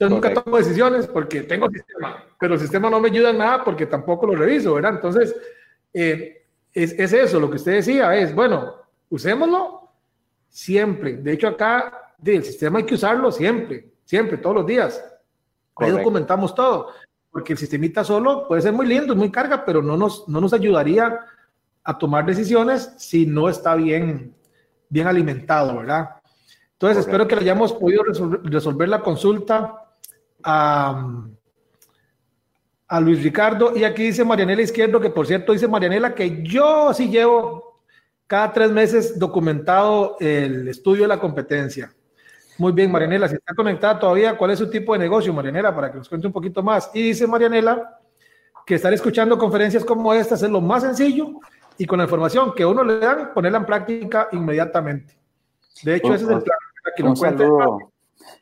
Yo 0.00 0.08
nunca 0.08 0.32
tomo 0.32 0.56
decisiones 0.56 1.06
porque 1.08 1.42
tengo 1.42 1.68
sistema, 1.68 2.24
pero 2.38 2.54
el 2.54 2.60
sistema 2.60 2.88
no 2.88 3.00
me 3.00 3.08
ayuda 3.08 3.30
en 3.30 3.38
nada 3.38 3.64
porque 3.64 3.86
tampoco 3.86 4.26
lo 4.26 4.36
reviso, 4.36 4.74
¿verdad? 4.74 4.94
Entonces, 4.94 5.34
eh, 5.92 6.46
es, 6.72 6.92
es, 6.92 7.12
eso, 7.12 7.40
lo 7.40 7.50
que 7.50 7.56
usted 7.56 7.72
decía 7.72 8.14
es, 8.14 8.32
bueno, 8.32 8.74
usémoslo 9.10 9.90
siempre. 10.48 11.16
De 11.16 11.32
hecho, 11.32 11.48
acá 11.48 12.14
el 12.24 12.44
sistema 12.44 12.78
hay 12.78 12.84
que 12.84 12.94
usarlo 12.94 13.32
siempre, 13.32 13.90
siempre, 14.04 14.38
todos 14.38 14.56
los 14.56 14.66
días. 14.66 15.04
Ahí 15.76 15.90
documentamos 15.90 16.54
todo, 16.54 16.92
porque 17.30 17.52
el 17.52 17.58
sistemita 17.58 18.04
solo 18.04 18.46
puede 18.46 18.62
ser 18.62 18.72
muy 18.72 18.86
lindo, 18.86 19.14
muy 19.16 19.30
carga, 19.30 19.64
pero 19.64 19.82
no 19.82 19.96
nos, 19.96 20.28
no 20.28 20.40
nos 20.40 20.52
ayudaría 20.52 21.20
a 21.84 21.98
tomar 21.98 22.26
decisiones 22.26 22.94
si 22.98 23.26
no 23.26 23.48
está 23.48 23.74
bien, 23.74 24.34
bien 24.88 25.06
alimentado, 25.06 25.76
¿verdad? 25.78 26.10
Entonces, 26.72 26.98
espero 26.98 27.26
que 27.26 27.34
le 27.34 27.42
hayamos 27.42 27.72
podido 27.72 28.04
resolver 28.44 28.88
la 28.88 29.00
consulta 29.00 29.87
a, 30.42 30.94
Luis 33.00 33.22
Ricardo. 33.22 33.76
Y 33.76 33.84
aquí 33.84 34.04
dice 34.04 34.24
Marianela 34.24 34.62
Izquierdo, 34.62 35.00
que 35.00 35.10
por 35.10 35.26
cierto 35.26 35.52
dice 35.52 35.68
Marianela 35.68 36.14
que 36.14 36.42
yo 36.42 36.92
sí 36.94 37.08
llevo 37.08 37.82
cada 38.26 38.52
tres 38.52 38.70
meses 38.70 39.18
documentado 39.18 40.16
el 40.20 40.68
estudio 40.68 41.02
de 41.02 41.08
la 41.08 41.20
competencia. 41.20 41.92
Muy 42.58 42.72
bien, 42.72 42.90
Marianela, 42.90 43.28
si 43.28 43.36
está 43.36 43.54
conectada 43.54 43.98
todavía, 44.00 44.36
¿cuál 44.36 44.50
es 44.50 44.58
su 44.58 44.68
tipo 44.68 44.92
de 44.92 44.98
negocio, 44.98 45.32
Marianela? 45.32 45.74
Para 45.74 45.92
que 45.92 45.98
nos 45.98 46.08
cuente 46.08 46.26
un 46.26 46.32
poquito 46.32 46.62
más. 46.62 46.90
Y 46.92 47.02
dice 47.02 47.26
Marianela 47.26 47.98
que 48.66 48.74
estar 48.74 48.92
escuchando 48.92 49.38
conferencias 49.38 49.82
como 49.82 50.12
estas 50.12 50.42
es 50.42 50.50
lo 50.50 50.60
más 50.60 50.82
sencillo 50.82 51.40
y 51.78 51.86
con 51.86 51.98
la 51.98 52.04
información 52.04 52.52
que 52.54 52.66
uno 52.66 52.84
le 52.84 52.98
dan, 52.98 53.32
ponerla 53.32 53.58
en 53.58 53.64
práctica 53.64 54.28
inmediatamente. 54.32 55.16
De 55.82 55.94
hecho, 55.94 56.12
ese 56.12 56.24
es 56.24 56.30
el 56.30 56.42
plan. 56.42 56.58
Que 56.96 57.02
nos 57.02 57.18
cuente 57.18 57.44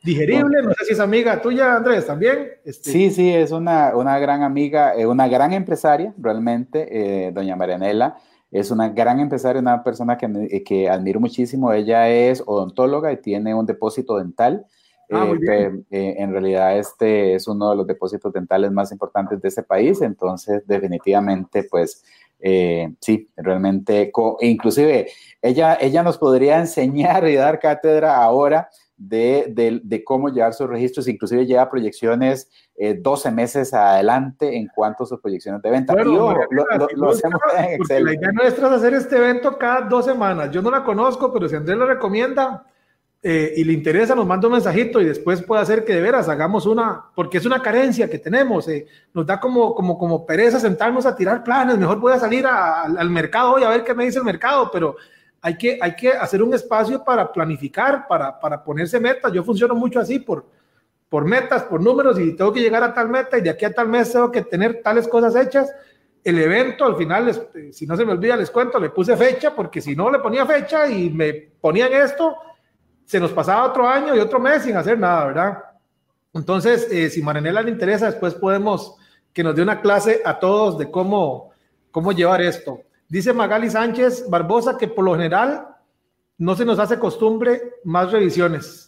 digerible. 0.03 0.61
No 0.63 0.73
sé 0.73 0.85
si 0.85 0.93
es 0.93 0.99
amiga 0.99 1.41
tuya, 1.41 1.75
Andrés, 1.75 2.05
también. 2.05 2.49
Este, 2.63 2.91
sí, 2.91 3.11
sí, 3.11 3.33
es 3.33 3.51
una, 3.51 3.95
una 3.95 4.19
gran 4.19 4.43
amiga, 4.43 4.95
eh, 4.95 5.05
una 5.05 5.27
gran 5.27 5.53
empresaria, 5.53 6.13
realmente, 6.17 6.87
eh, 7.27 7.31
doña 7.31 7.55
Marianela. 7.55 8.17
Es 8.49 8.71
una 8.71 8.89
gran 8.89 9.19
empresaria, 9.19 9.61
una 9.61 9.83
persona 9.83 10.17
que, 10.17 10.63
que 10.63 10.89
admiro 10.89 11.19
muchísimo. 11.19 11.73
Ella 11.73 12.09
es 12.09 12.41
odontóloga 12.45 13.11
y 13.11 13.17
tiene 13.17 13.53
un 13.53 13.65
depósito 13.65 14.17
dental. 14.17 14.65
Ah, 15.09 15.31
eh, 15.49 15.71
eh, 15.89 16.15
en 16.17 16.31
realidad 16.33 16.77
este 16.77 17.33
es 17.33 17.47
uno 17.47 17.69
de 17.69 17.77
los 17.77 17.87
depósitos 17.87 18.33
dentales 18.33 18.71
más 18.73 18.91
importantes 18.91 19.41
de 19.41 19.47
ese 19.47 19.63
país, 19.63 20.01
entonces 20.01 20.67
definitivamente 20.67 21.63
pues 21.63 22.03
eh, 22.41 22.93
sí, 22.99 23.29
realmente, 23.37 24.11
inclusive 24.41 25.07
ella, 25.41 25.77
ella 25.79 26.03
nos 26.03 26.17
podría 26.17 26.59
enseñar 26.59 27.25
y 27.29 27.35
dar 27.35 27.59
cátedra 27.59 28.17
ahora 28.17 28.69
de, 28.97 29.81
de, 29.83 30.03
cómo 30.03 30.29
llevar 30.29 30.53
sus 30.53 30.67
registros, 30.67 31.07
inclusive 31.07 31.45
lleva 31.45 31.69
proyecciones 31.69 32.49
12 32.99 33.31
meses 33.31 33.73
adelante 33.73 34.57
en 34.57 34.67
cuanto 34.67 35.03
a 35.03 35.07
sus 35.07 35.19
proyecciones 35.19 35.61
de 35.61 35.69
venta. 35.69 35.93
lo, 36.03 36.29
hacemos 37.09 37.39
en 37.57 37.81
Excel. 37.81 38.05
La 38.05 38.13
idea 38.13 38.31
nuestra 38.31 38.67
es 38.67 38.73
hacer 38.73 38.93
este 38.95 39.17
evento 39.17 39.57
cada 39.57 39.81
dos 39.81 40.05
semanas. 40.05 40.51
Yo 40.51 40.61
no 40.61 40.71
la 40.71 40.83
conozco, 40.83 41.31
pero 41.31 41.47
si 41.47 41.55
Andrés 41.55 41.77
lo 41.77 41.85
recomienda, 41.85 42.65
eh, 43.23 43.55
y 43.57 43.63
le 43.63 43.73
interesa, 43.73 44.13
nos 44.13 44.27
manda 44.27 44.47
un 44.47 44.53
mensajito 44.53 45.01
y 45.01 45.05
después 45.05 45.41
puede 45.41 45.61
hacer 45.61 45.83
que 45.83 45.93
de 45.93 46.01
veras 46.01 46.29
hagamos 46.29 46.67
una, 46.67 47.05
porque 47.15 47.39
es 47.39 47.45
una 47.47 47.61
carencia 47.63 48.07
que 48.07 48.19
tenemos, 48.19 48.67
eh, 48.67 48.85
nos 49.11 49.25
da 49.25 49.39
como, 49.39 49.73
como, 49.73 49.97
como 49.97 50.23
pereza 50.23 50.59
sentarnos 50.59 51.05
a 51.07 51.15
tirar 51.15 51.43
planes, 51.43 51.79
mejor 51.79 51.99
voy 51.99 52.13
a 52.13 52.19
salir 52.19 52.45
al 52.45 53.09
mercado 53.09 53.53
hoy 53.53 53.63
a 53.63 53.69
ver 53.69 53.83
qué 53.83 53.95
me 53.95 54.05
dice 54.05 54.19
el 54.19 54.23
mercado, 54.23 54.69
pero 54.71 54.95
hay 55.41 55.57
que, 55.57 55.77
hay 55.81 55.95
que 55.95 56.09
hacer 56.09 56.41
un 56.41 56.53
espacio 56.53 57.03
para 57.03 57.31
planificar, 57.31 58.07
para, 58.07 58.39
para 58.39 58.63
ponerse 58.63 58.99
metas. 58.99 59.31
Yo 59.31 59.43
funciono 59.43 59.75
mucho 59.75 59.99
así 59.99 60.19
por, 60.19 60.45
por 61.09 61.25
metas, 61.25 61.63
por 61.63 61.81
números 61.81 62.19
y 62.19 62.35
tengo 62.35 62.51
que 62.51 62.59
llegar 62.59 62.83
a 62.83 62.93
tal 62.93 63.09
meta 63.09 63.37
y 63.37 63.41
de 63.41 63.49
aquí 63.49 63.65
a 63.65 63.73
tal 63.73 63.87
mes 63.87 64.11
tengo 64.11 64.31
que 64.31 64.41
tener 64.41 64.81
tales 64.81 65.07
cosas 65.07 65.35
hechas. 65.35 65.73
El 66.23 66.39
evento, 66.39 66.85
al 66.85 66.97
final, 66.97 67.29
eh, 67.29 67.69
si 67.71 67.85
no 67.87 67.95
se 67.95 68.05
me 68.05 68.11
olvida, 68.11 68.35
les 68.35 68.51
cuento, 68.51 68.79
le 68.79 68.89
puse 68.89 69.15
fecha 69.15 69.55
porque 69.55 69.79
si 69.79 69.95
no 69.95 70.11
le 70.11 70.19
ponía 70.19 70.45
fecha 70.45 70.87
y 70.89 71.09
me 71.09 71.33
ponían 71.33 71.93
esto, 71.93 72.35
se 73.05 73.19
nos 73.19 73.31
pasaba 73.31 73.65
otro 73.65 73.87
año 73.87 74.15
y 74.15 74.19
otro 74.19 74.39
mes 74.39 74.63
sin 74.63 74.75
hacer 74.75 74.99
nada, 74.99 75.27
¿verdad? 75.27 75.63
Entonces, 76.33 76.91
eh, 76.91 77.09
si 77.09 77.21
Maranela 77.21 77.61
le 77.61 77.71
interesa, 77.71 78.07
después 78.07 78.33
podemos 78.35 78.97
que 79.31 79.43
nos 79.43 79.55
dé 79.55 79.61
una 79.61 79.81
clase 79.81 80.21
a 80.25 80.37
todos 80.37 80.77
de 80.77 80.91
cómo, 80.91 81.51
cómo 81.91 82.11
llevar 82.11 82.41
esto. 82.41 82.81
Dice 83.09 83.33
Magali 83.33 83.69
Sánchez 83.69 84.29
Barbosa 84.29 84.77
que 84.77 84.87
por 84.87 85.05
lo 85.05 85.13
general 85.13 85.67
no 86.37 86.55
se 86.55 86.65
nos 86.65 86.79
hace 86.79 86.99
costumbre 86.99 87.61
más 87.83 88.11
revisiones. 88.11 88.87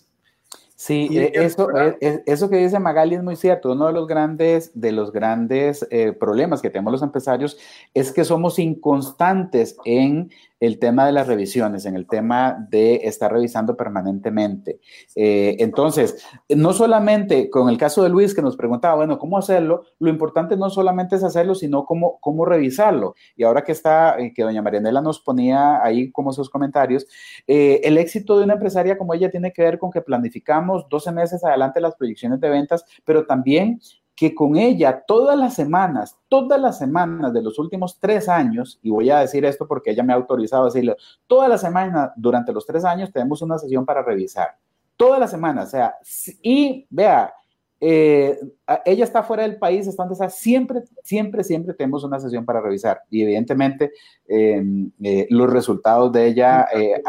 Sí, 0.75 1.09
e, 1.11 1.31
eso, 1.33 1.69
e, 1.75 2.23
eso 2.25 2.49
que 2.49 2.55
dice 2.55 2.79
Magali 2.79 3.15
es 3.15 3.23
muy 3.23 3.35
cierto. 3.35 3.73
Uno 3.73 3.87
de 3.87 3.93
los 3.93 4.07
grandes, 4.07 4.71
de 4.73 4.93
los 4.93 5.11
grandes 5.11 5.85
eh, 5.91 6.13
problemas 6.13 6.61
que 6.61 6.69
tenemos 6.69 6.93
los 6.93 7.01
empresarios 7.01 7.57
es 7.93 8.13
que 8.13 8.23
somos 8.23 8.59
inconstantes 8.59 9.75
en 9.83 10.31
el 10.59 10.79
tema 10.79 11.05
de 11.05 11.11
las 11.11 11.27
revisiones, 11.27 11.85
en 11.85 11.95
el 11.95 12.07
tema 12.07 12.67
de 12.69 12.95
estar 13.03 13.31
revisando 13.31 13.77
permanentemente. 13.77 14.79
Eh, 15.15 15.55
entonces, 15.59 16.25
no 16.49 16.73
solamente 16.73 17.49
con 17.49 17.69
el 17.69 17.77
caso 17.77 18.03
de 18.03 18.09
Luis 18.09 18.33
que 18.33 18.41
nos 18.41 18.57
preguntaba, 18.57 18.95
bueno, 18.95 19.17
¿cómo 19.17 19.37
hacerlo? 19.37 19.83
Lo 19.99 20.09
importante 20.09 20.57
no 20.57 20.69
solamente 20.69 21.15
es 21.15 21.23
hacerlo, 21.23 21.55
sino 21.55 21.85
cómo, 21.85 22.19
cómo 22.19 22.45
revisarlo. 22.45 23.15
Y 23.35 23.43
ahora 23.43 23.63
que 23.63 23.71
está, 23.71 24.19
eh, 24.19 24.33
que 24.33 24.43
doña 24.43 24.61
Marianela 24.61 25.01
nos 25.01 25.19
ponía 25.19 25.83
ahí 25.83 26.11
como 26.11 26.33
sus 26.33 26.49
comentarios, 26.49 27.07
eh, 27.47 27.81
el 27.83 27.97
éxito 27.97 28.37
de 28.37 28.43
una 28.43 28.53
empresaria 28.53 28.97
como 28.97 29.13
ella 29.13 29.31
tiene 29.31 29.53
que 29.53 29.61
ver 29.61 29.79
con 29.79 29.91
que 29.91 30.01
planificamos 30.01 30.87
12 30.89 31.11
meses 31.11 31.43
adelante 31.43 31.79
las 31.79 31.95
proyecciones 31.95 32.39
de 32.39 32.49
ventas, 32.49 32.83
pero 33.05 33.25
también 33.25 33.79
que 34.19 34.35
con 34.35 34.57
ella 34.57 35.05
todas 35.07 35.39
las 35.39 35.53
semanas, 35.53 36.19
todas 36.27 36.59
las 36.59 36.77
semanas 36.77 37.31
de 37.31 37.41
los 37.41 37.57
últimos 37.57 37.97
tres 38.01 38.27
años, 38.27 38.77
y 38.83 38.89
voy 38.89 39.09
a 39.09 39.19
decir 39.19 39.45
esto 39.45 39.65
porque 39.65 39.91
ella 39.91 40.03
me 40.03 40.11
ha 40.11 40.17
autorizado 40.17 40.63
a 40.63 40.65
decirlo, 40.65 40.97
todas 41.25 41.47
las 41.47 41.61
semanas 41.61 42.11
durante 42.17 42.51
los 42.51 42.65
tres 42.65 42.83
años 42.83 43.13
tenemos 43.13 43.41
una 43.41 43.57
sesión 43.57 43.85
para 43.85 44.03
revisar. 44.03 44.57
Todas 44.97 45.21
las 45.21 45.31
semanas, 45.31 45.67
o 45.67 45.69
sea, 45.69 45.95
y 46.41 46.85
vea, 46.89 47.33
eh, 47.81 48.37
ella 48.85 49.03
está 49.03 49.23
fuera 49.23 49.43
del 49.43 49.57
país, 49.57 49.87
está 49.87 50.03
donde 50.03 50.13
está, 50.13 50.29
siempre, 50.29 50.81
siempre, 51.03 51.43
siempre 51.43 51.73
tenemos 51.73 52.03
una 52.03 52.19
sesión 52.19 52.45
para 52.45 52.61
revisar. 52.61 53.01
Y 53.09 53.23
evidentemente 53.23 53.91
em, 54.27 54.91
eh, 55.01 55.27
los 55.29 55.49
resultados 55.49 56.11
de 56.11 56.27
ella 56.27 56.67
eh, 56.73 57.01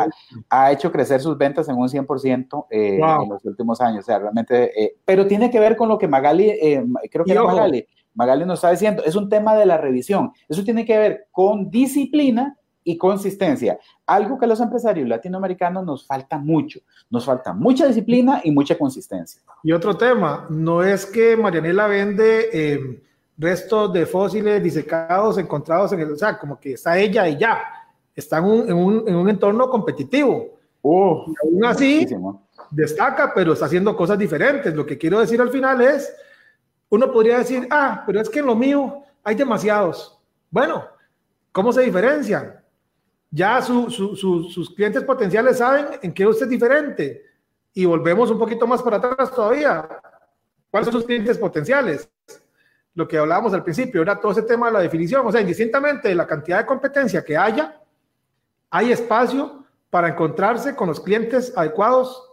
ha, 0.48 0.72
hecho 0.72 0.92
crecer 0.92 1.20
sus 1.20 1.36
ventas 1.36 1.68
en 1.68 1.76
un 1.76 1.88
100% 1.88 2.66
en 2.70 3.28
los 3.28 3.44
últimos 3.44 3.80
años. 3.80 4.00
O 4.00 4.06
sea, 4.06 4.18
realmente, 4.18 4.94
pero 5.04 5.26
tiene 5.26 5.50
que 5.50 5.60
ver 5.60 5.76
con 5.76 5.88
lo 5.88 5.98
que 5.98 6.08
Magali, 6.08 6.52
creo 7.10 7.24
que 7.24 7.32
era 7.32 7.42
Magali, 7.42 7.86
Magali 8.14 8.44
nos 8.44 8.58
está 8.58 8.70
diciendo, 8.70 9.02
es 9.04 9.16
un 9.16 9.28
tema 9.28 9.56
de 9.56 9.66
la 9.66 9.76
revisión. 9.76 10.32
Eso 10.48 10.64
tiene 10.64 10.84
que 10.84 10.98
ver 10.98 11.26
con 11.30 11.70
disciplina 11.70 12.56
y 12.90 12.98
consistencia. 12.98 13.78
Algo 14.06 14.38
que 14.38 14.44
a 14.44 14.48
los 14.48 14.60
empresarios 14.60 15.08
latinoamericanos 15.08 15.84
nos 15.84 16.06
falta 16.06 16.38
mucho. 16.38 16.80
Nos 17.08 17.24
falta 17.24 17.52
mucha 17.52 17.86
disciplina 17.86 18.40
y 18.42 18.50
mucha 18.50 18.76
consistencia. 18.76 19.40
Y 19.62 19.72
otro 19.72 19.96
tema, 19.96 20.46
no 20.50 20.82
es 20.82 21.06
que 21.06 21.36
Marianela 21.36 21.86
vende 21.86 22.48
eh, 22.52 23.02
restos 23.38 23.92
de 23.92 24.06
fósiles 24.06 24.62
disecados 24.62 25.38
encontrados 25.38 25.92
en 25.92 26.00
el, 26.00 26.12
o 26.12 26.16
sea, 26.16 26.38
como 26.38 26.58
que 26.58 26.72
está 26.72 26.98
ella 26.98 27.28
y 27.28 27.38
ya. 27.38 27.62
Está 28.14 28.38
en 28.38 28.44
un, 28.44 29.08
en 29.08 29.14
un, 29.14 29.28
entorno 29.28 29.70
competitivo. 29.70 30.58
Y 30.82 30.88
aún 30.88 31.64
así, 31.64 32.06
destaca, 32.70 33.32
pero 33.34 33.52
está 33.52 33.66
haciendo 33.66 33.96
cosas 33.96 34.18
diferentes. 34.18 34.74
Lo 34.74 34.84
que 34.84 34.98
quiero 34.98 35.20
decir 35.20 35.40
al 35.40 35.50
final 35.50 35.80
es, 35.80 36.12
uno 36.88 37.10
podría 37.12 37.38
decir, 37.38 37.66
ah, 37.70 38.02
pero 38.06 38.20
es 38.20 38.28
que 38.28 38.40
en 38.40 38.46
lo 38.46 38.56
mío 38.56 39.04
hay 39.22 39.36
demasiados. 39.36 40.18
Bueno, 40.50 40.84
¿cómo 41.52 41.72
se 41.72 41.82
diferencian? 41.82 42.59
Ya 43.30 43.62
sus 43.62 44.74
clientes 44.74 45.04
potenciales 45.04 45.58
saben 45.58 45.86
en 46.02 46.12
qué 46.12 46.26
usted 46.26 46.46
es 46.46 46.50
diferente. 46.50 47.22
Y 47.72 47.84
volvemos 47.84 48.30
un 48.30 48.38
poquito 48.38 48.66
más 48.66 48.82
para 48.82 48.96
atrás 48.96 49.32
todavía. 49.32 49.88
¿Cuáles 50.70 50.86
son 50.86 50.94
sus 50.94 51.04
clientes 51.04 51.38
potenciales? 51.38 52.08
Lo 52.94 53.06
que 53.06 53.18
hablábamos 53.18 53.54
al 53.54 53.62
principio 53.62 54.02
era 54.02 54.18
todo 54.18 54.32
ese 54.32 54.42
tema 54.42 54.66
de 54.66 54.72
la 54.72 54.80
definición. 54.80 55.24
O 55.26 55.30
sea, 55.30 55.40
indistintamente 55.40 56.08
de 56.08 56.14
la 56.14 56.26
cantidad 56.26 56.58
de 56.58 56.66
competencia 56.66 57.24
que 57.24 57.36
haya, 57.36 57.80
hay 58.70 58.90
espacio 58.90 59.64
para 59.90 60.08
encontrarse 60.08 60.74
con 60.74 60.88
los 60.88 61.00
clientes 61.00 61.52
adecuados 61.56 62.30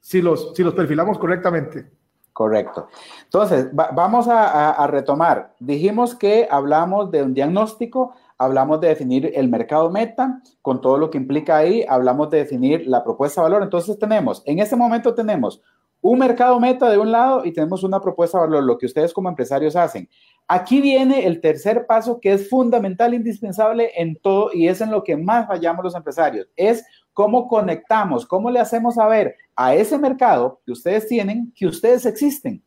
si 0.00 0.20
los, 0.20 0.54
si 0.54 0.62
los 0.62 0.74
perfilamos 0.74 1.18
correctamente. 1.18 1.90
Correcto. 2.32 2.88
Entonces, 3.24 3.68
vamos 3.72 4.26
a, 4.28 4.86
retomar. 4.86 5.54
Dijimos 5.58 6.14
que 6.14 6.48
hablamos 6.50 7.10
de 7.10 7.22
un 7.22 7.34
diagnóstico, 7.34 8.14
hablamos 8.44 8.80
de 8.80 8.88
definir 8.88 9.30
el 9.34 9.48
mercado 9.48 9.90
meta, 9.90 10.40
con 10.60 10.80
todo 10.80 10.98
lo 10.98 11.10
que 11.10 11.18
implica 11.18 11.56
ahí, 11.56 11.84
hablamos 11.88 12.30
de 12.30 12.38
definir 12.38 12.86
la 12.86 13.04
propuesta 13.04 13.40
de 13.40 13.44
valor. 13.44 13.62
Entonces 13.62 13.98
tenemos, 13.98 14.42
en 14.46 14.58
este 14.58 14.76
momento 14.76 15.14
tenemos 15.14 15.60
un 16.00 16.18
mercado 16.18 16.58
meta 16.58 16.90
de 16.90 16.98
un 16.98 17.12
lado 17.12 17.44
y 17.44 17.52
tenemos 17.52 17.84
una 17.84 18.00
propuesta 18.00 18.38
de 18.38 18.46
valor, 18.46 18.64
lo 18.64 18.76
que 18.76 18.86
ustedes 18.86 19.12
como 19.12 19.28
empresarios 19.28 19.76
hacen. 19.76 20.08
Aquí 20.48 20.80
viene 20.80 21.24
el 21.26 21.40
tercer 21.40 21.86
paso 21.86 22.18
que 22.20 22.32
es 22.32 22.50
fundamental, 22.50 23.14
indispensable 23.14 23.92
en 23.96 24.16
todo 24.16 24.50
y 24.52 24.66
es 24.66 24.80
en 24.80 24.90
lo 24.90 25.04
que 25.04 25.16
más 25.16 25.46
fallamos 25.46 25.84
los 25.84 25.94
empresarios, 25.94 26.48
es 26.56 26.84
cómo 27.12 27.46
conectamos, 27.46 28.26
cómo 28.26 28.50
le 28.50 28.58
hacemos 28.58 28.96
saber 28.96 29.36
a 29.54 29.74
ese 29.74 29.98
mercado 29.98 30.60
que 30.66 30.72
ustedes 30.72 31.06
tienen 31.06 31.52
que 31.54 31.66
ustedes 31.66 32.04
existen 32.06 32.62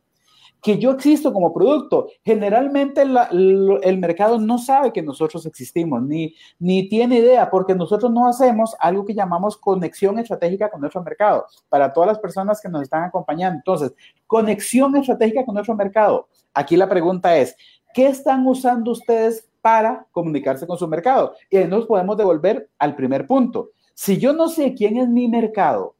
que 0.62 0.78
yo 0.78 0.90
existo 0.90 1.32
como 1.32 1.52
producto. 1.52 2.08
Generalmente 2.24 3.02
el 3.02 3.98
mercado 3.98 4.38
no 4.38 4.58
sabe 4.58 4.92
que 4.92 5.02
nosotros 5.02 5.46
existimos, 5.46 6.02
ni, 6.02 6.34
ni 6.58 6.88
tiene 6.88 7.18
idea, 7.18 7.50
porque 7.50 7.74
nosotros 7.74 8.10
no 8.10 8.28
hacemos 8.28 8.74
algo 8.80 9.04
que 9.04 9.14
llamamos 9.14 9.56
conexión 9.56 10.18
estratégica 10.18 10.70
con 10.70 10.80
nuestro 10.80 11.02
mercado, 11.02 11.46
para 11.68 11.92
todas 11.92 12.08
las 12.08 12.18
personas 12.18 12.60
que 12.60 12.68
nos 12.68 12.82
están 12.82 13.04
acompañando. 13.04 13.56
Entonces, 13.58 13.94
conexión 14.26 14.96
estratégica 14.96 15.44
con 15.44 15.54
nuestro 15.54 15.74
mercado. 15.74 16.28
Aquí 16.54 16.76
la 16.76 16.88
pregunta 16.88 17.36
es, 17.36 17.56
¿qué 17.92 18.06
están 18.06 18.46
usando 18.46 18.92
ustedes 18.92 19.48
para 19.60 20.06
comunicarse 20.12 20.66
con 20.66 20.78
su 20.78 20.88
mercado? 20.88 21.34
Y 21.50 21.56
ahí 21.58 21.68
nos 21.68 21.86
podemos 21.86 22.16
devolver 22.16 22.70
al 22.78 22.94
primer 22.96 23.26
punto. 23.26 23.70
Si 23.94 24.18
yo 24.18 24.32
no 24.32 24.48
sé 24.48 24.74
quién 24.74 24.98
es 24.98 25.08
mi 25.08 25.28
mercado, 25.28 25.95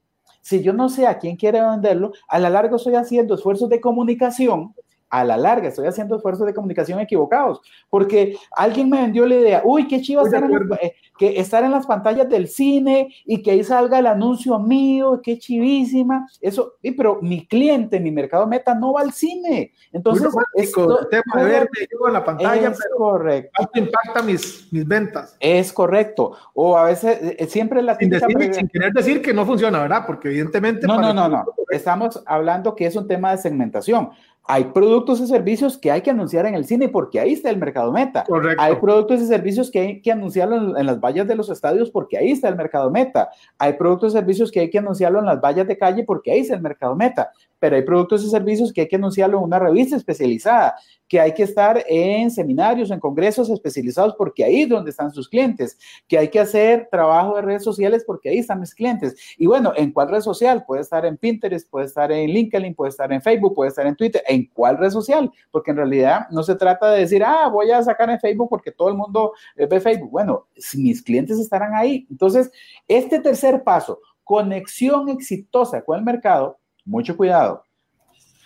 si 0.46 0.62
yo 0.62 0.72
no 0.72 0.88
sé 0.88 1.09
a 1.09 1.18
quién 1.18 1.35
quiere 1.35 1.61
venderlo, 1.61 2.12
a 2.28 2.38
la 2.38 2.50
larga 2.50 2.76
estoy 2.76 2.94
haciendo 2.94 3.35
esfuerzos 3.35 3.68
de 3.68 3.80
comunicación 3.80 4.76
a 5.11 5.25
la 5.25 5.37
larga 5.37 5.69
estoy 5.69 5.87
haciendo 5.87 6.16
esfuerzos 6.16 6.47
de 6.47 6.55
comunicación 6.55 7.01
equivocados, 7.01 7.61
porque 7.88 8.37
alguien 8.57 8.90
me 8.90 9.01
vendió 9.01 9.27
la 9.27 9.37
idea, 9.37 9.62
uy, 9.64 9.87
qué 9.87 10.01
chivo 10.01 10.23
estar 10.23 10.42
en, 10.42 10.53
eh, 10.81 10.95
que 11.19 11.38
estar 11.38 11.64
en 11.64 11.71
las 11.71 11.87
pantallas 11.87 12.29
del 12.29 12.49
cine 12.49 13.14
y 13.25 13.42
que 13.42 13.53
ahí 13.53 13.64
salga 13.64 13.99
el 13.99 14.07
anuncio 14.07 14.59
mío, 14.59 15.21
qué 15.23 15.38
chivísima, 15.38 16.27
eso, 16.40 16.75
y, 16.83 16.92
pero 16.92 17.19
mi 17.23 17.47
cliente, 17.47 18.01
mi 18.01 18.11
mercado 18.11 18.47
meta 18.47 18.75
no 18.75 18.95
va 18.95 19.03
al 19.03 19.12
cine, 19.12 19.73
entonces, 19.92 20.29
esto, 20.55 21.07
tema 21.07 21.42
de 21.42 21.45
verme 21.45 21.88
yo 21.90 22.07
en 22.09 22.12
la 22.12 22.25
pantalla, 22.25 22.71
es 22.71 22.79
correcto. 22.97 23.69
impacta 23.75 24.23
mis, 24.23 24.73
mis 24.73 24.87
ventas. 24.87 25.37
Es 25.40 25.73
correcto, 25.73 26.37
o 26.55 26.77
a 26.77 26.85
veces, 26.85 27.23
eh, 27.23 27.37
eh, 27.38 27.47
siempre 27.47 27.83
la 27.83 27.97
sin, 27.97 28.11
decir, 28.11 28.55
sin 28.55 28.69
querer 28.69 28.92
decir 28.92 29.23
que 29.23 29.33
no 29.33 29.47
funciona, 29.47 29.81
¿verdad? 29.81 30.05
Porque 30.07 30.29
evidentemente... 30.29 30.87
No, 30.87 31.01
no, 31.01 31.14
no, 31.14 31.29
no, 31.29 31.45
estamos 31.71 32.23
hablando 32.27 32.75
que 32.75 32.87
es 32.87 32.97
un 32.97 33.07
tema 33.07 33.31
de 33.31 33.38
segmentación, 33.38 34.11
hay 34.48 34.64
productos 34.64 35.20
y 35.20 35.26
servicios 35.26 35.76
que 35.76 35.90
hay 35.90 36.02
que 36.02 36.11
anunciar 36.11 36.46
en 36.46 36.54
el 36.54 36.64
cine 36.64 36.88
porque 36.88 37.18
ahí 37.18 37.32
está 37.32 37.50
el 37.50 37.59
mercado 37.59 37.92
meta. 37.92 38.24
Correcto. 38.24 38.62
Hay 38.62 38.76
productos 38.76 39.20
y 39.20 39.26
servicios 39.26 39.70
que 39.70 39.80
hay 39.80 40.00
que 40.00 40.12
anunciarlo 40.12 40.78
en, 40.78 40.87
las 40.87 41.00
vallas 41.00 41.26
de 41.26 41.35
los 41.35 41.50
estadios 41.50 41.90
porque 41.90 42.16
ahí 42.16 42.30
está 42.30 42.48
el 42.48 42.56
mercado 42.56 42.90
meta. 42.90 43.30
Hay 43.59 43.72
productos 43.72 44.12
y 44.12 44.16
servicios 44.16 44.52
que 44.52 44.61
hay 44.61 44.70
que 44.70 44.78
anunciarlo 44.78 45.18
en 45.18 45.26
las 45.26 45.40
vallas 45.40 45.66
de 45.66 45.76
calle 45.76 46.04
porque 46.04 46.30
ahí 46.30 46.40
está 46.40 46.54
el 46.54 46.62
mercado 46.62 46.94
meta. 46.94 47.32
Pero 47.59 47.77
hay 47.77 47.83
productos 47.83 48.25
y 48.25 48.31
servicios 48.31 48.73
que 48.73 48.83
hay 48.83 48.88
que 48.88 48.97
anunciarlo 48.97 49.38
en 49.38 49.45
una 49.45 49.59
revista 49.59 49.97
especializada 49.97 50.77
que 51.09 51.21
hay 51.21 51.33
que 51.35 51.45
estar 51.45 51.85
en 51.87 52.31
seminarios, 52.31 52.90
en 52.90 53.01
congresos 53.01 53.49
especializados, 53.51 54.14
porque 54.16 54.45
ahí 54.45 54.62
es 54.62 54.68
donde 54.68 54.91
están 54.91 55.12
sus 55.12 55.28
clientes, 55.28 55.78
que 56.09 56.18
hay 56.18 56.28
que 56.28 56.41
hacer 56.41 56.89
trabajo 56.91 57.37
de 57.37 57.43
redes 57.43 57.64
sociales 57.64 58.05
porque 58.07 58.30
ahí 58.30 58.39
están 58.39 58.61
mis 58.61 58.74
clientes. 58.74 59.14
Y 59.39 59.47
bueno, 59.47 59.72
¿en 59.76 59.93
cuál 59.93 60.09
red 60.09 60.20
social? 60.20 60.64
Puede 60.66 60.83
estar 60.83 61.05
en 61.07 61.16
Pinterest, 61.16 61.70
puede 61.70 61.87
estar 61.87 62.11
en 62.11 62.30
LinkedIn, 62.30 62.74
puede 62.74 62.91
estar 62.91 63.12
en 63.12 63.22
Facebook, 63.22 63.55
puede 63.55 63.68
estar 63.68 63.87
en 63.87 63.97
Twitter. 63.97 64.22
¿En 64.26 64.47
cuál 64.53 64.78
red 64.78 64.91
social? 64.91 65.30
Porque 65.51 65.70
en 65.70 65.76
realidad 65.76 66.26
no 66.30 66.43
se 66.43 66.57
trata 66.57 66.91
de 66.91 67.01
decir, 67.01 67.22
ah, 67.24 67.49
voy 67.49 67.70
a 67.70 67.83
sacar 67.83 68.11
en 68.11 68.18
Facebook 68.18 68.49
porque 68.49 68.72
todo 68.72 68.89
el 68.89 68.97
mundo 68.97 69.33
eh, 69.57 69.66
ve 69.66 69.80
Facebook. 69.80 70.11
Bueno, 70.11 70.47
si 70.57 70.78
mis 70.78 71.03
clientes 71.03 71.39
estarán 71.39 71.74
ahí. 71.74 72.07
Entonces, 72.11 72.51
este 72.89 73.20
tercer 73.20 73.62
paso, 73.62 74.01
conexión 74.24 75.09
exitosa 75.09 75.83
con 75.83 75.99
el 75.99 76.05
mercado, 76.05 76.59
mucho 76.87 77.16
cuidado 77.16 77.66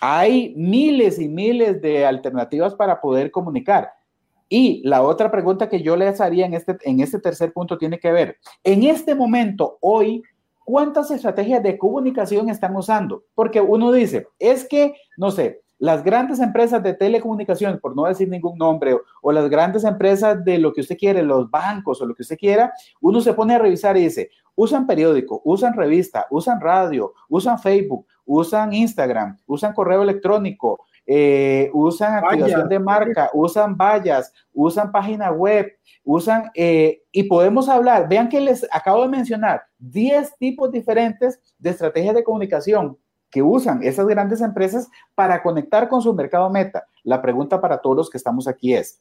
hay 0.01 0.55
miles 0.57 1.19
y 1.19 1.29
miles 1.29 1.81
de 1.81 2.07
alternativas 2.07 2.75
para 2.75 3.01
poder 3.01 3.31
comunicar. 3.31 3.93
Y 4.49 4.83
la 4.83 5.03
otra 5.03 5.31
pregunta 5.31 5.69
que 5.69 5.83
yo 5.83 5.95
les 5.95 6.21
haría 6.21 6.47
en 6.47 6.55
este, 6.55 6.77
en 6.83 7.01
este 7.01 7.21
tercer 7.21 7.53
punto 7.53 7.79
tiene 7.79 8.01
que 8.01 8.11
ver, 8.11 8.39
en 8.65 8.83
este 8.83 9.15
momento, 9.15 9.79
hoy, 9.81 10.23
¿cuántas 10.65 11.11
estrategias 11.11 11.63
de 11.63 11.79
comunicación 11.79 12.49
están 12.49 12.75
usando? 12.75 13.23
Porque 13.35 13.61
uno 13.61 13.93
dice, 13.93 14.27
es 14.39 14.67
que, 14.67 14.95
no 15.17 15.31
sé, 15.31 15.61
las 15.81 16.05
grandes 16.05 16.39
empresas 16.41 16.83
de 16.83 16.93
telecomunicaciones, 16.93 17.81
por 17.81 17.97
no 17.97 18.05
decir 18.05 18.29
ningún 18.29 18.57
nombre, 18.59 18.97
o, 19.23 19.33
las 19.33 19.49
grandes 19.49 19.83
empresas 19.83 20.45
de 20.45 20.59
lo 20.59 20.73
que 20.73 20.83
usted 20.83 20.97
quiere, 20.97 21.23
los 21.23 21.51
bancos 21.51 22.01
o 22.01 22.07
lo 22.07 22.15
que 22.15 22.23
usted 22.23 22.37
quiera, 22.37 22.73
uno 23.01 23.21
se 23.23 23.33
pone 23.33 23.55
a 23.55 23.59
revisar 23.59 23.97
y 23.97 24.03
dice, 24.03 24.31
usan 24.55 24.87
periódico, 24.87 25.41
usan 25.43 25.73
revista, 25.75 26.27
usan 26.31 26.61
radio, 26.61 27.15
usan 27.31 27.59
Facebook, 27.59 28.07
usan 28.27 28.75
Instagram, 28.75 29.39
usan 29.47 29.73
correo 29.73 30.03
electrónico, 30.03 30.85
eh, 31.07 31.71
usan 31.73 32.23
activación 32.23 32.69
de 32.69 32.79
marca, 32.79 33.31
usan 33.33 33.75
vallas, 33.75 34.35
usan 34.53 34.93
página 34.93 35.33
web, 35.33 35.73
usan, 36.05 36.51
eh, 36.55 37.03
y 37.11 37.23
podemos 37.23 37.71
hablar, 37.71 38.07
vean 38.07 38.29
que 38.29 38.39
les 38.39 38.67
acabo 38.71 39.03
de 39.03 39.09
mencionar 39.09 39.63
10 39.79 40.37
tipos 40.37 40.71
diferentes 40.71 41.41
de 41.59 41.71
estrategias 41.71 42.15
de 42.15 42.23
comunicación 42.23 42.99
que 43.31 43.43
usan 43.43 43.83
esas 43.83 44.07
grandes 44.07 44.41
empresas 44.41 44.89
para 45.15 45.43
conectar 45.43 45.89
con 45.89 46.03
su 46.03 46.13
mercado 46.13 46.51
meta. 46.51 46.87
La 47.05 47.23
pregunta 47.23 47.61
para 47.61 47.79
todos 47.79 47.97
los 47.97 48.11
que 48.11 48.19
estamos 48.19 48.49
aquí 48.49 48.75
es, 48.75 49.01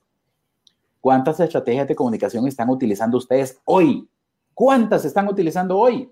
¿cuántas 1.01 1.39
estrategias 1.39 1.87
de 1.87 1.95
comunicación 1.95 2.47
están 2.47 2.69
utilizando 2.69 3.17
ustedes 3.17 3.59
hoy? 3.65 4.07
¿Cuántas 4.53 5.05
están 5.05 5.27
utilizando 5.27 5.77
hoy? 5.77 6.11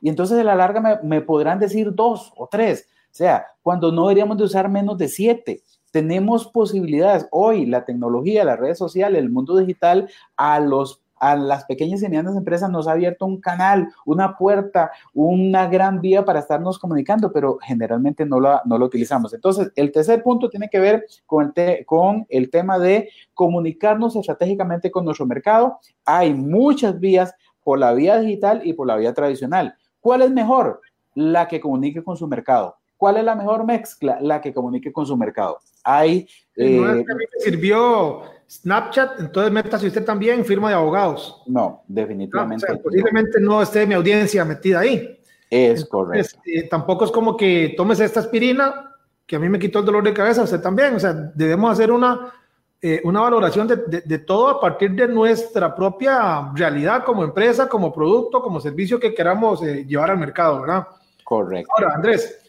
Y 0.00 0.08
entonces 0.08 0.38
a 0.38 0.44
la 0.44 0.54
larga 0.54 1.00
me, 1.02 1.20
podrán 1.20 1.58
decir 1.58 1.92
dos 1.94 2.32
o 2.36 2.46
tres. 2.46 2.86
O 3.10 3.14
sea, 3.18 3.46
cuando 3.62 3.90
no 3.90 4.02
deberíamos 4.02 4.38
de 4.38 4.44
usar 4.44 4.68
menos 4.68 4.96
de 4.98 5.08
siete. 5.08 5.62
Tenemos 5.90 6.46
posibilidades. 6.46 7.26
Hoy 7.30 7.66
la 7.66 7.84
tecnología, 7.84 8.44
las 8.44 8.58
redes 8.58 8.78
sociales, 8.78 9.18
el 9.20 9.30
mundo 9.30 9.56
digital 9.56 10.08
a 10.36 10.60
los 10.60 11.02
a 11.20 11.36
las 11.36 11.64
pequeñas 11.64 12.02
y 12.02 12.08
medianas 12.08 12.36
empresas 12.36 12.70
nos 12.70 12.88
ha 12.88 12.92
abierto 12.92 13.26
un 13.26 13.40
canal, 13.40 13.88
una 14.04 14.36
puerta, 14.36 14.90
una 15.14 15.66
gran 15.68 16.00
vía 16.00 16.24
para 16.24 16.40
estarnos 16.40 16.78
comunicando, 16.78 17.32
pero 17.32 17.58
generalmente 17.62 18.24
no 18.24 18.40
lo, 18.40 18.60
no 18.64 18.78
lo 18.78 18.86
utilizamos. 18.86 19.32
Entonces, 19.34 19.72
el 19.76 19.92
tercer 19.92 20.22
punto 20.22 20.48
tiene 20.48 20.68
que 20.68 20.80
ver 20.80 21.06
con 21.26 21.52
el, 21.54 21.86
con 21.86 22.26
el 22.28 22.50
tema 22.50 22.78
de 22.78 23.10
comunicarnos 23.34 24.16
estratégicamente 24.16 24.90
con 24.90 25.04
nuestro 25.04 25.26
mercado. 25.26 25.78
Hay 26.04 26.34
muchas 26.34 26.98
vías 26.98 27.34
por 27.62 27.78
la 27.78 27.92
vía 27.92 28.18
digital 28.18 28.62
y 28.64 28.72
por 28.72 28.86
la 28.86 28.96
vía 28.96 29.12
tradicional. 29.12 29.74
¿Cuál 30.00 30.22
es 30.22 30.30
mejor? 30.30 30.80
La 31.14 31.48
que 31.48 31.60
comunique 31.60 32.02
con 32.02 32.16
su 32.16 32.26
mercado. 32.26 32.76
¿Cuál 32.96 33.18
es 33.18 33.24
la 33.24 33.34
mejor 33.34 33.64
mezcla? 33.64 34.18
La 34.20 34.40
que 34.40 34.52
comunique 34.52 34.92
con 34.92 35.06
su 35.06 35.16
mercado. 35.16 35.58
Hay. 35.84 36.28
no 36.56 36.90
es 36.90 37.00
eh, 37.00 37.04
que 37.06 37.40
sirvió 37.40 38.22
Snapchat, 38.48 39.20
entonces 39.20 39.52
métase 39.52 39.86
usted 39.86 40.04
también 40.04 40.44
firma 40.44 40.70
de 40.70 40.74
abogados. 40.74 41.42
No, 41.46 41.82
definitivamente. 41.86 42.66
posiblemente 42.78 43.40
no 43.40 43.60
esté 43.60 43.86
mi 43.86 43.94
audiencia 43.94 44.44
metida 44.44 44.80
ahí. 44.80 45.20
Es 45.50 45.84
correcto. 45.84 46.38
Eh, 46.46 46.68
tampoco 46.68 47.04
es 47.04 47.10
como 47.10 47.36
que 47.36 47.74
tomes 47.76 48.00
esta 48.00 48.20
aspirina, 48.20 48.94
que 49.26 49.36
a 49.36 49.38
mí 49.38 49.48
me 49.48 49.58
quitó 49.58 49.80
el 49.80 49.84
dolor 49.84 50.02
de 50.02 50.14
cabeza, 50.14 50.42
usted 50.42 50.60
también. 50.60 50.94
O 50.94 51.00
sea, 51.00 51.12
debemos 51.12 51.70
hacer 51.70 51.92
una, 51.92 52.32
eh, 52.80 53.02
una 53.04 53.20
valoración 53.20 53.68
de, 53.68 54.02
de, 54.04 54.18
todo 54.20 54.48
a 54.48 54.60
partir 54.60 54.92
de 54.92 55.08
nuestra 55.08 55.74
propia 55.74 56.50
realidad 56.54 57.04
como 57.04 57.24
empresa, 57.24 57.68
como 57.68 57.92
producto, 57.92 58.40
como 58.40 58.60
servicio 58.60 58.98
que 58.98 59.14
queramos 59.14 59.62
eh, 59.62 59.84
llevar 59.86 60.10
al 60.10 60.18
mercado, 60.18 60.62
¿verdad? 60.62 60.86
Correcto. 61.22 61.70
Ahora, 61.76 61.94
Andrés, 61.94 62.40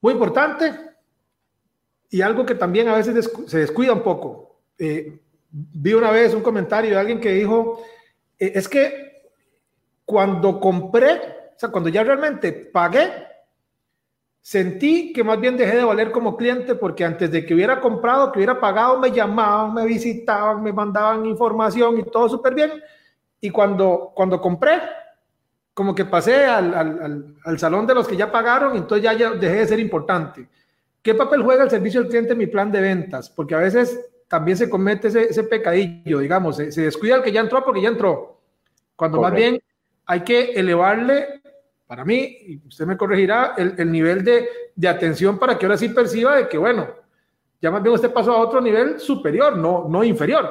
muy 0.00 0.14
importante 0.14 0.72
y 2.08 2.22
algo 2.22 2.46
que 2.46 2.54
también 2.54 2.88
a 2.88 2.96
veces 2.96 3.30
se 3.46 3.58
descuida 3.58 3.92
un 3.92 4.02
poco. 4.02 4.60
Eh, 4.78 5.20
vi 5.50 5.92
una 5.94 6.10
vez 6.10 6.34
un 6.34 6.42
comentario 6.42 6.90
de 6.90 6.98
alguien 6.98 7.20
que 7.20 7.32
dijo, 7.32 7.82
es 8.38 8.68
que 8.68 9.30
cuando 10.04 10.60
compré, 10.60 11.12
o 11.56 11.58
sea, 11.58 11.70
cuando 11.70 11.88
ya 11.88 12.04
realmente 12.04 12.52
pagué, 12.52 13.26
Sentí 14.46 15.12
que 15.12 15.24
más 15.24 15.40
bien 15.40 15.56
dejé 15.56 15.78
de 15.78 15.82
valer 15.82 16.12
como 16.12 16.36
cliente 16.36 16.76
porque 16.76 17.04
antes 17.04 17.32
de 17.32 17.44
que 17.44 17.52
hubiera 17.52 17.80
comprado, 17.80 18.30
que 18.30 18.38
hubiera 18.38 18.60
pagado, 18.60 18.96
me 18.96 19.10
llamaban, 19.10 19.74
me 19.74 19.84
visitaban, 19.84 20.62
me 20.62 20.72
mandaban 20.72 21.26
información 21.26 21.98
y 21.98 22.04
todo 22.04 22.28
súper 22.28 22.54
bien. 22.54 22.70
Y 23.40 23.50
cuando, 23.50 24.12
cuando 24.14 24.40
compré, 24.40 24.80
como 25.74 25.96
que 25.96 26.04
pasé 26.04 26.44
al, 26.44 26.72
al, 26.74 27.34
al, 27.44 27.58
salón 27.58 27.88
de 27.88 27.96
los 27.96 28.06
que 28.06 28.16
ya 28.16 28.30
pagaron, 28.30 28.76
entonces 28.76 29.02
ya, 29.02 29.14
ya 29.14 29.32
dejé 29.32 29.56
de 29.56 29.66
ser 29.66 29.80
importante. 29.80 30.48
¿Qué 31.02 31.12
papel 31.12 31.42
juega 31.42 31.64
el 31.64 31.70
servicio 31.70 31.98
al 31.98 32.06
cliente 32.06 32.34
en 32.34 32.38
mi 32.38 32.46
plan 32.46 32.70
de 32.70 32.80
ventas? 32.80 33.28
Porque 33.28 33.56
a 33.56 33.58
veces 33.58 33.98
también 34.28 34.56
se 34.56 34.68
comete 34.68 35.08
ese, 35.08 35.24
ese 35.24 35.44
pecadillo, 35.44 36.18
digamos, 36.18 36.56
se, 36.56 36.80
descuida 36.80 37.16
el 37.16 37.22
que 37.22 37.32
ya 37.32 37.40
entró 37.40 37.64
porque 37.64 37.82
ya 37.82 37.88
entró. 37.88 38.40
Cuando 38.96 39.20
más 39.20 39.32
bien 39.32 39.60
hay 40.06 40.20
que 40.20 40.52
elevarle 40.52 41.42
para 41.86 42.04
mí, 42.04 42.38
y 42.40 42.66
usted 42.66 42.86
me 42.86 42.96
corregirá, 42.96 43.54
el, 43.56 43.90
nivel 43.92 44.24
de, 44.24 44.48
de, 44.74 44.88
atención 44.88 45.38
para 45.38 45.56
que 45.56 45.66
ahora 45.66 45.78
sí 45.78 45.88
perciba 45.90 46.36
de 46.36 46.48
que, 46.48 46.58
bueno, 46.58 46.88
ya 47.60 47.70
más 47.70 47.82
bien 47.82 47.94
usted 47.94 48.12
pasó 48.12 48.32
a 48.32 48.38
otro 48.38 48.60
nivel 48.60 48.98
superior, 48.98 49.56
no, 49.56 49.86
no 49.88 50.02
inferior. 50.02 50.50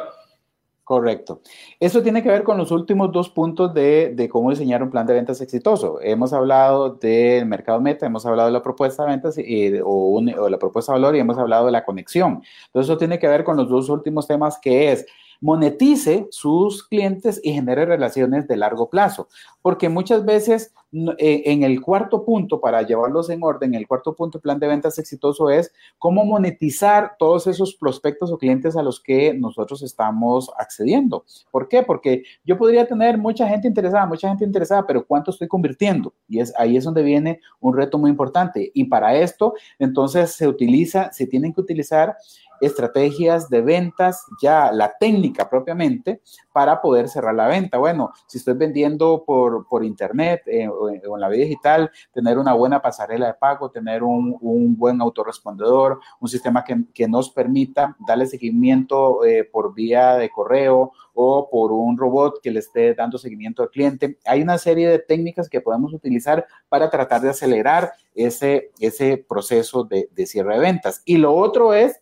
Correcto. 0.86 1.42
Eso 1.80 2.04
tiene 2.04 2.22
que 2.22 2.30
ver 2.30 2.44
con 2.44 2.60
los 2.60 2.70
últimos 2.70 3.12
dos 3.12 3.30
puntos 3.30 3.74
de, 3.74 4.30
cómo 4.32 4.52
diseñar 4.52 4.84
un 4.84 4.92
plan 4.92 5.08
de 5.08 5.16
ventas 5.16 5.42
exitoso. 5.42 6.00
Hemos 6.00 6.32
hablado 6.32 6.92
del 6.92 7.48
mercado 7.48 7.82
meta, 7.82 8.06
hemos 8.06 8.24
hablado 8.28 8.50
de 8.50 8.54
la 8.54 8.62
propuesta 8.62 9.02
de 9.02 9.10
ventas 9.10 9.36
y, 9.40 9.80
o, 9.84 10.22
la 10.22 10.60
propuesta 10.60 10.94
de 10.94 11.00
valor 11.00 11.16
y 11.16 11.20
hemos 11.20 11.40
hablado 11.40 11.66
de 11.66 11.72
la 11.72 11.84
conexión. 11.84 12.44
Entonces, 12.68 12.88
eso 12.88 13.00
tiene 13.00 13.18
que 13.18 13.28
ver 13.28 13.44
con 13.44 13.58
los 13.58 13.68
dos 13.68 13.90
últimos 13.90 14.28
temas 14.28 14.60
que 14.60 14.92
es 14.92 15.08
monetice 15.46 16.28
sus 16.32 16.88
clientes 16.88 17.40
y 17.44 17.54
genere 17.54 17.86
relaciones 17.86 18.48
de 18.48 18.58
largo 18.58 18.90
plazo. 18.90 19.28
Porque 19.62 19.90
muchas 19.90 20.26
veces 20.26 20.74
eh, 21.20 21.44
en 21.46 21.62
el 21.62 21.82
cuarto 21.82 22.26
punto, 22.26 22.60
para 22.60 22.82
llevarlos 22.82 23.30
en 23.30 23.44
orden, 23.44 23.76
el 23.76 23.88
cuarto 23.88 24.16
punto 24.16 24.40
plan 24.40 24.58
de 24.58 24.68
ventas 24.68 24.98
exitoso 24.98 25.52
es 25.52 25.72
cómo 26.00 26.26
monetizar 26.26 27.16
todos 27.20 27.46
esos 27.46 27.76
prospectos 27.76 28.32
o 28.32 28.40
clientes 28.40 28.76
a 28.76 28.82
los 28.82 29.00
que 29.00 29.36
nosotros 29.36 29.84
estamos 29.84 30.50
accediendo. 30.58 31.26
¿Por 31.52 31.68
qué? 31.68 31.84
Porque 31.84 32.24
yo 32.44 32.58
podría 32.58 32.88
tener 32.88 33.20
mucha 33.20 33.48
gente 33.48 33.68
interesada, 33.68 34.08
mucha 34.08 34.30
gente 34.30 34.46
interesada, 34.46 34.88
pero 34.88 35.06
¿cuánto 35.06 35.30
estoy 35.30 35.48
convirtiendo? 35.48 36.12
Y 36.28 36.40
es 36.40 36.54
ahí 36.58 36.76
es 36.76 36.86
donde 36.86 37.04
viene 37.04 37.40
un 37.60 37.76
reto 37.76 38.00
muy 38.00 38.10
importante. 38.10 38.72
Y 38.74 38.86
para 38.86 39.16
esto, 39.16 39.54
entonces 39.78 40.32
se 40.32 40.48
utiliza, 40.48 41.12
se 41.12 41.28
tienen 41.28 41.54
que 41.54 41.62
utilizar 41.62 42.16
estrategias 42.62 43.50
de 43.50 43.62
ventas, 43.62 44.26
ya 44.42 44.72
la 44.72 44.94
técnica 44.98 45.50
propiamente, 45.50 46.22
para 46.54 46.82
poder 46.82 47.10
cerrar 47.10 47.36
la 47.36 47.48
venta. 47.48 47.78
Bueno, 47.78 48.12
si 48.28 48.38
estoy 48.38 48.54
vendiendo 48.54 49.24
por, 49.26 49.68
por 49.68 49.84
internet 49.84 50.44
eh, 50.46 50.68
o, 50.68 50.90
en 50.90 51.20
la 51.20 51.30
vida 51.30 51.44
digital, 51.44 51.92
tener 52.14 52.38
una 52.38 52.54
buena 52.54 52.82
pasarela 52.82 53.28
de 53.28 53.34
pago, 53.34 53.70
tener 53.70 54.04
un, 54.04 54.38
un 54.42 54.78
buen 54.78 55.02
autorrespondedor, 55.02 56.00
un 56.20 56.30
sistema 56.30 56.64
que, 56.64 56.84
que, 56.94 57.08
nos 57.08 57.30
permita 57.30 57.96
darle 58.08 58.26
seguimiento 58.26 59.24
eh, 59.26 59.44
por 59.44 59.74
vía 59.74 60.16
de 60.16 60.30
correo 60.30 60.92
o 61.14 61.50
por 61.50 61.72
un 61.72 61.98
robot 61.98 62.40
que 62.42 62.52
le 62.52 62.60
esté 62.60 62.94
dando 62.94 63.18
seguimiento 63.18 63.64
al 63.64 63.70
cliente. 63.70 64.18
Hay 64.26 64.42
una 64.42 64.58
serie 64.58 64.90
de 64.90 65.00
técnicas 65.00 65.50
que 65.50 65.62
podemos 65.62 65.94
utilizar 65.94 66.46
para 66.68 66.90
tratar 66.90 67.22
de 67.22 67.30
acelerar 67.30 67.92
ese, 68.14 68.72
ese 68.80 69.18
proceso 69.18 69.84
de, 69.84 70.10
de 70.12 70.26
cierre 70.26 70.56
de 70.56 70.62
ventas. 70.62 71.02
Y 71.06 71.18
lo 71.18 71.34
otro 71.34 71.74
es 71.74 72.02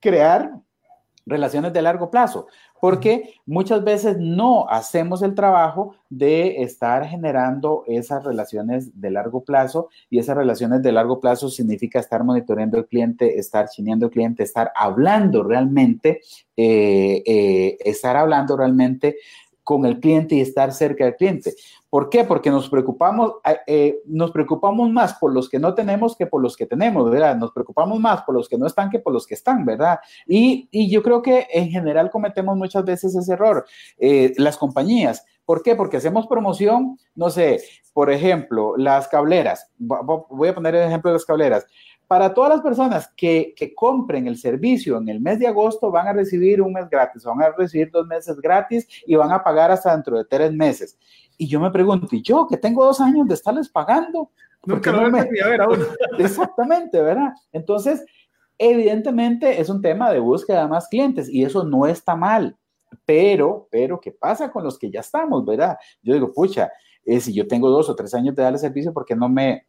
crear 0.00 0.52
relaciones 1.26 1.72
de 1.72 1.82
largo 1.82 2.10
plazo. 2.10 2.46
porque 2.80 3.34
muchas 3.44 3.84
veces 3.84 4.16
no 4.18 4.66
hacemos 4.70 5.20
el 5.20 5.34
trabajo 5.34 5.96
de 6.08 6.62
estar 6.62 7.06
generando 7.06 7.84
esas 7.86 8.24
relaciones 8.24 8.98
de 8.98 9.10
largo 9.10 9.44
plazo 9.44 9.90
y 10.08 10.18
esas 10.18 10.34
relaciones 10.34 10.82
de 10.82 10.90
largo 10.90 11.20
plazo 11.20 11.50
significa 11.50 11.98
estar 11.98 12.24
monitoreando 12.24 12.78
al 12.78 12.86
cliente, 12.86 13.38
estar 13.38 13.68
chineando 13.68 14.06
al 14.06 14.12
cliente, 14.12 14.44
estar 14.44 14.72
hablando 14.74 15.42
realmente, 15.42 16.22
eh, 16.56 17.22
eh, 17.26 17.76
estar 17.84 18.16
hablando 18.16 18.56
realmente 18.56 19.18
con 19.62 19.84
el 19.84 20.00
cliente 20.00 20.36
y 20.36 20.40
estar 20.40 20.72
cerca 20.72 21.04
del 21.04 21.16
cliente. 21.16 21.52
¿Por 21.90 22.08
qué? 22.08 22.22
Porque 22.22 22.50
nos 22.50 22.70
preocupamos, 22.70 23.32
eh, 23.44 23.58
eh, 23.66 24.02
nos 24.06 24.30
preocupamos 24.30 24.90
más 24.90 25.14
por 25.14 25.34
los 25.34 25.48
que 25.48 25.58
no 25.58 25.74
tenemos 25.74 26.16
que 26.16 26.24
por 26.24 26.40
los 26.40 26.56
que 26.56 26.64
tenemos, 26.64 27.10
¿verdad? 27.10 27.36
Nos 27.36 27.50
preocupamos 27.50 27.98
más 27.98 28.22
por 28.22 28.36
los 28.36 28.48
que 28.48 28.56
no 28.56 28.66
están 28.66 28.90
que 28.90 29.00
por 29.00 29.12
los 29.12 29.26
que 29.26 29.34
están, 29.34 29.64
¿verdad? 29.64 29.98
Y, 30.24 30.68
yo 30.88 31.02
creo 31.02 31.20
que 31.20 31.48
en 31.52 31.68
general 31.68 32.10
cometemos 32.10 32.56
muchas 32.56 32.84
veces 32.84 33.14
ese 33.16 33.32
error. 33.32 33.66
Eh, 33.98 34.32
las 34.36 34.56
compañías, 34.56 35.24
¿por 35.44 35.64
qué? 35.64 35.74
Porque 35.74 35.96
hacemos 35.96 36.28
promoción, 36.28 36.96
no 37.16 37.28
sé, 37.28 37.60
por 37.92 38.10
ejemplo, 38.10 38.76
las 38.76 39.08
cableras. 39.08 39.68
Voy 39.76 40.48
a 40.48 40.54
poner 40.54 40.76
el 40.76 40.86
ejemplo 40.86 41.10
de 41.10 41.16
las 41.16 41.24
cableras 41.24 41.66
para 42.06 42.34
todas 42.34 42.50
las 42.50 42.60
personas 42.60 43.12
que, 43.16 43.54
que, 43.56 43.72
compren 43.72 44.26
el 44.26 44.36
servicio 44.36 44.98
en 44.98 45.08
el 45.08 45.20
mes 45.20 45.38
de 45.38 45.46
agosto 45.46 45.92
van 45.92 46.08
a 46.08 46.12
recibir 46.12 46.60
un 46.60 46.72
mes 46.72 46.90
gratis, 46.90 47.22
van 47.22 47.40
a 47.40 47.50
recibir 47.50 47.88
dos 47.92 48.04
meses 48.04 48.36
gratis 48.40 48.84
y 49.06 49.14
van 49.14 49.30
a 49.30 49.44
pagar 49.44 49.70
hasta 49.70 49.92
dentro 49.92 50.18
de 50.18 50.24
tres 50.24 50.52
meses. 50.52 50.98
Y 51.40 51.48
yo 51.48 51.58
me 51.58 51.70
pregunto, 51.70 52.06
¿y 52.14 52.20
yo 52.20 52.46
que 52.46 52.58
tengo 52.58 52.84
dos 52.84 53.00
años 53.00 53.26
de 53.26 53.32
estarles 53.32 53.70
pagando? 53.70 54.30
Nunca 54.66 54.92
no 54.92 55.10
me... 55.10 55.20
a 55.20 55.24
ver 55.24 55.62
aún. 55.62 55.78
Exactamente, 56.18 57.00
¿verdad? 57.00 57.32
Entonces, 57.50 58.04
evidentemente 58.58 59.58
es 59.58 59.70
un 59.70 59.80
tema 59.80 60.12
de 60.12 60.18
búsqueda 60.18 60.64
de 60.64 60.68
más 60.68 60.86
clientes 60.88 61.30
y 61.30 61.42
eso 61.42 61.64
no 61.64 61.86
está 61.86 62.14
mal. 62.14 62.58
Pero, 63.06 63.68
pero, 63.70 63.98
¿qué 63.98 64.12
pasa 64.12 64.52
con 64.52 64.64
los 64.64 64.78
que 64.78 64.90
ya 64.90 65.00
estamos, 65.00 65.46
verdad? 65.46 65.78
Yo 66.02 66.12
digo, 66.12 66.30
pucha, 66.30 66.70
eh, 67.06 67.20
si 67.20 67.32
yo 67.32 67.48
tengo 67.48 67.70
dos 67.70 67.88
o 67.88 67.96
tres 67.96 68.12
años 68.12 68.34
de 68.34 68.42
darle 68.42 68.58
servicio, 68.58 68.92
¿por 68.92 69.06
qué 69.06 69.16
no 69.16 69.30
me, 69.30 69.66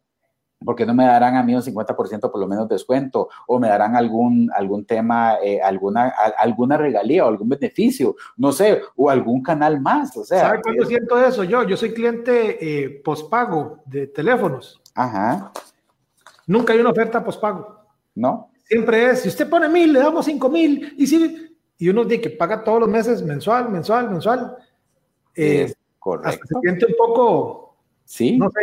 porque 0.64 0.86
no 0.86 0.94
me 0.94 1.04
darán 1.04 1.36
a 1.36 1.42
mí 1.42 1.54
un 1.54 1.62
50% 1.62 2.30
por 2.30 2.40
lo 2.40 2.46
menos 2.46 2.68
descuento 2.68 3.28
o 3.46 3.58
me 3.58 3.68
darán 3.68 3.96
algún, 3.96 4.50
algún 4.54 4.84
tema, 4.84 5.36
eh, 5.42 5.60
alguna, 5.60 6.12
alguna 6.38 6.76
regalía 6.76 7.24
o 7.24 7.28
algún 7.28 7.48
beneficio, 7.48 8.16
no 8.36 8.52
sé, 8.52 8.82
o 8.96 9.10
algún 9.10 9.42
canal 9.42 9.80
más. 9.80 10.16
O 10.16 10.24
sea, 10.24 10.40
¿Sabe 10.40 10.62
cuándo 10.62 10.84
siento 10.86 11.22
eso 11.22 11.44
yo? 11.44 11.62
Yo 11.64 11.76
soy 11.76 11.92
cliente 11.92 12.58
eh, 12.60 13.00
pospago 13.04 13.78
de 13.86 14.06
teléfonos. 14.06 14.80
Ajá. 14.94 15.52
Nunca 16.46 16.72
hay 16.72 16.80
una 16.80 16.90
oferta 16.90 17.24
pospago. 17.24 17.80
¿No? 18.14 18.50
Siempre 18.64 19.10
es, 19.10 19.20
si 19.20 19.28
usted 19.28 19.48
pone 19.48 19.68
mil, 19.68 19.92
le 19.92 20.00
damos 20.00 20.24
cinco 20.24 20.48
mil, 20.48 20.94
y 20.98 21.06
si, 21.06 21.56
y 21.78 21.88
uno 21.88 22.04
dice 22.04 22.20
que 22.20 22.30
paga 22.30 22.62
todos 22.62 22.80
los 22.80 22.88
meses, 22.88 23.22
mensual, 23.22 23.68
mensual, 23.70 24.10
mensual. 24.10 24.56
Eh, 25.34 25.72
correcto. 25.98 26.28
Hasta 26.28 26.46
se 26.46 26.60
siente 26.60 26.86
un 26.86 26.94
poco, 26.96 27.76
sí. 28.04 28.36
no 28.36 28.50
sé, 28.50 28.60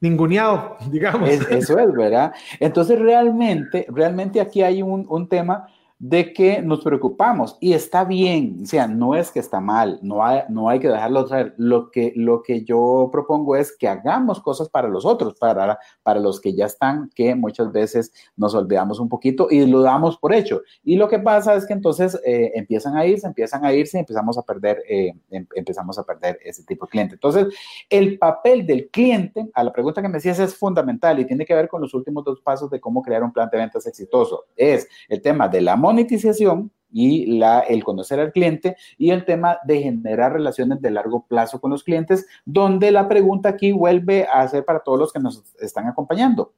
ninguneado, 0.00 0.76
digamos. 0.90 1.28
eso 1.28 1.78
es, 1.78 1.92
¿verdad? 1.92 2.32
Entonces, 2.58 2.98
realmente, 2.98 3.86
realmente 3.88 4.40
aquí 4.40 4.62
hay 4.62 4.82
un, 4.82 5.06
un 5.08 5.28
tema 5.28 5.66
de 6.00 6.32
que 6.32 6.62
nos 6.62 6.80
preocupamos 6.80 7.58
y 7.60 7.74
está 7.74 8.04
bien, 8.04 8.60
o 8.62 8.66
sea, 8.66 8.88
no 8.88 9.14
es 9.14 9.30
que 9.30 9.38
está 9.38 9.60
mal, 9.60 9.98
no 10.00 10.24
hay, 10.24 10.40
no 10.48 10.70
hay 10.70 10.80
que 10.80 10.88
dejarlo 10.88 11.26
traer. 11.26 11.52
Lo 11.58 11.90
que, 11.90 12.14
lo 12.16 12.42
que 12.42 12.64
yo 12.64 13.10
propongo 13.12 13.54
es 13.54 13.76
que 13.76 13.86
hagamos 13.86 14.40
cosas 14.40 14.70
para 14.70 14.88
los 14.88 15.04
otros, 15.04 15.34
para, 15.34 15.78
para 16.02 16.18
los 16.18 16.40
que 16.40 16.54
ya 16.54 16.64
están, 16.64 17.10
que 17.14 17.34
muchas 17.34 17.70
veces 17.70 18.14
nos 18.34 18.54
olvidamos 18.54 18.98
un 18.98 19.10
poquito 19.10 19.48
y 19.50 19.66
lo 19.66 19.82
damos 19.82 20.16
por 20.16 20.32
hecho. 20.32 20.62
Y 20.82 20.96
lo 20.96 21.06
que 21.06 21.18
pasa 21.18 21.54
es 21.54 21.66
que 21.66 21.74
entonces 21.74 22.18
eh, 22.24 22.52
empiezan 22.54 22.96
a 22.96 23.04
irse, 23.04 23.26
empiezan 23.26 23.62
a 23.66 23.74
irse 23.74 23.98
y 23.98 24.00
empezamos 24.00 24.38
a 24.38 24.42
perder, 24.42 24.82
eh, 24.88 25.12
em, 25.30 25.46
empezamos 25.54 25.98
a 25.98 26.04
perder 26.04 26.38
ese 26.42 26.64
tipo 26.64 26.86
de 26.86 26.90
cliente. 26.92 27.14
Entonces, 27.16 27.48
el 27.90 28.18
papel 28.18 28.66
del 28.66 28.88
cliente, 28.88 29.50
a 29.52 29.62
la 29.62 29.70
pregunta 29.70 30.00
que 30.00 30.08
me 30.08 30.14
decías, 30.14 30.38
es 30.38 30.54
fundamental 30.54 31.20
y 31.20 31.26
tiene 31.26 31.44
que 31.44 31.54
ver 31.54 31.68
con 31.68 31.82
los 31.82 31.92
últimos 31.92 32.24
dos 32.24 32.40
pasos 32.40 32.70
de 32.70 32.80
cómo 32.80 33.02
crear 33.02 33.22
un 33.22 33.34
plan 33.34 33.50
de 33.52 33.58
ventas 33.58 33.86
exitoso. 33.86 34.46
Es 34.56 34.88
el 35.06 35.20
tema 35.20 35.46
del 35.46 35.68
amor 35.68 35.89
monetización 35.90 36.70
y 36.92 37.38
la, 37.38 37.60
el 37.60 37.84
conocer 37.84 38.18
al 38.20 38.32
cliente 38.32 38.76
y 38.98 39.10
el 39.10 39.24
tema 39.24 39.58
de 39.64 39.82
generar 39.82 40.32
relaciones 40.32 40.80
de 40.80 40.90
largo 40.90 41.26
plazo 41.26 41.60
con 41.60 41.70
los 41.70 41.84
clientes, 41.84 42.26
donde 42.44 42.90
la 42.90 43.08
pregunta 43.08 43.48
aquí 43.48 43.72
vuelve 43.72 44.26
a 44.32 44.46
ser 44.48 44.64
para 44.64 44.80
todos 44.80 44.98
los 44.98 45.12
que 45.12 45.20
nos 45.20 45.44
están 45.60 45.86
acompañando. 45.86 46.52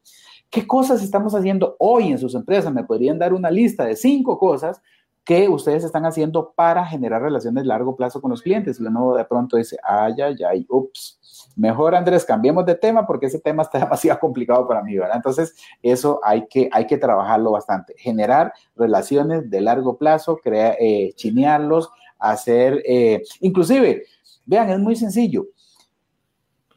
¿Qué 0.48 0.66
cosas 0.66 1.02
estamos 1.02 1.34
haciendo 1.34 1.76
hoy 1.78 2.12
en 2.12 2.18
sus 2.18 2.34
empresas? 2.34 2.72
Me 2.72 2.84
podrían 2.84 3.18
dar 3.18 3.32
una 3.32 3.50
lista 3.50 3.84
de 3.84 3.96
cinco 3.96 4.38
cosas 4.38 4.82
que 5.24 5.48
ustedes 5.48 5.84
están 5.84 6.04
haciendo 6.04 6.52
para 6.52 6.84
generar 6.84 7.22
relaciones 7.22 7.62
de 7.62 7.68
largo 7.68 7.94
plazo 7.94 8.20
con 8.20 8.30
los 8.30 8.42
clientes. 8.42 8.80
Y 8.80 8.84
uno 8.84 9.14
de 9.14 9.24
pronto 9.24 9.56
dice, 9.56 9.76
ay, 9.84 10.14
ay, 10.20 10.36
ay, 10.48 10.66
ups, 10.68 11.20
mejor 11.56 11.94
Andrés, 11.94 12.24
cambiemos 12.24 12.66
de 12.66 12.74
tema 12.74 13.06
porque 13.06 13.26
ese 13.26 13.38
tema 13.38 13.62
está 13.62 13.78
demasiado 13.80 14.18
complicado 14.18 14.66
para 14.66 14.82
mí, 14.82 14.96
¿verdad? 14.96 15.16
Entonces, 15.16 15.54
eso 15.82 16.20
hay 16.24 16.46
que, 16.48 16.68
hay 16.72 16.86
que 16.86 16.98
trabajarlo 16.98 17.52
bastante. 17.52 17.94
Generar 17.98 18.52
relaciones 18.74 19.48
de 19.48 19.60
largo 19.60 19.96
plazo, 19.96 20.38
crear, 20.42 20.76
eh, 20.80 21.12
chinearlos, 21.14 21.90
hacer, 22.18 22.82
eh, 22.86 23.22
inclusive, 23.40 24.04
vean, 24.44 24.70
es 24.70 24.78
muy 24.78 24.96
sencillo. 24.96 25.46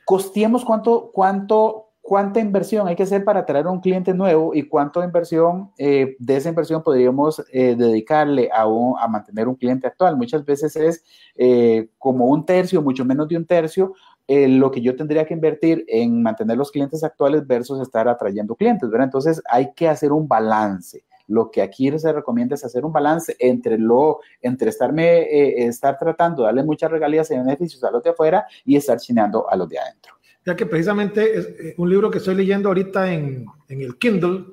Costeemos 0.05 0.63
cuánto, 0.63 1.09
cuánto, 1.11 1.84
cuánta 2.05 2.39
inversión 2.39 2.87
hay 2.87 2.95
que 2.95 3.01
hacer 3.01 3.23
para 3.23 3.47
traer 3.47 3.65
a 3.65 3.71
un 3.71 3.81
cliente 3.81 4.13
nuevo 4.13 4.53
y 4.53 4.61
cuánta 4.61 5.03
inversión 5.03 5.71
eh, 5.75 6.15
de 6.19 6.37
esa 6.37 6.49
inversión 6.49 6.83
podríamos 6.83 7.43
eh, 7.51 7.75
dedicarle 7.75 8.47
a, 8.53 8.61
a, 8.61 9.07
mantener 9.07 9.47
un 9.47 9.55
cliente 9.55 9.87
actual. 9.87 10.15
Muchas 10.15 10.45
veces 10.45 10.75
es 10.75 11.03
eh, 11.35 11.89
como 11.97 12.27
un 12.27 12.45
tercio, 12.45 12.83
mucho 12.83 13.03
menos 13.05 13.27
de 13.27 13.37
un 13.37 13.45
tercio, 13.47 13.95
lo 14.27 14.71
que 14.71 14.81
yo 14.81 14.95
tendría 14.95 15.25
que 15.25 15.33
invertir 15.33 15.83
en 15.87 16.21
mantener 16.21 16.57
los 16.57 16.71
clientes 16.71 17.03
actuales 17.03 17.45
versus 17.45 17.79
estar 17.81 18.07
atrayendo 18.07 18.55
clientes, 18.55 18.87
¿verdad? 18.89 19.05
Entonces 19.05 19.41
hay 19.49 19.71
que 19.73 19.87
hacer 19.87 20.11
un 20.11 20.27
balance. 20.27 21.03
Lo 21.27 21.49
que 21.49 21.61
aquí 21.61 21.91
se 21.97 22.11
recomienda 22.11 22.55
es 22.55 22.65
hacer 22.65 22.85
un 22.85 22.91
balance 22.91 23.35
entre 23.39 23.77
lo, 23.79 24.19
entre 24.41 24.69
estarme, 24.69 25.27
estar 25.65 25.97
tratando 25.97 26.41
de 26.41 26.47
darle 26.47 26.63
muchas 26.63 26.91
regalías 26.91 27.29
y 27.29 27.35
beneficios 27.35 27.83
a 27.83 27.91
los 27.91 28.01
de 28.01 28.11
afuera 28.11 28.45
y 28.63 28.75
estar 28.75 28.99
chineando 28.99 29.47
a 29.49 29.55
los 29.55 29.69
de 29.69 29.79
adentro 29.79 30.15
ya 30.45 30.55
que 30.55 30.65
precisamente 30.65 31.37
es 31.37 31.45
eh, 31.47 31.75
un 31.77 31.89
libro 31.89 32.11
que 32.11 32.19
estoy 32.19 32.35
leyendo 32.35 32.69
ahorita 32.69 33.11
en, 33.11 33.45
en 33.67 33.81
el 33.81 33.97
Kindle, 33.97 34.45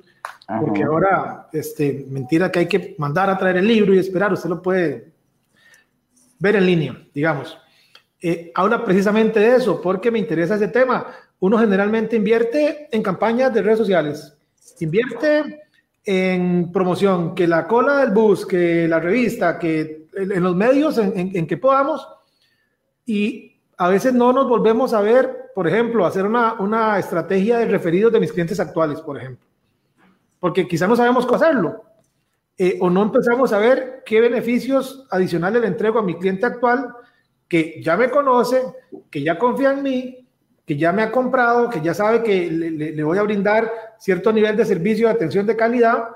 porque 0.59 0.83
ahora, 0.83 1.47
este, 1.53 2.05
mentira 2.09 2.51
que 2.51 2.59
hay 2.59 2.67
que 2.67 2.95
mandar 2.97 3.29
a 3.29 3.37
traer 3.37 3.57
el 3.57 3.67
libro 3.67 3.93
y 3.93 3.99
esperar, 3.99 4.33
usted 4.33 4.49
lo 4.49 4.61
puede 4.61 5.11
ver 6.39 6.55
en 6.55 6.65
línea, 6.65 7.07
digamos. 7.13 7.57
Eh, 8.21 8.51
habla 8.55 8.83
precisamente 8.83 9.39
de 9.39 9.55
eso, 9.55 9.81
porque 9.81 10.11
me 10.11 10.19
interesa 10.19 10.55
ese 10.55 10.67
tema. 10.67 11.07
Uno 11.39 11.57
generalmente 11.57 12.15
invierte 12.15 12.87
en 12.91 13.03
campañas 13.03 13.53
de 13.53 13.61
redes 13.61 13.79
sociales, 13.79 14.37
invierte 14.79 15.61
en 16.05 16.71
promoción, 16.71 17.35
que 17.35 17.47
la 17.47 17.67
cola 17.67 17.97
del 17.97 18.11
bus, 18.11 18.45
que 18.45 18.87
la 18.87 18.99
revista, 18.99 19.57
que 19.59 20.07
en, 20.13 20.43
los 20.43 20.55
medios 20.55 20.97
en, 20.97 21.31
en 21.33 21.47
que 21.47 21.57
podamos, 21.57 22.07
y 23.05 23.52
a 23.77 23.89
veces 23.89 24.13
no 24.13 24.33
nos 24.33 24.47
volvemos 24.47 24.93
a 24.93 25.01
ver 25.01 25.43
por 25.53 25.67
ejemplo, 25.67 26.05
hacer 26.05 26.25
una, 26.25 26.53
una 26.53 26.97
estrategia 26.97 27.59
de 27.59 27.65
referidos 27.65 28.11
de 28.11 28.19
mis 28.19 28.31
clientes 28.31 28.59
actuales, 28.59 28.99
por 29.01 29.17
ejemplo. 29.17 29.45
Porque 30.39 30.67
quizá 30.67 30.87
no 30.87 30.95
sabemos 30.95 31.25
cómo 31.25 31.35
hacerlo. 31.35 31.83
Eh, 32.57 32.77
o 32.81 32.89
no 32.89 33.03
empezamos 33.03 33.53
a 33.53 33.59
ver 33.59 34.03
qué 34.05 34.19
beneficios 34.19 35.07
adicionales 35.09 35.61
le 35.61 35.67
entrego 35.67 35.99
a 35.99 36.03
mi 36.03 36.15
cliente 36.17 36.45
actual 36.45 36.93
que 37.47 37.81
ya 37.83 37.97
me 37.97 38.09
conoce, 38.09 38.61
que 39.09 39.23
ya 39.23 39.37
confía 39.37 39.73
en 39.73 39.83
mí, 39.83 40.27
que 40.65 40.77
ya 40.77 40.91
me 40.91 41.03
ha 41.03 41.11
comprado, 41.11 41.69
que 41.69 41.81
ya 41.81 41.93
sabe 41.93 42.23
que 42.23 42.49
le, 42.49 43.03
voy 43.03 43.17
a 43.17 43.23
brindar 43.23 43.71
cierto 43.99 44.31
nivel 44.31 44.55
de 44.55 44.65
servicio, 44.65 45.07
de 45.07 45.13
atención 45.13 45.45
de 45.45 45.55
calidad, 45.55 46.09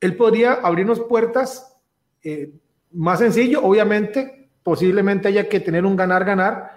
él 0.00 0.16
podría 0.16 0.54
abrirnos 0.54 1.00
puertas 1.00 1.74
eh, 2.22 2.52
más 2.90 3.18
sencillo, 3.18 3.62
obviamente, 3.62 4.41
posiblemente 4.62 5.28
haya 5.28 5.48
que 5.48 5.60
tener 5.60 5.84
un 5.84 5.96
ganar-ganar, 5.96 6.70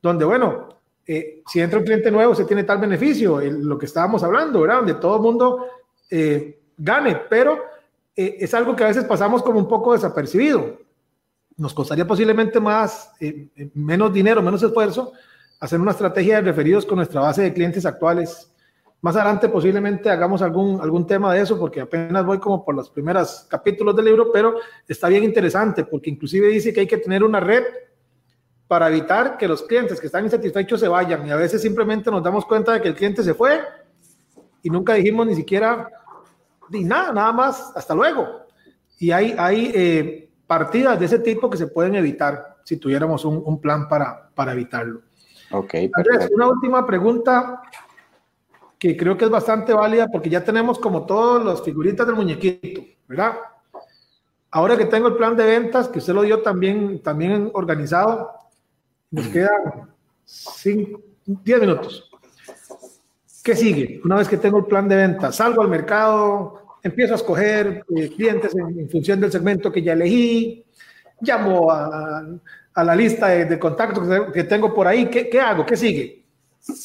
donde, 0.00 0.24
bueno, 0.24 0.68
eh, 1.06 1.42
si 1.46 1.60
entra 1.60 1.78
un 1.78 1.84
cliente 1.84 2.10
nuevo, 2.10 2.34
se 2.34 2.44
tiene 2.44 2.64
tal 2.64 2.78
beneficio, 2.78 3.40
lo 3.40 3.78
que 3.78 3.86
estábamos 3.86 4.22
hablando, 4.22 4.60
¿verdad? 4.60 4.76
Donde 4.76 4.94
todo 4.94 5.16
el 5.16 5.22
mundo 5.22 5.66
eh, 6.10 6.60
gane, 6.76 7.16
pero 7.28 7.58
eh, 8.14 8.36
es 8.40 8.54
algo 8.54 8.76
que 8.76 8.84
a 8.84 8.88
veces 8.88 9.04
pasamos 9.04 9.42
como 9.42 9.58
un 9.58 9.68
poco 9.68 9.92
desapercibido. 9.92 10.78
Nos 11.56 11.74
costaría 11.74 12.06
posiblemente 12.06 12.60
más, 12.60 13.12
menos 13.74 14.12
dinero, 14.12 14.42
menos 14.42 14.62
esfuerzo, 14.62 15.12
hacer 15.60 15.80
una 15.80 15.90
estrategia 15.90 16.36
de 16.36 16.42
referidos 16.42 16.86
con 16.86 16.96
nuestra 16.96 17.20
base 17.20 17.42
de 17.42 17.52
clientes 17.52 17.84
actuales. 17.84 18.51
Más 19.02 19.16
adelante 19.16 19.48
posiblemente 19.48 20.08
hagamos 20.08 20.42
algún, 20.42 20.80
algún 20.80 21.04
tema 21.04 21.34
de 21.34 21.40
eso, 21.40 21.58
porque 21.58 21.80
apenas 21.80 22.24
voy 22.24 22.38
como 22.38 22.64
por 22.64 22.76
los 22.76 22.88
primeros 22.88 23.46
capítulos 23.50 23.96
del 23.96 24.04
libro, 24.04 24.30
pero 24.32 24.54
está 24.86 25.08
bien 25.08 25.24
interesante, 25.24 25.84
porque 25.84 26.08
inclusive 26.08 26.46
dice 26.46 26.72
que 26.72 26.80
hay 26.80 26.86
que 26.86 26.98
tener 26.98 27.24
una 27.24 27.40
red 27.40 27.64
para 28.68 28.88
evitar 28.88 29.36
que 29.36 29.48
los 29.48 29.64
clientes 29.64 30.00
que 30.00 30.06
están 30.06 30.24
insatisfechos 30.24 30.78
se 30.78 30.86
vayan. 30.86 31.26
Y 31.26 31.32
a 31.32 31.36
veces 31.36 31.60
simplemente 31.60 32.12
nos 32.12 32.22
damos 32.22 32.46
cuenta 32.46 32.74
de 32.74 32.80
que 32.80 32.88
el 32.88 32.94
cliente 32.94 33.24
se 33.24 33.34
fue 33.34 33.60
y 34.62 34.70
nunca 34.70 34.94
dijimos 34.94 35.26
ni 35.26 35.34
siquiera 35.34 35.90
ni 36.70 36.84
nada, 36.84 37.12
nada 37.12 37.32
más, 37.32 37.72
hasta 37.74 37.96
luego. 37.96 38.46
Y 39.00 39.10
hay, 39.10 39.34
hay 39.36 39.72
eh, 39.74 40.30
partidas 40.46 41.00
de 41.00 41.06
ese 41.06 41.18
tipo 41.18 41.50
que 41.50 41.56
se 41.56 41.66
pueden 41.66 41.96
evitar 41.96 42.58
si 42.62 42.76
tuviéramos 42.76 43.24
un, 43.24 43.60
plan 43.60 43.88
para, 43.88 44.30
para 44.32 44.52
evitarlo. 44.52 45.02
Ok. 45.50 45.74
Andrés, 45.92 46.30
una 46.32 46.46
última 46.46 46.86
pregunta 46.86 47.60
que 48.82 48.96
creo 48.96 49.16
que 49.16 49.26
es 49.26 49.30
bastante 49.30 49.72
válida 49.72 50.08
porque 50.08 50.28
ya 50.28 50.42
tenemos 50.42 50.76
como 50.76 51.06
todas 51.06 51.44
las 51.44 51.62
figuritas 51.62 52.04
del 52.04 52.16
muñequito, 52.16 52.82
¿verdad? 53.06 53.34
Ahora 54.50 54.76
que 54.76 54.86
tengo 54.86 55.06
el 55.06 55.14
plan 55.14 55.36
de 55.36 55.44
ventas, 55.44 55.86
que 55.86 56.00
usted 56.00 56.12
lo 56.12 56.22
dio 56.22 56.42
también, 56.42 57.00
también 57.00 57.48
organizado, 57.54 58.32
nos 59.12 59.28
quedan 59.28 59.88
10 61.26 61.60
minutos. 61.60 62.10
¿Qué 63.44 63.54
sigue? 63.54 64.00
Una 64.04 64.16
vez 64.16 64.26
que 64.26 64.36
tengo 64.36 64.58
el 64.58 64.64
plan 64.64 64.88
de 64.88 64.96
ventas, 64.96 65.36
salgo 65.36 65.62
al 65.62 65.68
mercado, 65.68 66.76
empiezo 66.82 67.12
a 67.12 67.18
escoger 67.18 67.84
eh, 67.96 68.08
clientes 68.08 68.52
en, 68.56 68.90
función 68.90 69.20
del 69.20 69.30
segmento 69.30 69.70
que 69.70 69.82
ya 69.82 69.92
elegí, 69.92 70.64
llamo 71.20 71.70
a, 71.70 72.24
la 72.82 72.96
lista 72.96 73.28
de, 73.28 73.58
contactos 73.60 74.08
que, 74.32 74.42
tengo 74.42 74.74
por 74.74 74.88
ahí. 74.88 75.06
¿Qué, 75.06 75.40
hago? 75.40 75.64
¿Qué 75.64 75.76
sigue? 75.76 76.24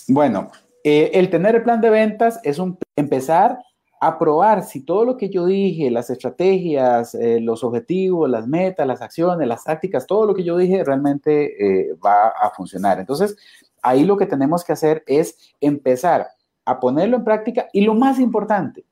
Bueno, 0.10 0.52
eh, 0.90 1.12
el 1.14 1.30
tener 1.30 1.56
el 1.56 1.64
plan 1.64 1.82
de 1.82 1.90
ventas 1.90 2.40
es 2.44 2.60
un, 2.60 2.78
empezar 2.96 3.60
a 4.00 4.18
probar 4.18 4.64
si 4.64 4.86
todo 4.86 5.04
lo 5.06 5.18
que 5.18 5.30
yo 5.30 5.46
dije, 5.46 5.92
las 5.92 6.10
estrategias, 6.10 7.14
eh, 7.16 7.40
los 7.42 7.64
objetivos, 7.64 8.30
las 8.30 8.48
metas, 8.48 8.88
las 8.88 9.02
acciones, 9.02 9.48
las 9.48 9.64
tácticas, 9.64 10.08
todo 10.08 10.26
lo 10.26 10.34
que 10.34 10.44
yo 10.44 10.56
dije 10.56 10.84
realmente 10.84 11.96
va 12.06 12.28
a 12.28 12.52
funcionar. 12.52 13.00
Entonces, 13.00 13.36
ahí 13.82 14.06
lo 14.06 14.16
que 14.16 14.28
tenemos 14.28 14.64
que 14.64 14.74
hacer 14.74 15.04
es 15.08 15.54
empezar 15.60 16.28
a 16.64 16.80
ponerlo 16.80 17.18
en 17.18 17.24
práctica 17.24 17.68
y 17.74 17.82
lo 17.82 17.94
más 17.94 18.20
importante, 18.20 18.86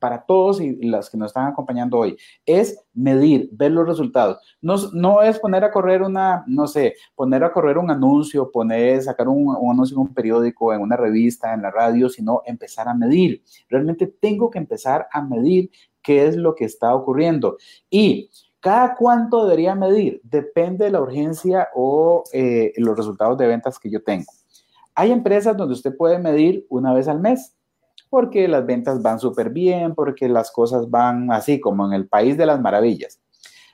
para 0.00 0.24
todos 0.24 0.60
y 0.60 0.74
las 0.86 1.10
que 1.10 1.16
nos 1.16 1.28
están 1.28 1.46
acompañando 1.46 1.98
hoy, 1.98 2.16
es 2.44 2.82
medir, 2.92 3.48
ver 3.52 3.70
los 3.70 3.86
resultados. 3.86 4.38
No, 4.60 5.22
es 5.22 5.38
poner 5.38 5.62
a 5.62 5.70
correr 5.70 6.02
una, 6.02 6.42
no 6.48 6.66
sé, 6.66 6.94
poner 7.14 7.44
a 7.44 7.52
correr 7.52 7.78
un 7.78 7.90
anuncio, 7.90 8.50
poner, 8.50 9.02
sacar 9.02 9.28
un, 9.28 9.54
anuncio 9.70 9.94
en 9.94 10.00
un 10.00 10.14
periódico, 10.14 10.72
en 10.72 10.80
una 10.80 10.96
revista, 10.96 11.54
en 11.54 11.62
la 11.62 11.70
radio, 11.70 12.08
sino 12.08 12.42
empezar 12.46 12.88
a 12.88 12.94
medir. 12.94 13.42
Realmente 13.68 14.06
tengo 14.06 14.50
que 14.50 14.58
empezar 14.58 15.06
a 15.12 15.22
medir 15.22 15.70
qué 16.02 16.26
es 16.26 16.36
lo 16.36 16.54
que 16.54 16.64
está 16.64 16.94
ocurriendo. 16.94 17.58
Y 17.90 18.30
cada 18.60 18.94
cuánto 18.96 19.44
debería 19.44 19.74
medir 19.74 20.20
depende 20.24 20.86
de 20.86 20.90
la 20.92 21.00
urgencia 21.00 21.68
o 21.74 22.24
eh, 22.32 22.72
los 22.76 22.96
resultados 22.96 23.36
de 23.38 23.46
ventas 23.46 23.78
que 23.78 23.90
yo 23.90 24.02
tengo. 24.02 24.32
Hay 24.94 25.12
empresas 25.12 25.56
donde 25.56 25.74
usted 25.74 25.96
puede 25.96 26.18
medir 26.18 26.66
una 26.68 26.92
vez 26.92 27.06
al 27.08 27.20
mes 27.20 27.54
porque 28.10 28.48
las 28.48 28.66
ventas 28.66 29.00
van 29.00 29.20
súper 29.20 29.50
bien, 29.50 29.94
porque 29.94 30.28
las 30.28 30.50
cosas 30.50 30.90
van 30.90 31.30
así 31.32 31.60
como 31.60 31.86
en 31.86 31.92
el 31.92 32.08
país 32.08 32.36
de 32.36 32.44
las 32.44 32.60
maravillas. 32.60 33.20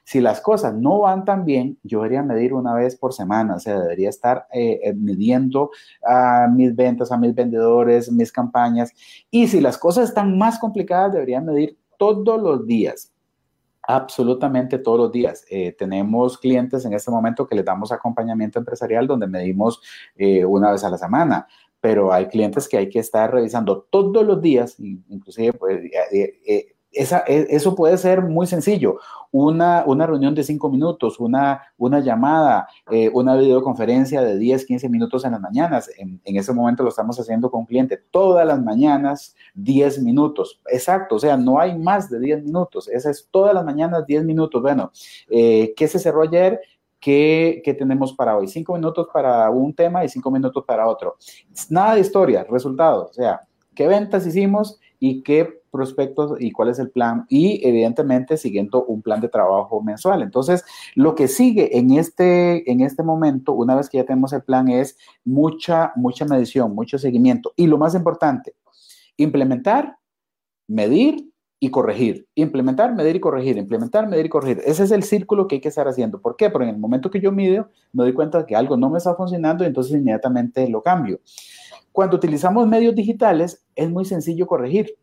Si 0.05 0.21
las 0.21 0.41
cosas 0.41 0.73
no 0.73 1.01
van 1.01 1.25
tan 1.25 1.45
bien, 1.45 1.79
yo 1.83 1.99
debería 1.99 2.23
medir 2.23 2.55
una 2.55 2.75
vez 2.75 2.95
por 2.95 3.13
semana, 3.13 3.57
o 3.57 3.59
sea, 3.59 3.81
debería 3.81 4.09
estar 4.09 4.47
eh, 4.53 4.79
eh, 4.85 4.95
midiendo 4.95 5.71
a 6.07 6.47
mis 6.47 6.77
ventas, 6.77 7.11
a 7.11 7.17
mis 7.17 7.35
vendedores, 7.35 8.13
mis 8.13 8.31
campañas. 8.31 8.93
Y 9.33 9.49
si 9.49 9.61
las 9.61 9.77
cosas 9.77 10.11
están 10.11 10.39
más 10.39 10.61
complicadas, 10.61 11.13
debería 11.13 11.41
medir 11.41 11.77
todos 11.99 12.41
los 12.41 12.65
días, 12.69 13.13
absolutamente 13.83 14.79
todos 14.79 14.99
los 14.99 15.11
días. 15.11 15.45
Eh, 15.51 15.75
tenemos 15.77 16.39
clientes 16.39 16.85
en 16.85 16.93
este 16.93 17.11
momento 17.11 17.45
que 17.45 17.57
les 17.57 17.65
damos 17.65 17.91
acompañamiento 17.91 18.61
empresarial 18.61 19.09
donde 19.09 19.27
medimos 19.27 19.83
una 20.47 20.71
vez 20.71 20.85
a 20.85 20.91
la 20.91 20.99
semana 20.99 21.49
pero 21.87 22.13
hay 22.13 22.27
clientes 22.27 22.69
que 22.69 22.79
hay 22.79 22.89
que 22.89 22.99
estar 22.99 23.33
revisando 23.33 23.87
todos 23.89 24.27
los 24.27 24.43
días, 24.43 24.75
inclusive 24.81 25.53
pues, 25.53 25.85
eh, 26.11 26.41
eh, 26.45 26.75
esa, 26.91 27.23
e, 27.29 27.47
eso 27.51 27.77
puede 27.77 27.97
ser 27.97 28.23
muy 28.23 28.49
sencillo. 28.49 28.99
Una, 29.31 29.85
una 29.87 30.05
reunión 30.05 30.35
de 30.35 30.43
cinco 30.43 30.69
minutos, 30.69 31.21
una, 31.21 31.63
una 31.77 32.01
llamada, 32.01 32.67
eh, 32.91 33.09
una 33.15 33.37
videoconferencia 33.37 34.21
de 34.21 34.37
10, 34.37 34.67
15 34.67 34.89
minutos 34.89 35.25
en 35.25 35.31
las 35.31 35.41
mañanas. 35.41 35.89
En, 35.97 36.21
en 36.25 36.37
ese 36.37 36.53
momento 36.53 36.83
lo 36.83 36.89
estamos 36.89 37.21
haciendo 37.21 37.53
con 37.53 37.67
cliente 37.67 38.03
todas 38.11 38.45
las 38.45 38.61
mañanas, 38.61 39.37
10 39.55 40.03
minutos. 40.03 40.61
Exacto, 40.67 41.15
o 41.15 41.19
sea, 41.21 41.37
no 41.37 41.61
hay 41.61 41.79
más 41.79 42.11
de 42.11 42.19
10 42.19 42.43
minutos. 42.43 42.89
Esa 42.89 43.11
es 43.11 43.29
todas 43.31 43.55
las 43.55 43.65
mañanas, 43.65 44.05
10 44.07 44.25
minutos. 44.25 44.61
Bueno, 44.61 44.91
¿qué 45.29 45.89
se 45.89 46.01
cerró 46.01 46.23
ayer? 46.23 46.61
¿Qué, 47.07 47.77
tenemos 47.79 48.13
para 48.15 48.37
hoy? 48.37 48.49
Cinco 48.49 48.75
minutos 48.75 49.07
para 49.15 49.49
un 49.49 49.73
tema 49.73 50.05
y 50.05 50.09
cinco 50.09 50.29
minutos 50.29 50.65
para 50.67 50.89
otro. 50.89 51.15
Nada 51.71 51.95
de 51.95 52.01
historia, 52.01 52.45
resultados. 52.51 53.11
O 53.11 53.13
sea, 53.13 53.43
¿qué 53.77 53.87
ventas 53.87 54.27
hicimos 54.27 54.81
y 54.99 55.23
qué 55.23 55.63
prospectos 55.71 56.33
y 56.41 56.51
cuál 56.51 56.71
es 56.71 56.81
el 56.81 56.91
plan? 56.91 57.25
Y 57.29 57.65
evidentemente 57.65 58.37
siguiendo 58.37 58.85
un 58.87 59.03
plan 59.03 59.21
de 59.21 59.29
trabajo 59.29 59.81
mensual. 59.81 60.21
Entonces, 60.21 60.65
lo 60.97 61.15
que 61.15 61.29
sigue 61.29 61.79
en 61.79 61.93
este, 61.93 62.69
en 62.69 62.81
este 62.81 63.05
momento, 63.05 63.53
una 63.53 63.77
vez 63.77 63.89
que 63.89 63.99
ya 63.99 64.05
tenemos 64.05 64.33
el 64.33 64.43
plan, 64.43 64.67
es 64.67 64.99
mucha, 65.25 65.93
mucha 65.95 66.25
medición, 66.25 66.75
mucho 66.75 66.99
seguimiento. 66.99 67.53
Y 67.55 67.69
lo 67.69 67.79
más 67.79 67.95
importante, 67.95 68.57
implementar, 69.17 69.97
medir 70.67 71.31
y 71.59 71.71
corregir. 71.71 72.27
Implementar, 72.35 72.95
medir 72.95 73.17
y 73.17 73.21
corregir. 73.21 73.57
Implementar, 73.57 74.09
medir 74.09 74.27
y 74.27 74.29
corregir. 74.29 74.63
Ese 74.65 74.85
es 74.85 74.91
el 74.91 75.03
círculo 75.03 75.47
que 75.49 75.57
hay 75.57 75.61
que 75.61 75.69
estar 75.69 75.89
haciendo. 75.89 76.21
¿Por 76.21 76.37
qué? 76.37 76.51
Porque 76.51 76.69
en 76.69 76.75
el 76.75 76.81
momento 76.81 77.11
que 77.11 77.21
yo 77.21 77.33
mido, 77.33 77.69
me 77.93 78.05
doy 78.05 78.13
cuenta 78.13 78.39
de 78.39 78.47
que 78.47 78.57
algo 78.57 78.77
no 78.77 78.91
me 78.91 78.99
está 78.99 79.15
funcionando 79.15 79.65
y 79.65 79.69
entonces 79.69 79.95
inmediatamente 79.95 80.69
lo 80.69 80.83
cambio. 80.83 81.21
Cuando 81.93 82.17
utilizamos 82.17 82.67
medios 82.69 82.95
digitales, 82.95 83.65
es 83.75 83.91
muy 83.91 84.05
sencillo 84.05 84.47
corregir 84.47 84.97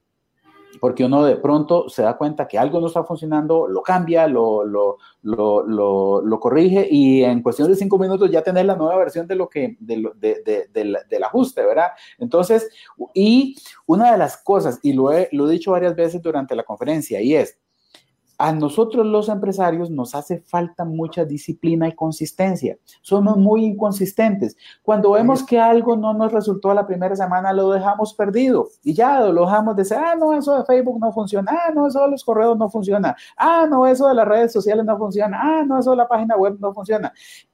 porque 0.80 1.06
uno 1.06 1.24
de 1.24 1.36
pronto 1.38 1.90
se 1.90 2.02
da 2.02 2.18
cuenta 2.18 2.48
que 2.48 2.58
algo 2.58 2.80
no 2.80 2.88
está 2.88 3.04
funcionando, 3.04 3.68
lo 3.68 3.82
cambia, 3.82 4.28
lo, 4.28 4.64
lo, 4.64 4.98
lo, 5.22 6.22
lo 6.22 6.40
corrige 6.40 6.88
y 6.90 7.24
en 7.24 7.42
cuestión 7.42 7.70
de 7.70 7.76
cinco 7.76 7.98
minutos 7.98 8.30
ya 8.32 8.42
tener 8.42 8.66
la 8.66 8.76
nueva 8.76 8.98
versión 8.98 9.28
de 9.28 9.36
lo 9.36 9.50
que, 9.50 9.78
de, 9.80 10.12
de, 10.16 10.74
del 10.74 11.24
ajuste, 11.24 11.64
¿verdad? 11.66 11.92
Entonces, 12.18 12.70
y 13.14 13.56
una 13.86 14.12
de 14.12 14.18
las 14.18 14.38
cosas, 14.38 14.80
y 14.84 14.94
lo 14.94 15.12
he, 15.12 15.30
lo 15.32 15.48
he 15.48 15.54
dicho 15.54 15.72
varias 15.72 15.96
veces 15.96 16.22
durante 16.22 16.56
la 16.56 16.64
conferencia, 16.64 17.22
y 17.22 17.36
es, 17.36 17.58
a 18.38 18.52
nosotros 18.52 19.06
los 19.06 19.30
empresarios 19.30 19.90
nos 19.90 20.16
hace 20.16 20.40
falta 20.40 20.86
mucha 20.86 21.26
disciplina 21.26 21.88
y 21.88 21.94
consistencia. 21.94 22.78
Somos 23.02 23.38
muy 23.38 23.66
inconsistentes. 23.66 24.56
Cuando 24.82 25.12
vemos 25.12 25.44
que 25.44 25.60
algo 25.60 25.96
no 25.96 26.14
nos 26.14 26.32
resultó 26.32 26.74
la 26.74 26.86
primera 26.86 27.16
semana, 27.16 27.54
lo 27.54 27.72
dejamos 27.72 28.14
perdido. 28.14 28.70
Y 28.84 28.94
ya 28.94 29.20
lo 29.22 29.46
dejamos 29.46 29.76
de 29.76 29.84
decir, 29.84 29.98
ah, 29.98 30.16
no, 30.16 30.34
eso 30.34 30.58
de 30.58 30.66
Facebook 30.66 31.00
no 31.00 31.12
funciona, 31.12 31.52
ah, 31.52 31.72
no, 31.74 31.88
eso 31.88 32.02
de 32.02 32.12
los 32.12 32.24
correos 32.24 32.58
no 32.58 32.70
funciona, 32.70 33.16
ah, 33.38 33.68
no, 33.70 33.88
eso 33.88 34.08
de 34.08 34.16
las 34.16 34.28
redes 34.28 34.52
sociales 34.52 34.86
no 34.86 34.98
funciona, 34.98 35.40
ah, 35.42 35.64
no, 35.66 35.80
eso 35.80 35.92
de 35.92 35.98
la 35.98 36.08
página 36.08 36.36
web 36.36 36.58
no 36.60 36.74
funciona 36.74 37.14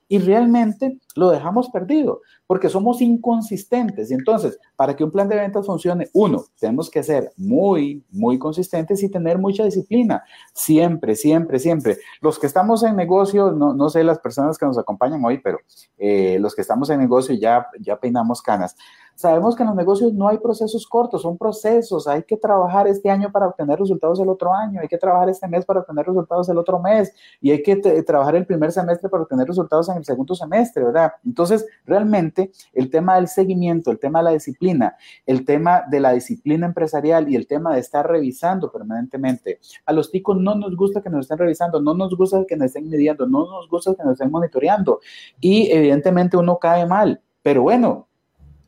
y 0.09 0.17
realmente 0.17 0.97
lo 1.15 1.29
dejamos 1.29 1.69
perdido 1.69 2.21
porque 2.47 2.67
somos 2.67 2.99
inconsistentes. 2.99 4.09
Y 4.09 4.15
entonces, 4.15 4.59
para 4.75 4.95
que 4.95 5.03
un 5.03 5.11
plan 5.11 5.29
de 5.29 5.35
ventas 5.35 5.67
funcione, 5.67 6.09
uno, 6.13 6.45
tenemos 6.59 6.89
que 6.89 7.03
ser 7.03 7.31
muy, 7.37 8.03
muy 8.09 8.39
consistentes 8.39 9.03
y 9.03 9.09
tener 9.09 9.37
mucha 9.37 9.63
disciplina. 9.63 10.23
Siempre, 10.51 11.15
siempre, 11.15 11.59
siempre. 11.59 11.97
Los 12.21 12.39
que 12.39 12.47
estamos 12.47 12.81
en 12.81 12.95
negocio, 12.95 13.51
no, 13.51 13.75
no 13.75 13.89
sé 13.89 14.03
las 14.03 14.17
personas 14.17 14.57
que 14.57 14.65
nos 14.65 14.79
acompañan 14.79 15.23
hoy, 15.23 15.37
pero 15.37 15.59
eh, 15.99 16.39
los 16.39 16.55
que 16.55 16.63
estamos 16.63 16.89
en 16.89 16.99
negocio 16.99 17.35
ya, 17.35 17.67
ya 17.79 17.99
peinamos 17.99 18.41
canas. 18.41 18.75
Sabemos 19.19 19.53
que 19.53 19.63
en 19.63 19.67
los 19.67 19.75
negocios 19.75 20.13
no 20.13 20.29
hay 20.29 20.37
procesos 20.37 20.87
cortos, 20.87 21.23
son 21.23 21.37
procesos. 21.37 22.07
Hay 22.07 22.23
que 22.23 22.37
trabajar 22.37 22.87
este 22.87 23.09
año 23.09 23.29
para 23.29 23.47
obtener 23.47 23.77
resultados 23.77 24.17
el 24.21 24.29
otro 24.29 24.53
año, 24.53 24.79
hay 24.79 24.87
que 24.87 24.97
trabajar 24.97 25.27
este 25.27 25.45
mes 25.45 25.65
para 25.65 25.81
obtener 25.81 26.05
resultados 26.05 26.47
el 26.47 26.57
otro 26.57 26.79
mes 26.79 27.13
y 27.41 27.51
hay 27.51 27.61
que 27.61 27.75
trabajar 27.75 28.37
el 28.37 28.45
primer 28.45 28.71
semestre 28.71 29.09
para 29.09 29.23
obtener 29.23 29.45
resultados 29.45 29.89
en 29.89 29.97
el 29.97 30.05
segundo 30.05 30.35
semestre, 30.35 30.85
¿verdad? 30.85 31.11
Entonces, 31.25 31.67
realmente 31.85 32.49
el 32.71 32.89
tema 32.89 33.15
del 33.15 33.27
seguimiento, 33.27 33.91
el 33.91 33.99
tema 33.99 34.19
de 34.19 34.23
la 34.23 34.31
disciplina, 34.31 34.95
el 35.25 35.43
tema 35.43 35.83
de 35.91 35.99
la 35.99 36.13
disciplina 36.13 36.65
empresarial 36.67 37.27
y 37.27 37.35
el 37.35 37.45
tema 37.45 37.73
de 37.73 37.81
estar 37.81 38.07
revisando 38.07 38.71
permanentemente. 38.71 39.59
A 39.85 39.91
los 39.91 40.11
ticos 40.11 40.37
no 40.37 40.55
nos 40.55 40.77
gusta 40.77 41.01
que 41.01 41.09
nos 41.09 41.25
estén 41.25 41.39
revisando, 41.39 41.81
no 41.81 41.93
nos 41.93 42.15
gusta 42.15 42.45
que 42.47 42.55
nos 42.55 42.67
estén 42.67 42.87
midiendo, 42.87 43.27
no 43.27 43.51
nos 43.51 43.67
gusta 43.67 43.93
que 43.95 44.03
nos 44.05 44.13
estén 44.13 44.31
monitoreando 44.31 45.01
y 45.41 45.69
evidentemente 45.73 46.37
uno 46.37 46.57
cae 46.57 46.85
mal. 46.85 47.21
Pero 47.41 47.63
bueno, 47.63 48.08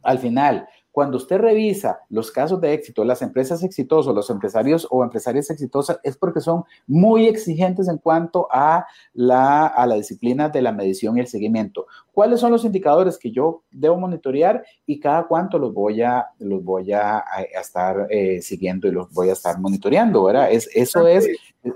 al 0.04 0.20
final, 0.20 0.68
cuando 0.92 1.18
usted 1.18 1.38
revisa 1.38 2.02
los 2.10 2.32
casos 2.32 2.60
de 2.60 2.74
éxito, 2.74 3.06
las 3.06 3.22
empresas 3.22 3.64
exitosas, 3.64 4.14
los 4.14 4.30
empresarios 4.30 4.86
o 4.92 5.04
empresarias 5.04 5.50
exitosas, 5.50 6.00
es 6.04 6.18
porque 6.18 6.42
son 6.42 6.66
muy 6.86 7.28
exigentes 7.28 7.88
en 7.88 7.98
cuanto 7.98 8.48
a 8.52 8.86
la, 9.14 9.68
a 9.68 9.88
la 9.88 9.96
disciplina 9.96 10.50
de 10.50 10.62
la 10.62 10.74
medición 10.74 11.16
y 11.18 11.22
el 11.22 11.28
seguimiento. 11.28 11.88
¿Cuáles 12.12 12.42
son 12.42 12.52
los 12.52 12.66
indicadores 12.66 13.18
que 13.18 13.32
yo 13.32 13.64
debo 13.72 13.98
monitorear 13.98 14.66
y 14.86 15.00
cada 15.00 15.28
cuánto 15.28 15.58
los 15.58 15.74
voy 15.74 16.02
a, 16.02 16.28
los 16.40 16.62
voy 16.62 16.92
a, 16.92 17.24
estar 17.58 18.08
eh, 18.10 18.42
siguiendo 18.42 18.88
y 18.88 18.92
los 18.92 19.10
voy 19.14 19.30
a 19.30 19.34
estar 19.34 19.58
monitoreando? 19.60 20.26
¿verdad? 20.26 20.52
Es, 20.52 20.70
eso, 20.74 21.08
es, 21.08 21.26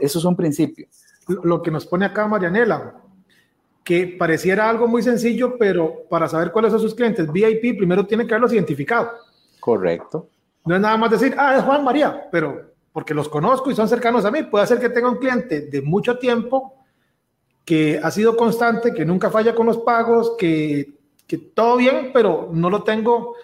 eso 0.01 0.19
es 0.19 0.25
un 0.25 0.35
principio. 0.35 0.87
Lo 1.27 1.61
que 1.61 1.71
nos 1.71 1.85
pone 1.85 2.05
acá 2.05 2.27
Marianela, 2.27 3.01
que 3.85 4.07
pareciera 4.07 4.67
algo 4.67 4.87
muy 4.87 5.03
sencillo, 5.03 5.57
pero 5.59 6.05
para 6.09 6.27
saber 6.27 6.51
cuáles 6.51 6.71
son 6.71 6.81
sus 6.81 6.95
clientes 6.95 7.31
VIP, 7.31 7.77
primero 7.77 8.03
tiene 8.07 8.25
que 8.25 8.33
haberlos 8.33 8.51
identificado. 8.51 9.11
Correcto. 9.59 10.27
No 10.65 10.73
es 10.73 10.81
nada 10.81 10.97
más 10.97 11.11
decir, 11.11 11.35
ah, 11.37 11.55
es 11.55 11.63
Juan 11.63 11.83
María, 11.83 12.27
pero 12.31 12.73
porque 12.91 13.13
los 13.13 13.29
conozco 13.29 13.69
y 13.69 13.75
son 13.75 13.87
cercanos 13.87 14.25
a 14.25 14.31
mí, 14.31 14.41
puede 14.41 14.65
ser 14.65 14.79
que 14.79 14.89
tenga 14.89 15.07
un 15.07 15.17
cliente 15.17 15.61
de 15.67 15.83
mucho 15.83 16.17
tiempo 16.17 16.83
que 17.63 17.99
ha 18.01 18.09
sido 18.09 18.35
constante, 18.35 18.91
que 18.91 19.05
nunca 19.05 19.29
falla 19.29 19.53
con 19.53 19.67
los 19.67 19.77
pagos, 19.77 20.35
que, 20.35 20.97
que 21.27 21.37
todo 21.37 21.77
bien, 21.77 22.09
pero 22.11 22.49
no 22.51 22.71
lo 22.71 22.81
tengo 22.81 23.35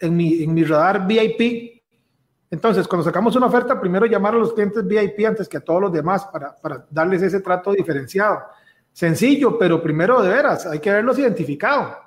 en 0.00 0.16
mi, 0.16 0.42
en 0.42 0.52
mi 0.52 0.64
radar 0.64 1.06
VIP. 1.06 1.80
Entonces, 2.50 2.88
cuando 2.88 3.04
sacamos 3.04 3.36
una 3.36 3.46
oferta, 3.46 3.80
primero 3.80 4.06
llamar 4.06 4.34
a 4.34 4.38
los 4.38 4.52
clientes 4.52 4.84
VIP 4.84 5.24
antes 5.26 5.48
que 5.48 5.58
a 5.58 5.64
todos 5.64 5.80
los 5.80 5.92
demás 5.92 6.24
para, 6.24 6.56
para 6.56 6.84
darles 6.90 7.22
ese 7.22 7.40
trato 7.40 7.70
diferenciado. 7.70 8.40
Sencillo, 8.96 9.58
pero 9.58 9.82
primero 9.82 10.22
de 10.22 10.30
veras, 10.30 10.64
hay 10.64 10.78
que 10.78 10.88
haberlos 10.88 11.18
identificado. 11.18 11.98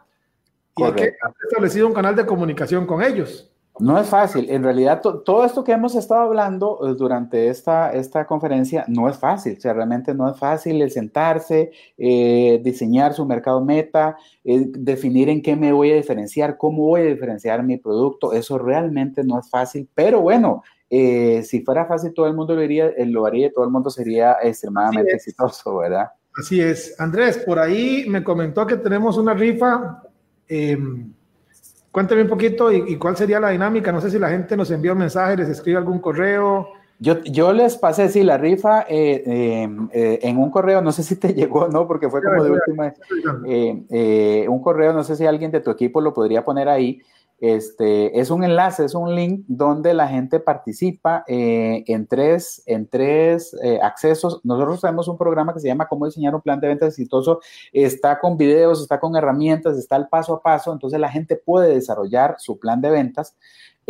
Y 0.75 0.81
hay 0.81 0.91
que 0.91 1.01
haber 1.21 1.35
establecido 1.47 1.85
un 1.85 1.93
canal 1.93 2.15
de 2.15 2.25
comunicación 2.25 2.87
con 2.87 3.03
ellos. 3.03 3.47
No 3.77 3.99
es 3.99 4.07
fácil. 4.07 4.49
En 4.49 4.63
realidad, 4.63 4.99
todo 4.99 5.45
esto 5.45 5.63
que 5.63 5.71
hemos 5.71 5.93
estado 5.93 6.21
hablando 6.21 6.79
eh, 6.81 6.95
durante 6.97 7.47
esta, 7.49 7.93
esta 7.93 8.25
conferencia 8.25 8.85
no 8.87 9.07
es 9.07 9.19
fácil. 9.19 9.55
O 9.55 9.61
sea, 9.61 9.73
realmente 9.73 10.15
no 10.15 10.31
es 10.31 10.39
fácil 10.39 10.81
el 10.81 10.89
sentarse, 10.89 11.69
eh, 11.95 12.59
diseñar 12.63 13.13
su 13.13 13.23
mercado 13.23 13.63
meta, 13.63 14.17
eh, 14.43 14.65
definir 14.69 15.29
en 15.29 15.43
qué 15.43 15.55
me 15.55 15.71
voy 15.71 15.91
a 15.91 15.95
diferenciar, 15.95 16.57
cómo 16.57 16.87
voy 16.87 17.01
a 17.01 17.05
diferenciar 17.05 17.61
mi 17.61 17.77
producto. 17.77 18.33
Eso 18.33 18.57
realmente 18.57 19.23
no 19.23 19.39
es 19.39 19.47
fácil. 19.47 19.87
Pero 19.93 20.21
bueno, 20.21 20.63
si 20.89 21.61
fuera 21.63 21.85
fácil, 21.85 22.15
todo 22.15 22.25
el 22.25 22.33
mundo 22.33 22.55
lo 22.55 22.61
haría, 22.61 22.91
lo 23.05 23.27
haría 23.27 23.45
y 23.45 23.53
todo 23.53 23.63
el 23.63 23.69
mundo 23.69 23.91
sería 23.91 24.37
extremadamente 24.41 25.13
exitoso, 25.13 25.77
¿verdad? 25.77 26.07
Así 26.39 26.61
es. 26.61 26.95
Andrés, 26.99 27.37
por 27.39 27.59
ahí 27.59 28.05
me 28.07 28.23
comentó 28.23 28.65
que 28.65 28.77
tenemos 28.77 29.17
una 29.17 29.33
rifa. 29.33 30.03
Em, 30.47 31.11
Cuénteme 31.91 32.21
un 32.21 32.27
poquito 32.27 32.71
y, 32.71 32.97
cuál 32.97 33.17
sería 33.17 33.39
la 33.39 33.49
dinámica. 33.49 33.91
No 33.91 33.99
sé 33.99 34.11
si 34.11 34.19
la 34.19 34.29
gente 34.29 34.55
nos 34.55 34.69
envía 34.69 34.93
un 34.93 34.99
mensaje, 34.99 35.37
les 35.37 35.49
escribe 35.49 35.77
algún 35.77 35.99
correo. 35.99 36.69
Yo, 36.99 37.21
yo 37.23 37.51
les 37.53 37.77
pasé, 37.77 38.09
sí, 38.09 38.23
la 38.23 38.37
rifa 38.37 38.85
eh, 38.87 39.23
em, 39.63 39.89
eh, 39.91 40.19
en 40.21 40.37
un 40.37 40.51
correo, 40.51 40.81
no 40.81 40.91
sé 40.91 41.01
si 41.01 41.15
te 41.15 41.33
llegó, 41.33 41.67
¿no? 41.67 41.87
Porque 41.87 42.09
fue 42.09 42.21
como 42.21 42.43
de 42.43 42.51
última. 42.51 42.93
Eh, 43.47 44.45
un 44.47 44.61
correo, 44.61 44.93
no 44.93 45.03
sé 45.03 45.15
si 45.15 45.25
alguien 45.25 45.49
de 45.49 45.61
tu 45.61 45.71
equipo 45.71 45.99
lo 45.99 46.13
podría 46.13 46.43
poner 46.43 46.69
ahí. 46.69 47.01
Este, 47.41 48.19
es 48.19 48.31
un 48.31 48.43
enlace, 48.43 48.83
es 48.83 48.93
un 48.93 49.15
link 49.15 49.45
donde 49.47 49.93
la 49.93 50.07
gente 50.07 50.39
participa 50.39 51.23
eh, 51.27 51.83
en 51.87 52.05
tres, 52.05 52.61
en 52.65 52.87
tres 52.87 53.55
eh, 53.63 53.79
accesos. 53.81 54.41
Nosotros 54.43 54.81
tenemos 54.81 55.07
un 55.07 55.17
programa 55.17 55.53
que 55.53 55.59
se 55.59 55.67
llama 55.67 55.87
Cómo 55.87 56.05
diseñar 56.05 56.35
un 56.35 56.41
plan 56.41 56.59
de 56.59 56.67
ventas 56.67 56.89
exitoso. 56.89 57.39
Está 57.71 58.19
con 58.19 58.37
videos, 58.37 58.81
está 58.81 58.99
con 58.99 59.15
herramientas, 59.15 59.77
está 59.77 59.95
el 59.95 60.07
paso 60.07 60.33
a 60.33 60.41
paso. 60.41 60.73
Entonces 60.73 60.99
la 60.99 61.09
gente 61.09 61.37
puede 61.37 61.73
desarrollar 61.73 62.35
su 62.39 62.59
plan 62.59 62.81
de 62.81 62.89
ventas. 62.89 63.35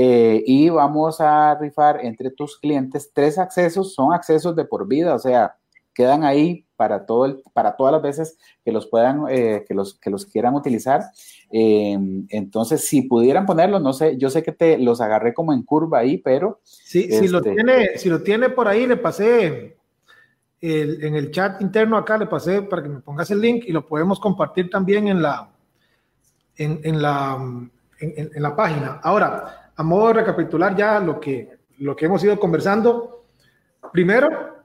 Eh, 0.02 0.43
y 0.45 0.70
vamos 0.70 1.20
a 1.20 1.56
rifar 1.60 2.06
entre 2.06 2.32
tus 2.32 2.58
clientes 2.58 3.12
tres 3.14 3.38
accesos, 3.38 3.93
son 3.93 4.14
accesos 4.14 4.56
de 4.56 4.64
por 4.64 4.88
vida, 4.88 5.14
o 5.14 5.20
sea, 5.20 5.58
quedan 6.00 6.24
ahí 6.24 6.66
para, 6.78 7.06
todo 7.06 7.26
el, 7.26 7.43
para 7.52 7.76
todas 7.76 7.91
las 7.91 8.02
veces 8.02 8.38
que 8.64 8.72
los 8.72 8.88
puedan, 8.88 9.26
que, 9.28 9.66
los, 9.72 9.95
que 10.00 10.10
los 10.10 10.26
quieran 10.26 10.56
utilizar. 10.56 11.02
Em, 11.52 12.26
entonces, 12.30 12.86
si 12.88 13.02
pudieran 13.02 13.45
ponerlo, 13.45 13.82
no 13.82 13.91
sé, 13.91 14.16
yo 14.18 14.30
sé 14.30 14.41
que 14.41 14.54
te 14.54 14.78
los 14.78 15.02
agarré 15.02 15.34
como 15.34 15.52
en 15.52 15.64
curva 15.64 16.00
ahí, 16.00 16.18
pero... 16.18 16.62
Sí, 16.64 17.12
si, 17.12 17.28
lo 17.28 17.39
este 17.39 17.52
tiene, 17.54 17.97
si 17.97 18.08
lo 18.08 18.24
tiene 18.24 18.50
por 18.50 18.70
ahí, 18.70 18.88
le 18.88 18.95
pasé 18.95 19.76
en 20.62 21.16
el 21.16 21.32
chat 21.32 21.62
interno 21.62 21.97
acá, 21.97 22.18
le 22.18 22.28
pasé 22.28 22.62
para 22.62 22.82
que 22.82 22.88
me 22.88 23.02
pongas 23.02 23.30
el 23.32 23.41
link 23.41 23.66
y 23.68 23.74
lo 23.74 23.86
podemos 23.86 24.18
compartir 24.22 24.70
también 24.70 25.10
en 25.10 25.22
la, 25.22 25.52
en, 26.56 27.02
la, 27.02 27.38
en, 28.00 28.41
la 28.41 28.56
página. 28.56 29.02
Ahora, 29.04 29.72
a 29.76 29.84
modo 29.84 30.08
de 30.08 30.14
recapitular 30.14 30.78
ya 30.78 31.02
lo 31.02 31.20
que, 31.20 31.58
lo 31.80 31.93
que 31.93 32.06
hemos 32.06 32.24
ido 32.24 32.39
conversando, 32.39 33.26
primero, 33.91 34.59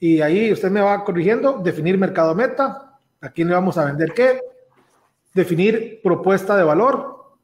y 0.00 0.22
ahí 0.22 0.50
usted 0.50 0.70
me 0.70 0.80
va 0.80 1.04
corrigiendo, 1.04 1.60
definir 1.62 1.98
mercado 1.98 2.34
meta, 2.34 2.98
a 3.20 3.28
quién 3.28 3.48
le 3.48 3.54
vamos 3.54 3.76
a 3.76 3.84
vender 3.84 4.14
qué, 4.14 4.40
definir 5.34 6.00
propuesta 6.02 6.56
de 6.56 6.64
valor 6.64 7.36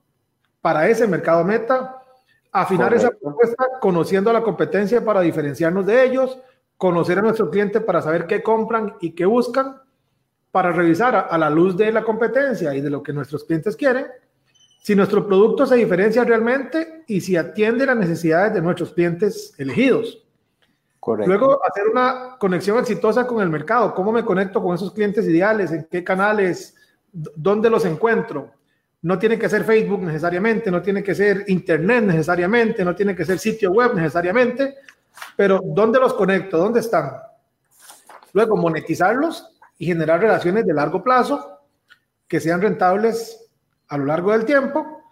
para 0.63 0.89
ese 0.89 1.07
mercado 1.07 1.45
meta, 1.45 2.03
afinar 2.51 2.95
esa 2.95 3.11
propuesta 3.11 3.67
conociendo 3.81 4.31
a 4.31 4.33
la 4.33 4.43
competencia 4.43 5.05
para 5.05 5.21
diferenciarnos 5.21 5.85
de 5.85 6.03
ellos, 6.03 6.39
conocer 6.79 7.19
a 7.19 7.23
nuestro 7.23 7.51
cliente 7.51 7.81
para 7.83 8.01
saber 8.01 8.27
qué 8.27 8.43
compran 8.43 8.95
y 9.01 9.13
qué 9.13 9.27
buscan, 9.27 9.77
para 10.51 10.73
revisar 10.73 11.29
a, 11.31 11.37
la 11.37 11.51
luz 11.51 11.77
de 11.77 11.93
la 11.93 12.03
competencia 12.03 12.75
y 12.75 12.81
de 12.81 12.89
lo 12.89 13.03
que 13.03 13.13
nuestros 13.13 13.45
clientes 13.45 13.77
quieren, 13.77 14.07
si 14.83 14.95
nuestro 14.95 15.27
producto 15.27 15.67
se 15.67 15.77
diferencia 15.77 16.25
realmente 16.25 17.05
y 17.07 17.21
si 17.21 17.37
atiende 17.37 17.85
las 17.85 17.97
necesidades 17.97 18.55
de 18.55 18.63
nuestros 18.63 18.95
clientes 18.95 19.53
elegidos. 19.59 20.26
Luego, 21.15 21.61
hacer 21.65 21.85
una 21.89 22.37
conexión 22.39 22.79
exitosa 22.79 23.27
con 23.27 23.41
el 23.41 23.49
mercado. 23.49 23.95
¿Cómo 23.95 24.11
me 24.11 24.25
conecto 24.25 24.61
con 24.63 24.75
esos 24.75 24.93
clientes 24.93 25.27
ideales? 25.27 25.71
¿En 25.71 25.87
qué 25.91 26.03
canales? 26.03 26.75
¿Dónde 27.13 27.71
los 27.71 27.85
encuentro? 27.85 28.51
No 29.03 29.19
tiene 29.19 29.39
que 29.39 29.49
ser 29.49 29.65
Facebook 29.65 30.03
necesariamente, 30.03 30.71
no 30.71 30.83
tiene 30.83 31.03
que 31.03 31.15
ser 31.15 31.45
Internet 31.47 32.05
necesariamente, 32.05 32.85
no 32.85 32.95
tiene 32.95 33.15
que 33.15 33.25
ser 33.25 33.39
sitio 33.39 33.71
web 33.71 33.95
necesariamente, 33.95 34.77
pero 35.37 35.61
¿dónde 35.63 36.01
los 36.01 36.15
conecto? 36.15 36.59
¿Dónde 36.59 36.81
están? 36.81 37.13
Luego, 38.33 38.57
monetizarlos 38.57 39.57
y 39.79 39.87
generar 39.87 40.21
relaciones 40.21 40.67
de 40.67 40.75
largo 40.75 41.05
plazo 41.05 41.61
que 42.27 42.41
sean 42.41 42.61
rentables 42.61 43.49
a 43.89 43.97
lo 43.97 44.07
largo 44.07 44.33
del 44.33 44.45
tiempo. 44.45 45.05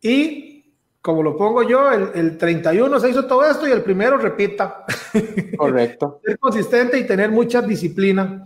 Y, 0.00 0.55
como 1.06 1.22
lo 1.22 1.36
pongo 1.36 1.62
yo, 1.62 1.92
el, 1.92 2.36
31 2.36 2.98
se 2.98 3.10
hizo 3.10 3.26
todo 3.26 3.48
esto 3.48 3.68
y 3.68 3.70
el 3.70 3.84
primero 3.84 4.18
repita. 4.18 4.84
Correcto. 5.56 6.20
Ser 6.24 6.36
consistente 6.36 6.98
y 6.98 7.06
tener 7.06 7.30
mucha 7.30 7.62
disciplina 7.62 8.44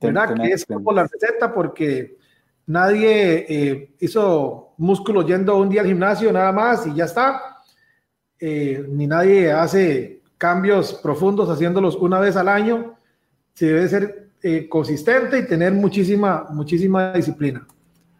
¿verdad? 0.00 0.34
Que 0.34 0.52
es 0.52 0.64
como 0.64 0.90
la 0.90 1.06
receta 1.06 1.52
porque 1.52 2.16
nadie 2.64 3.44
eh, 3.46 3.94
hizo 4.00 4.72
músculo 4.78 5.20
yendo 5.20 5.58
un 5.58 5.68
día 5.68 5.82
al 5.82 5.86
gimnasio 5.86 6.32
nada 6.32 6.50
más 6.50 6.86
y 6.86 6.94
ya 6.94 7.04
está. 7.04 7.58
Eh, 8.40 8.86
ni 8.88 9.06
nadie 9.06 9.52
hace 9.52 10.22
cambios 10.38 10.94
profundos 10.94 11.50
haciéndolos 11.50 11.96
una 11.96 12.20
vez 12.20 12.36
al 12.36 12.48
año. 12.48 12.94
Se 13.52 13.66
debe 13.66 13.86
ser 13.86 14.30
eh, 14.42 14.66
consistente 14.66 15.40
y 15.40 15.46
tener 15.46 15.74
muchísima, 15.74 16.46
muchísima 16.52 17.12
disciplina. 17.12 17.66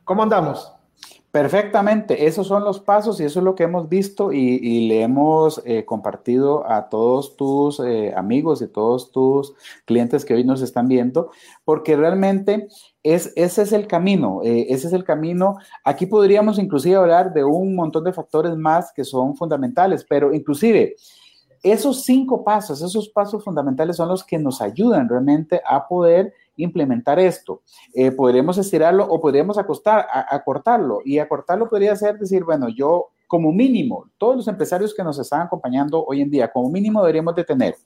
¿Cómo 0.04 0.22
andamos? 0.22 0.70
Perfectamente, 1.32 2.26
esos 2.26 2.46
son 2.46 2.62
los 2.62 2.78
pasos 2.78 3.18
y 3.18 3.24
eso 3.24 3.38
es 3.38 3.44
lo 3.44 3.54
que 3.54 3.62
hemos 3.62 3.88
visto 3.88 4.34
y, 4.34 4.86
le 4.86 5.00
hemos 5.00 5.62
eh, 5.64 5.86
compartido 5.86 6.70
a 6.70 6.90
todos 6.90 7.38
tus 7.38 7.80
eh, 7.80 8.12
amigos 8.14 8.60
y 8.60 8.68
todos 8.68 9.10
tus 9.12 9.54
clientes 9.86 10.26
que 10.26 10.34
hoy 10.34 10.44
nos 10.44 10.60
están 10.60 10.88
viendo, 10.88 11.30
porque 11.64 11.96
realmente 11.96 12.68
es, 13.02 13.32
ese 13.34 13.62
es 13.62 13.72
el 13.72 13.86
camino, 13.86 14.42
eh, 14.44 14.66
ese 14.68 14.88
es 14.88 14.92
el 14.92 15.04
camino. 15.04 15.56
Aquí 15.84 16.04
podríamos 16.04 16.58
inclusive 16.58 16.96
hablar 16.96 17.32
de 17.32 17.44
un 17.44 17.74
montón 17.74 18.04
de 18.04 18.12
factores 18.12 18.54
más 18.54 18.92
que 18.92 19.02
son 19.02 19.34
fundamentales, 19.34 20.04
pero 20.06 20.34
inclusive 20.34 20.96
esos 21.62 22.02
cinco 22.02 22.44
pasos, 22.44 22.82
esos 22.82 23.08
pasos 23.08 23.42
fundamentales 23.42 23.96
son 23.96 24.08
los 24.10 24.22
que 24.22 24.38
nos 24.38 24.60
ayudan 24.60 25.08
realmente 25.08 25.62
a 25.66 25.88
poder 25.88 26.34
implementar 26.56 27.18
esto. 27.18 27.62
Eh, 27.94 28.10
podríamos 28.10 28.58
estirarlo 28.58 29.04
o 29.04 29.20
podríamos 29.20 29.58
acostar, 29.58 30.06
acortarlo. 30.30 31.00
Y 31.04 31.18
acortarlo 31.18 31.68
podría 31.68 31.96
ser 31.96 32.18
decir, 32.18 32.44
bueno, 32.44 32.68
yo 32.68 33.10
como 33.32 33.50
mínimo, 33.50 34.10
todos 34.18 34.36
los 34.36 34.48
empresarios 34.48 34.94
que 34.94 35.02
nos 35.02 35.18
están 35.18 35.40
acompañando 35.40 36.04
hoy 36.04 36.20
en 36.20 36.28
día, 36.28 36.52
como 36.52 36.68
mínimo 36.68 37.00
deberíamos 37.00 37.34
de 37.34 37.44
tener 37.44 37.76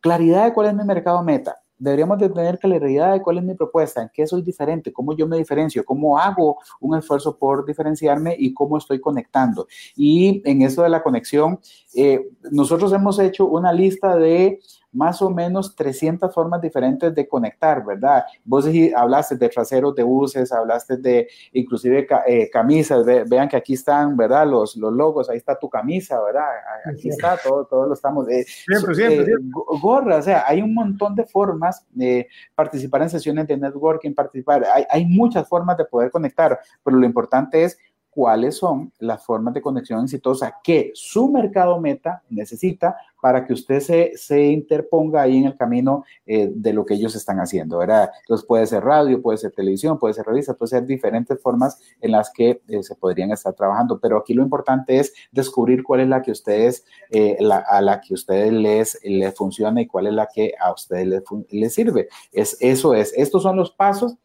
claridad 0.00 0.44
de 0.44 0.52
cuál 0.52 0.68
es 0.68 0.74
mi 0.74 0.84
mercado 0.84 1.22
meta. 1.24 1.56
Deberíamos 1.76 2.18
de 2.18 2.28
tener 2.28 2.58
claridad 2.58 3.14
de 3.14 3.22
cuál 3.22 3.38
es 3.38 3.44
mi 3.44 3.54
propuesta, 3.54 4.02
en 4.02 4.10
qué 4.12 4.26
soy 4.26 4.42
diferente, 4.42 4.92
cómo 4.92 5.16
yo 5.16 5.26
me 5.26 5.38
diferencio, 5.38 5.82
cómo 5.84 6.18
hago 6.18 6.58
un 6.78 6.96
esfuerzo 6.96 7.38
por 7.38 7.64
diferenciarme 7.64 8.36
y 8.38 8.52
cómo 8.52 8.76
estoy 8.76 9.00
conectando. 9.00 9.66
Y 9.96 10.42
en 10.44 10.62
eso 10.62 10.82
de 10.82 10.90
la 10.90 11.02
conexión, 11.02 11.58
eh, 11.94 12.28
nosotros 12.52 12.92
hemos 12.92 13.18
hecho 13.18 13.46
una 13.46 13.72
lista 13.72 14.14
de 14.14 14.60
más 14.92 15.22
o 15.22 15.30
menos 15.30 15.74
300 15.76 16.32
formas 16.34 16.60
diferentes 16.60 17.14
de 17.14 17.28
conectar, 17.28 17.84
¿verdad? 17.84 18.24
Vos 18.44 18.66
hablaste 18.96 19.36
de 19.36 19.48
traseros 19.48 19.94
de 19.94 20.02
buses, 20.02 20.52
hablaste 20.52 20.96
de 20.96 21.28
inclusive 21.52 22.06
eh, 22.26 22.50
camisas, 22.50 23.04
vean 23.28 23.48
que 23.48 23.56
aquí 23.56 23.74
están, 23.74 24.16
¿verdad? 24.16 24.46
Los, 24.46 24.76
los 24.76 24.92
logos, 24.92 25.30
ahí 25.30 25.36
está 25.36 25.58
tu 25.58 25.68
camisa, 25.68 26.20
¿verdad? 26.22 26.46
Aquí 26.86 27.08
está, 27.08 27.36
todo, 27.36 27.64
todo 27.66 27.86
lo 27.86 27.94
estamos. 27.94 28.28
Eh, 28.28 28.44
siempre, 28.44 28.94
siempre, 28.94 29.32
eh, 29.32 29.36
Gorra, 29.80 30.16
o 30.16 30.22
sea, 30.22 30.44
hay 30.46 30.60
un 30.60 30.74
montón 30.74 31.14
de 31.14 31.24
formas 31.24 31.86
de 31.90 32.28
participar 32.54 33.02
en 33.02 33.10
sesiones 33.10 33.46
de 33.46 33.56
networking, 33.56 34.14
participar, 34.14 34.64
hay, 34.72 34.84
hay 34.90 35.04
muchas 35.06 35.48
formas 35.48 35.76
de 35.76 35.84
poder 35.84 36.10
conectar, 36.10 36.58
pero 36.82 36.96
lo 36.96 37.06
importante 37.06 37.64
es 37.64 37.78
cuáles 38.20 38.58
son 38.58 38.92
las 38.98 39.24
formas 39.24 39.54
de 39.54 39.62
conexión 39.62 40.04
exitosa 40.04 40.58
que 40.62 40.90
su 40.92 41.30
mercado 41.30 41.80
meta 41.80 42.22
necesita 42.28 42.94
para 43.18 43.46
que 43.46 43.54
usted 43.54 43.80
se, 43.80 44.12
se 44.14 44.44
interponga 44.48 45.22
ahí 45.22 45.38
en 45.38 45.46
el 45.46 45.56
camino 45.56 46.04
eh, 46.26 46.50
de 46.54 46.74
lo 46.74 46.84
que 46.84 46.92
ellos 46.92 47.16
están 47.16 47.38
haciendo, 47.38 47.78
¿verdad? 47.78 48.10
Entonces 48.20 48.46
puede 48.46 48.66
ser 48.66 48.84
radio, 48.84 49.22
puede 49.22 49.38
ser 49.38 49.52
televisión, 49.52 49.98
puede 49.98 50.12
ser 50.12 50.26
revista, 50.26 50.52
puede 50.52 50.68
ser 50.68 50.84
diferentes 50.84 51.40
formas 51.40 51.80
en 52.02 52.12
las 52.12 52.30
que 52.30 52.60
eh, 52.68 52.82
se 52.82 52.94
podrían 52.94 53.30
estar 53.30 53.54
trabajando, 53.54 53.98
pero 53.98 54.18
aquí 54.18 54.34
lo 54.34 54.42
importante 54.42 54.98
es 54.98 55.14
descubrir 55.32 55.82
cuál 55.82 56.00
es 56.00 56.08
la 56.08 56.20
que 56.20 56.32
ustedes, 56.32 56.84
eh, 57.10 57.38
a 57.70 57.80
la 57.80 58.02
que 58.02 58.12
ustedes 58.12 58.52
les, 58.52 59.00
les 59.02 59.34
funciona 59.34 59.80
y 59.80 59.86
cuál 59.86 60.08
es 60.08 60.12
la 60.12 60.26
que 60.26 60.52
a 60.60 60.74
ustedes 60.74 61.06
les, 61.06 61.22
les 61.48 61.72
sirve. 61.72 62.08
Es, 62.32 62.58
eso 62.60 62.92
es, 62.92 63.14
estos 63.16 63.42
son 63.42 63.56
los 63.56 63.70
pasos 63.70 64.18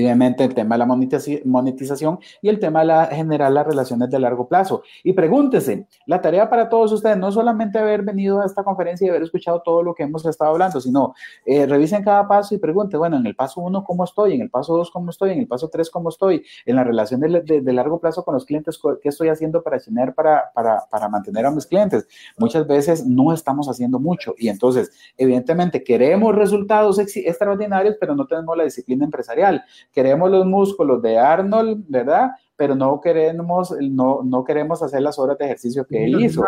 Obviamente 0.00 0.44
el 0.44 0.54
tema 0.54 0.76
de 0.76 0.78
la 0.78 1.40
monetización 1.44 2.20
y 2.40 2.48
el 2.48 2.60
tema 2.60 2.80
de 2.80 2.86
la, 2.86 3.06
generar 3.06 3.50
las 3.50 3.66
relaciones 3.66 4.08
de 4.08 4.20
largo 4.20 4.46
plazo. 4.46 4.84
Y 5.02 5.12
pregúntese, 5.12 5.88
la 6.06 6.20
tarea 6.20 6.48
para 6.48 6.68
todos 6.68 6.92
ustedes 6.92 7.16
no 7.16 7.32
solamente 7.32 7.80
haber 7.80 8.02
venido 8.02 8.40
a 8.40 8.46
esta 8.46 8.62
conferencia 8.62 9.06
y 9.06 9.10
haber 9.10 9.22
escuchado 9.22 9.60
todo 9.60 9.82
lo 9.82 9.94
que 9.94 10.04
hemos 10.04 10.24
estado 10.24 10.52
hablando, 10.52 10.80
sino 10.80 11.14
eh, 11.44 11.66
revisen 11.66 12.04
cada 12.04 12.28
paso 12.28 12.54
y 12.54 12.58
pregunten, 12.58 13.00
bueno, 13.00 13.16
en 13.16 13.26
el 13.26 13.34
paso 13.34 13.60
uno, 13.60 13.82
¿cómo 13.82 14.04
estoy? 14.04 14.34
En 14.34 14.42
el 14.42 14.50
paso 14.50 14.76
dos, 14.76 14.92
¿cómo 14.92 15.10
estoy? 15.10 15.32
En 15.32 15.40
el 15.40 15.48
paso 15.48 15.68
tres, 15.68 15.90
¿cómo 15.90 16.10
estoy? 16.10 16.44
En 16.64 16.76
la 16.76 16.84
relación 16.84 17.20
de, 17.20 17.72
largo 17.72 17.98
plazo 17.98 18.24
con 18.24 18.34
los 18.34 18.44
clientes, 18.44 18.80
¿qué 19.02 19.08
estoy 19.08 19.30
haciendo 19.30 19.64
para 19.64 19.80
tener, 19.80 20.14
para, 20.14 20.52
para, 20.54 20.84
para 20.88 21.08
mantener 21.08 21.44
a 21.44 21.50
mis 21.50 21.66
clientes? 21.66 22.06
Muchas 22.38 22.68
veces 22.68 23.04
no 23.04 23.32
estamos 23.32 23.68
haciendo 23.68 23.98
mucho 23.98 24.36
y 24.38 24.48
entonces, 24.48 24.92
evidentemente, 25.16 25.82
queremos 25.82 26.36
resultados 26.36 27.00
extraordinarios, 27.00 27.96
pero 27.98 28.14
no 28.14 28.28
tenemos 28.28 28.56
la 28.56 28.62
disciplina 28.62 29.04
empresarial 29.04 29.64
queremos 29.92 30.30
los 30.30 30.46
músculos 30.46 31.02
de 31.02 31.18
Arnold, 31.18 31.84
¿verdad? 31.88 32.30
Pero 32.58 32.74
no 32.74 33.00
queremos, 33.00 33.72
no, 33.80 34.20
no 34.24 34.42
queremos 34.42 34.82
hacer 34.82 35.00
las 35.00 35.16
horas 35.16 35.38
de 35.38 35.44
ejercicio 35.44 35.86
que 35.86 36.04
él 36.04 36.20
hizo. 36.20 36.44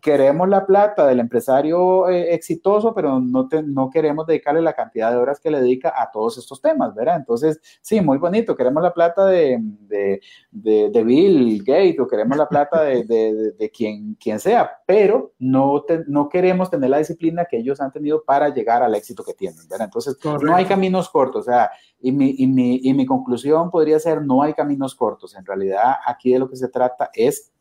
Queremos 0.00 0.48
la 0.48 0.66
plata 0.66 1.06
del 1.06 1.20
empresario 1.20 2.08
eh, 2.08 2.34
exitoso, 2.34 2.92
pero 2.92 3.20
no, 3.20 3.48
no 3.64 3.88
queremos 3.88 4.26
dedicarle 4.26 4.60
la 4.60 4.72
cantidad 4.72 5.12
de 5.12 5.16
horas 5.16 5.38
que 5.38 5.52
le 5.52 5.60
dedica 5.60 5.94
a 5.96 6.10
todos 6.10 6.38
estos 6.38 6.60
temas, 6.60 6.92
¿verdad? 6.92 7.18
Entonces, 7.18 7.60
sí, 7.80 8.00
muy 8.00 8.18
bonito, 8.18 8.56
queremos 8.56 8.82
la 8.82 8.92
plata 8.92 9.26
de, 9.26 9.60
de, 9.60 10.20
de, 10.50 11.04
Bill 11.04 11.62
Gates 11.64 12.00
o 12.00 12.08
queremos 12.08 12.36
la 12.36 12.48
plata 12.48 12.82
de, 12.82 13.04
de 13.04 13.70
quien, 13.70 14.16
quien 14.16 14.40
sea, 14.40 14.82
pero 14.84 15.34
no, 15.38 15.84
no 16.08 16.28
queremos 16.28 16.68
tener 16.68 16.90
la 16.90 16.98
disciplina 16.98 17.44
que 17.44 17.58
ellos 17.58 17.80
han 17.80 17.92
tenido 17.92 18.24
para 18.24 18.48
llegar 18.48 18.82
al 18.82 18.96
éxito 18.96 19.22
que 19.22 19.34
tienen, 19.34 19.68
¿verdad? 19.68 19.86
Entonces, 19.86 20.18
no 20.42 20.56
hay 20.56 20.64
caminos 20.64 21.08
cortos, 21.08 21.42
o 21.42 21.44
sea, 21.44 21.70
y 22.00 22.12
mi, 22.12 22.34
y 22.36 22.46
mi, 22.46 22.80
y 22.82 22.92
mi 22.92 23.06
conclusión 23.06 23.70
podría 23.70 23.98
ser, 24.00 24.20
no 24.22 24.42
hay 24.42 24.52
caminos 24.52 24.94
cortos. 24.94 25.34
En 25.44 25.46
realidad, 25.46 25.96
aquí 26.06 26.32
de 26.32 26.38
lo 26.38 26.48
que 26.48 26.56
se 26.56 26.68
trata 26.68 27.10
es 27.12 27.52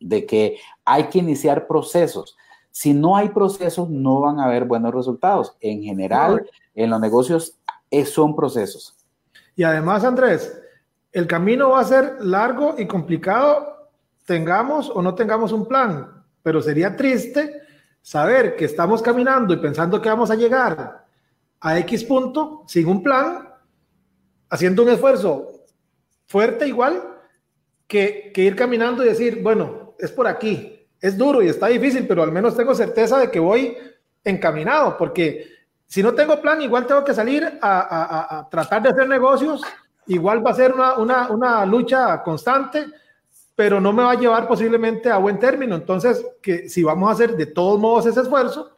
de 0.00 0.26
que 0.26 0.58
hay 0.84 1.04
que 1.04 1.20
iniciar 1.20 1.68
procesos. 1.68 2.36
Si 2.72 2.92
no 2.92 3.16
hay 3.16 3.28
procesos, 3.28 3.88
no 3.88 4.20
van 4.20 4.40
a 4.40 4.46
haber 4.46 4.64
buenos 4.64 4.92
resultados. 4.92 5.56
En 5.60 5.80
general, 5.80 6.44
en 6.74 6.90
los 6.90 7.00
negocios 7.00 7.56
son 8.06 8.34
procesos. 8.34 8.96
Y 9.54 9.62
además, 9.62 10.02
Andrés, 10.02 10.60
el 11.12 11.28
camino 11.28 11.70
va 11.70 11.80
a 11.80 11.84
ser 11.84 12.16
largo 12.20 12.74
y 12.76 12.86
complicado, 12.86 13.90
tengamos 14.24 14.90
o 14.90 15.00
no 15.02 15.14
tengamos 15.14 15.52
un 15.52 15.66
plan, 15.66 16.24
pero 16.42 16.60
sería 16.60 16.96
triste 16.96 17.60
saber 18.02 18.56
que 18.56 18.64
estamos 18.64 19.02
caminando 19.02 19.54
y 19.54 19.58
pensando 19.58 20.02
que 20.02 20.08
vamos 20.08 20.32
a 20.32 20.36
llegar 20.36 21.06
a 21.60 21.78
X 21.78 22.04
punto 22.04 22.64
sin 22.66 22.88
un 22.88 23.02
plan 23.02 23.48
haciendo 24.48 24.82
un 24.82 24.88
esfuerzo 24.88 25.64
fuerte 26.26 26.66
igual 26.66 27.19
que, 27.90 28.32
ir 28.36 28.54
caminando 28.54 29.04
y 29.04 29.08
decir, 29.08 29.42
bueno, 29.42 29.94
es 29.98 30.12
por 30.12 30.28
aquí. 30.28 30.86
Es 31.00 31.18
duro 31.18 31.42
y 31.42 31.48
está 31.48 31.66
difícil, 31.66 32.06
pero 32.06 32.22
al 32.22 32.30
menos 32.30 32.56
tengo 32.56 32.72
certeza 32.72 33.18
de 33.18 33.30
que 33.30 33.40
voy 33.40 33.76
encaminado, 34.22 34.96
porque 34.96 35.48
si 35.86 36.02
no 36.02 36.14
tengo 36.14 36.40
plan, 36.40 36.62
igual 36.62 36.86
tengo 36.86 37.04
que 37.04 37.14
salir 37.14 37.58
a, 37.60 38.46
tratar 38.48 38.82
de 38.82 38.90
hacer 38.90 39.08
negocios, 39.08 39.62
igual 40.06 40.46
va 40.46 40.52
a 40.52 40.54
ser 40.54 40.72
una, 40.72 41.28
una, 41.30 41.66
lucha 41.66 42.22
constante, 42.22 42.86
pero 43.56 43.80
no 43.80 43.92
me 43.92 44.04
va 44.04 44.12
a 44.12 44.20
llevar 44.20 44.46
posiblemente 44.46 45.10
a 45.10 45.16
buen 45.16 45.38
término. 45.40 45.74
Entonces, 45.74 46.24
que 46.40 46.68
si 46.68 46.84
vamos 46.84 47.08
a 47.08 47.12
hacer 47.12 47.34
de 47.34 47.46
todos 47.46 47.80
modos 47.80 48.06
ese 48.06 48.20
esfuerzo, 48.20 48.76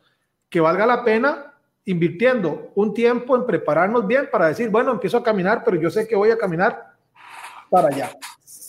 que 0.48 0.60
valga 0.60 0.86
la 0.86 1.04
pena 1.04 1.52
invirtiendo 1.84 2.70
un 2.76 2.94
tiempo 2.94 3.36
en 3.36 3.44
prepararnos 3.44 4.06
bien 4.06 4.30
para 4.32 4.46
decir, 4.46 4.70
bueno, 4.70 4.92
empiezo 4.92 5.18
a 5.18 5.22
caminar, 5.22 5.62
pero 5.64 5.76
yo 5.76 5.90
sé 5.90 6.08
que 6.08 6.16
voy 6.16 6.30
a 6.30 6.38
caminar 6.38 6.94
para 7.68 7.88
allá. 7.88 8.12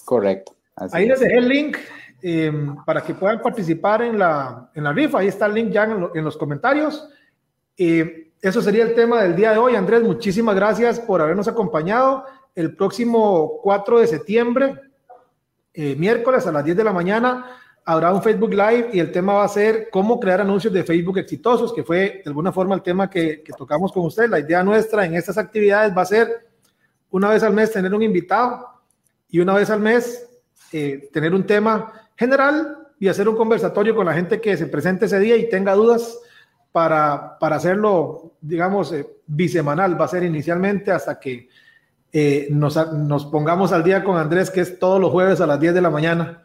Correcto. 0.06 0.56
Ahí 0.92 1.08
les 1.08 1.20
dejé 1.20 1.38
el 1.38 1.48
link 1.48 1.78
em, 2.22 2.76
para 2.84 3.02
que 3.02 3.14
puedan 3.14 3.42
participar 3.42 4.02
en 4.02 4.18
la, 4.18 4.70
en 4.74 4.84
la 4.84 4.92
rifa. 4.92 5.20
Ahí 5.20 5.28
está 5.28 5.46
el 5.46 5.54
link 5.54 5.72
ya 5.72 5.84
en, 5.84 6.24
los 6.24 6.38
comentarios. 6.38 7.08
eso 7.78 8.62
sería 8.62 8.84
el 8.84 8.96
tema 8.96 9.22
del 9.22 9.36
día 9.36 9.52
de 9.52 9.58
hoy. 9.58 9.76
Andrés, 9.76 10.02
muchísimas 10.02 10.56
gracias 10.56 11.00
por 11.00 11.22
habernos 11.22 11.48
acompañado. 11.48 12.26
El 12.56 12.76
próximo 12.76 13.60
4 13.64 14.00
de 14.00 14.08
septiembre, 14.08 14.80
eh, 15.74 15.96
miércoles 15.96 16.46
a 16.48 16.52
las 16.52 16.64
10 16.64 16.78
de 16.78 16.84
la 16.84 16.94
mañana, 16.94 17.58
habrá 17.86 18.14
un 18.14 18.22
Facebook 18.22 18.52
Live 18.52 18.90
y 18.94 19.00
el 19.00 19.12
tema 19.12 19.34
va 19.34 19.44
a 19.44 19.50
ser 19.50 19.90
cómo 19.92 20.20
crear 20.20 20.42
anuncios 20.42 20.74
de 20.74 20.84
Facebook 20.84 21.18
exitosos, 21.18 21.74
que 21.74 21.84
fue 21.84 22.22
de 22.24 22.24
alguna 22.28 22.52
forma 22.52 22.76
el 22.76 22.82
tema 22.82 23.10
que, 23.10 23.44
tocamos 23.58 23.92
con 23.92 24.06
usted. 24.06 24.30
La 24.30 24.40
idea 24.40 24.64
nuestra 24.64 25.06
en 25.06 25.16
estas 25.16 25.38
actividades 25.38 25.96
va 25.96 26.04
a 26.04 26.06
ser 26.06 26.48
una 27.10 27.30
vez 27.30 27.44
al 27.44 27.54
mes 27.54 27.72
tener 27.72 27.94
un 27.94 28.02
invitado 28.02 28.73
y 29.34 29.40
una 29.40 29.56
vez 29.56 29.72
al 29.72 29.80
mes 29.80 30.30
eh, 30.72 31.10
tener 31.12 31.34
un 31.34 31.44
tema 31.44 31.92
general 32.16 32.78
y 33.00 33.08
hacer 33.08 33.28
un 33.28 33.36
conversatorio 33.36 33.96
con 33.96 34.06
la 34.06 34.14
gente 34.14 34.40
que 34.40 34.56
se 34.56 34.68
presente 34.68 35.06
ese 35.06 35.20
día 35.20 35.36
y 35.36 35.50
tenga 35.50 35.74
dudas 35.74 36.20
para, 36.72 37.40
para 37.40 37.56
hacerlo, 37.56 38.36
digamos, 38.40 38.94
eh, 38.94 39.08
bisemanal. 39.26 40.00
Va 40.00 40.06
a 40.06 40.10
ser 40.10 40.22
inicialmente 40.22 40.92
hasta 40.92 41.20
que 41.20 41.50
eh, 42.12 42.48
nos, 42.52 42.76
nos 42.94 43.26
pongamos 43.26 43.72
al 43.72 43.84
día 43.84 44.04
con 44.04 44.18
Andrés, 44.18 44.52
que 44.52 44.62
es 44.62 44.78
todos 44.78 45.02
los 45.02 45.10
jueves 45.10 45.42
a 45.42 45.48
las 45.48 45.60
10 45.60 45.74
de 45.74 45.82
la 45.82 45.90
mañana 45.90 46.44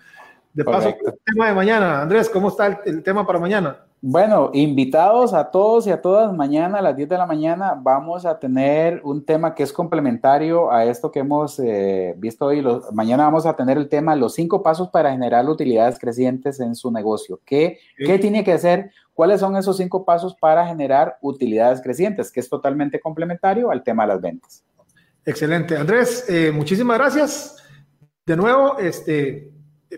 de 0.54 0.64
paso, 0.64 0.88
el 0.88 1.18
tema 1.26 1.48
de 1.48 1.54
mañana. 1.54 2.00
Andrés, 2.00 2.30
¿cómo 2.30 2.48
está 2.48 2.80
el, 2.86 3.02
tema 3.02 3.26
para 3.26 3.38
mañana? 3.38 3.84
Bueno, 4.00 4.50
invitados 4.54 5.34
a 5.34 5.50
todos 5.50 5.88
y 5.88 5.90
a 5.90 6.00
todas, 6.00 6.32
mañana 6.32 6.78
a 6.78 6.82
las 6.82 6.96
10 6.96 7.08
de 7.08 7.18
la 7.18 7.26
mañana 7.26 7.76
vamos 7.82 8.24
a 8.24 8.38
tener 8.38 9.00
un 9.02 9.24
tema 9.24 9.56
que 9.56 9.64
es 9.64 9.72
complementario 9.72 10.70
a 10.70 10.84
esto 10.84 11.10
que 11.10 11.18
hemos 11.18 11.58
eh, 11.58 12.14
visto 12.16 12.46
hoy. 12.46 12.64
mañana 12.92 13.24
vamos 13.24 13.44
a 13.44 13.56
tener 13.56 13.76
el 13.76 13.88
tema 13.88 14.14
los 14.14 14.34
cinco 14.34 14.62
pasos 14.62 14.88
para 14.90 15.10
generar 15.10 15.48
utilidades 15.48 15.98
crecientes 15.98 16.60
en 16.60 16.76
su 16.76 16.92
negocio. 16.92 17.40
¿Qué, 17.44 17.80
¿Qué 17.96 18.20
tiene 18.20 18.44
que 18.44 18.52
hacer? 18.52 18.92
¿Cuáles 19.14 19.40
son 19.40 19.56
esos 19.56 19.76
cinco 19.76 20.04
pasos 20.04 20.36
para 20.36 20.64
generar 20.64 21.18
utilidades 21.20 21.80
crecientes? 21.80 22.30
Que 22.30 22.38
es 22.38 22.48
totalmente 22.48 23.00
complementario 23.00 23.68
al 23.72 23.82
tema 23.82 24.04
de 24.04 24.08
las 24.10 24.20
ventas. 24.20 24.64
Excelente. 25.24 25.76
Andrés, 25.76 26.24
eh, 26.28 26.52
muchísimas 26.52 26.98
gracias. 26.98 27.56
De 28.24 28.36
nuevo, 28.36 28.78
este, 28.78 29.50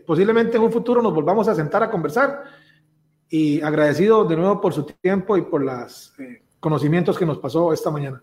posiblemente 0.06 0.56
en 0.56 0.62
un 0.62 0.72
futuro 0.72 1.02
nos 1.02 1.14
volvamos 1.14 1.48
a 1.48 1.54
sentar 1.54 1.82
a 1.82 1.90
conversar 1.90 2.44
y 3.30 3.62
agradecido 3.62 4.24
de 4.24 4.36
nuevo 4.36 4.60
por 4.60 4.74
su 4.74 4.84
tiempo 4.84 5.36
y 5.36 5.42
por 5.42 5.62
los 5.62 6.12
eh, 6.18 6.42
conocimientos 6.58 7.16
que 7.16 7.24
nos 7.24 7.38
pasó 7.38 7.72
esta 7.72 7.90
mañana. 7.90 8.22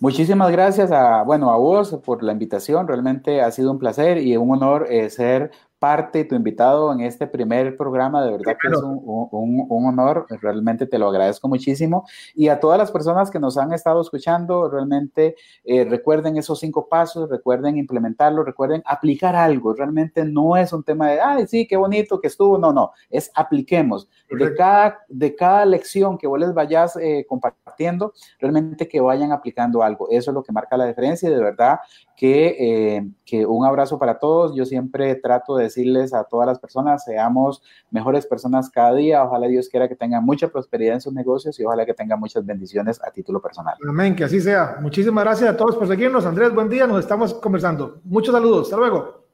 Muchísimas 0.00 0.50
gracias 0.50 0.90
a, 0.90 1.22
bueno, 1.22 1.50
a 1.50 1.56
vos 1.56 1.98
por 2.04 2.22
la 2.22 2.32
invitación. 2.32 2.88
Realmente 2.88 3.42
ha 3.42 3.50
sido 3.50 3.70
un 3.70 3.78
placer 3.78 4.18
y 4.18 4.36
un 4.36 4.50
honor 4.50 4.86
eh, 4.88 5.10
ser 5.10 5.50
parte, 5.78 6.24
tu 6.24 6.34
invitado 6.34 6.92
en 6.92 7.00
este 7.00 7.26
primer 7.26 7.76
programa. 7.76 8.24
De 8.24 8.32
verdad 8.32 8.56
que 8.60 8.68
es 8.68 8.78
un, 8.78 9.00
un, 9.04 9.66
un, 9.68 9.86
honor, 9.86 10.26
realmente 10.40 10.86
te 10.86 10.98
lo 10.98 11.08
agradezco 11.08 11.48
muchísimo. 11.48 12.06
Y 12.34 12.48
a 12.48 12.60
todas 12.60 12.78
las 12.78 12.90
personas 12.90 13.30
que 13.30 13.38
nos 13.38 13.58
han 13.58 13.72
estado 13.72 14.00
escuchando, 14.00 14.70
realmente 14.70 15.36
eh, 15.64 15.84
recuerden 15.84 16.36
esos 16.36 16.60
cinco 16.60 16.88
pasos, 16.88 17.28
recuerden 17.28 17.76
implementarlo, 17.76 18.42
recuerden 18.42 18.82
aplicar 18.86 19.36
algo. 19.36 19.74
Realmente 19.74 20.24
no 20.24 20.56
es 20.56 20.72
un 20.72 20.82
tema 20.82 21.10
de, 21.10 21.20
ay, 21.20 21.46
sí, 21.46 21.66
qué 21.66 21.76
bonito 21.76 22.20
que 22.20 22.28
estuvo. 22.28 22.58
No, 22.58 22.72
no, 22.72 22.92
es 23.10 23.30
apliquemos. 23.34 24.08
De 24.30 24.54
cada, 24.54 24.98
de 25.08 25.34
cada 25.34 25.64
lección 25.64 26.18
que 26.18 26.26
vos 26.26 26.38
les 26.38 26.54
vayas 26.54 26.96
eh, 26.96 27.24
compartiendo, 27.28 28.12
realmente 28.40 28.88
que 28.88 29.00
vayan 29.00 29.32
aplicando 29.32 29.82
algo. 29.82 30.08
Eso 30.10 30.30
es 30.30 30.34
lo 30.34 30.42
que 30.42 30.52
marca 30.52 30.76
la 30.76 30.86
diferencia 30.86 31.28
y 31.28 31.32
de 31.32 31.42
verdad 31.42 31.80
que, 32.16 32.56
eh, 32.58 33.08
que 33.24 33.44
un 33.46 33.64
abrazo 33.64 33.98
para 33.98 34.18
todos. 34.18 34.54
Yo 34.54 34.64
siempre 34.64 35.14
trato 35.16 35.56
de 35.56 35.65
decirles 35.66 36.14
a 36.14 36.24
todas 36.24 36.46
las 36.46 36.58
personas, 36.58 37.04
seamos 37.04 37.62
mejores 37.90 38.26
personas 38.26 38.70
cada 38.70 38.94
día. 38.94 39.22
Ojalá 39.24 39.46
Dios 39.46 39.68
quiera 39.68 39.88
que 39.88 39.96
tengan 39.96 40.24
mucha 40.24 40.48
prosperidad 40.48 40.94
en 40.94 41.00
sus 41.00 41.12
negocios 41.12 41.58
y 41.60 41.64
ojalá 41.64 41.84
que 41.86 41.94
tengan 41.94 42.18
muchas 42.18 42.44
bendiciones 42.44 43.00
a 43.02 43.10
título 43.10 43.40
personal. 43.40 43.76
Amén, 43.88 44.16
que 44.16 44.24
así 44.24 44.40
sea. 44.40 44.78
Muchísimas 44.80 45.24
gracias 45.24 45.50
a 45.50 45.56
todos 45.56 45.76
por 45.76 45.86
seguirnos. 45.86 46.24
Andrés, 46.26 46.54
buen 46.54 46.68
día, 46.68 46.86
nos 46.86 47.00
estamos 47.00 47.34
conversando. 47.34 48.00
Muchos 48.04 48.34
saludos, 48.34 48.66
hasta 48.66 48.76
luego. 48.76 49.26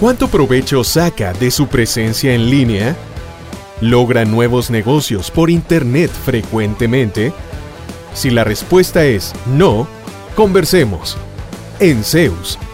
¿Cuánto 0.00 0.26
provecho 0.26 0.82
saca 0.82 1.32
de 1.32 1.50
su 1.50 1.68
presencia 1.68 2.34
en 2.34 2.50
línea? 2.50 2.96
¿Logra 3.80 4.24
nuevos 4.24 4.70
negocios 4.70 5.30
por 5.30 5.48
Internet 5.48 6.10
frecuentemente? 6.10 7.32
Si 8.14 8.30
la 8.30 8.44
respuesta 8.44 9.04
es 9.04 9.32
no, 9.46 9.86
conversemos 10.34 11.16
en 11.78 12.04
Zeus 12.04 12.58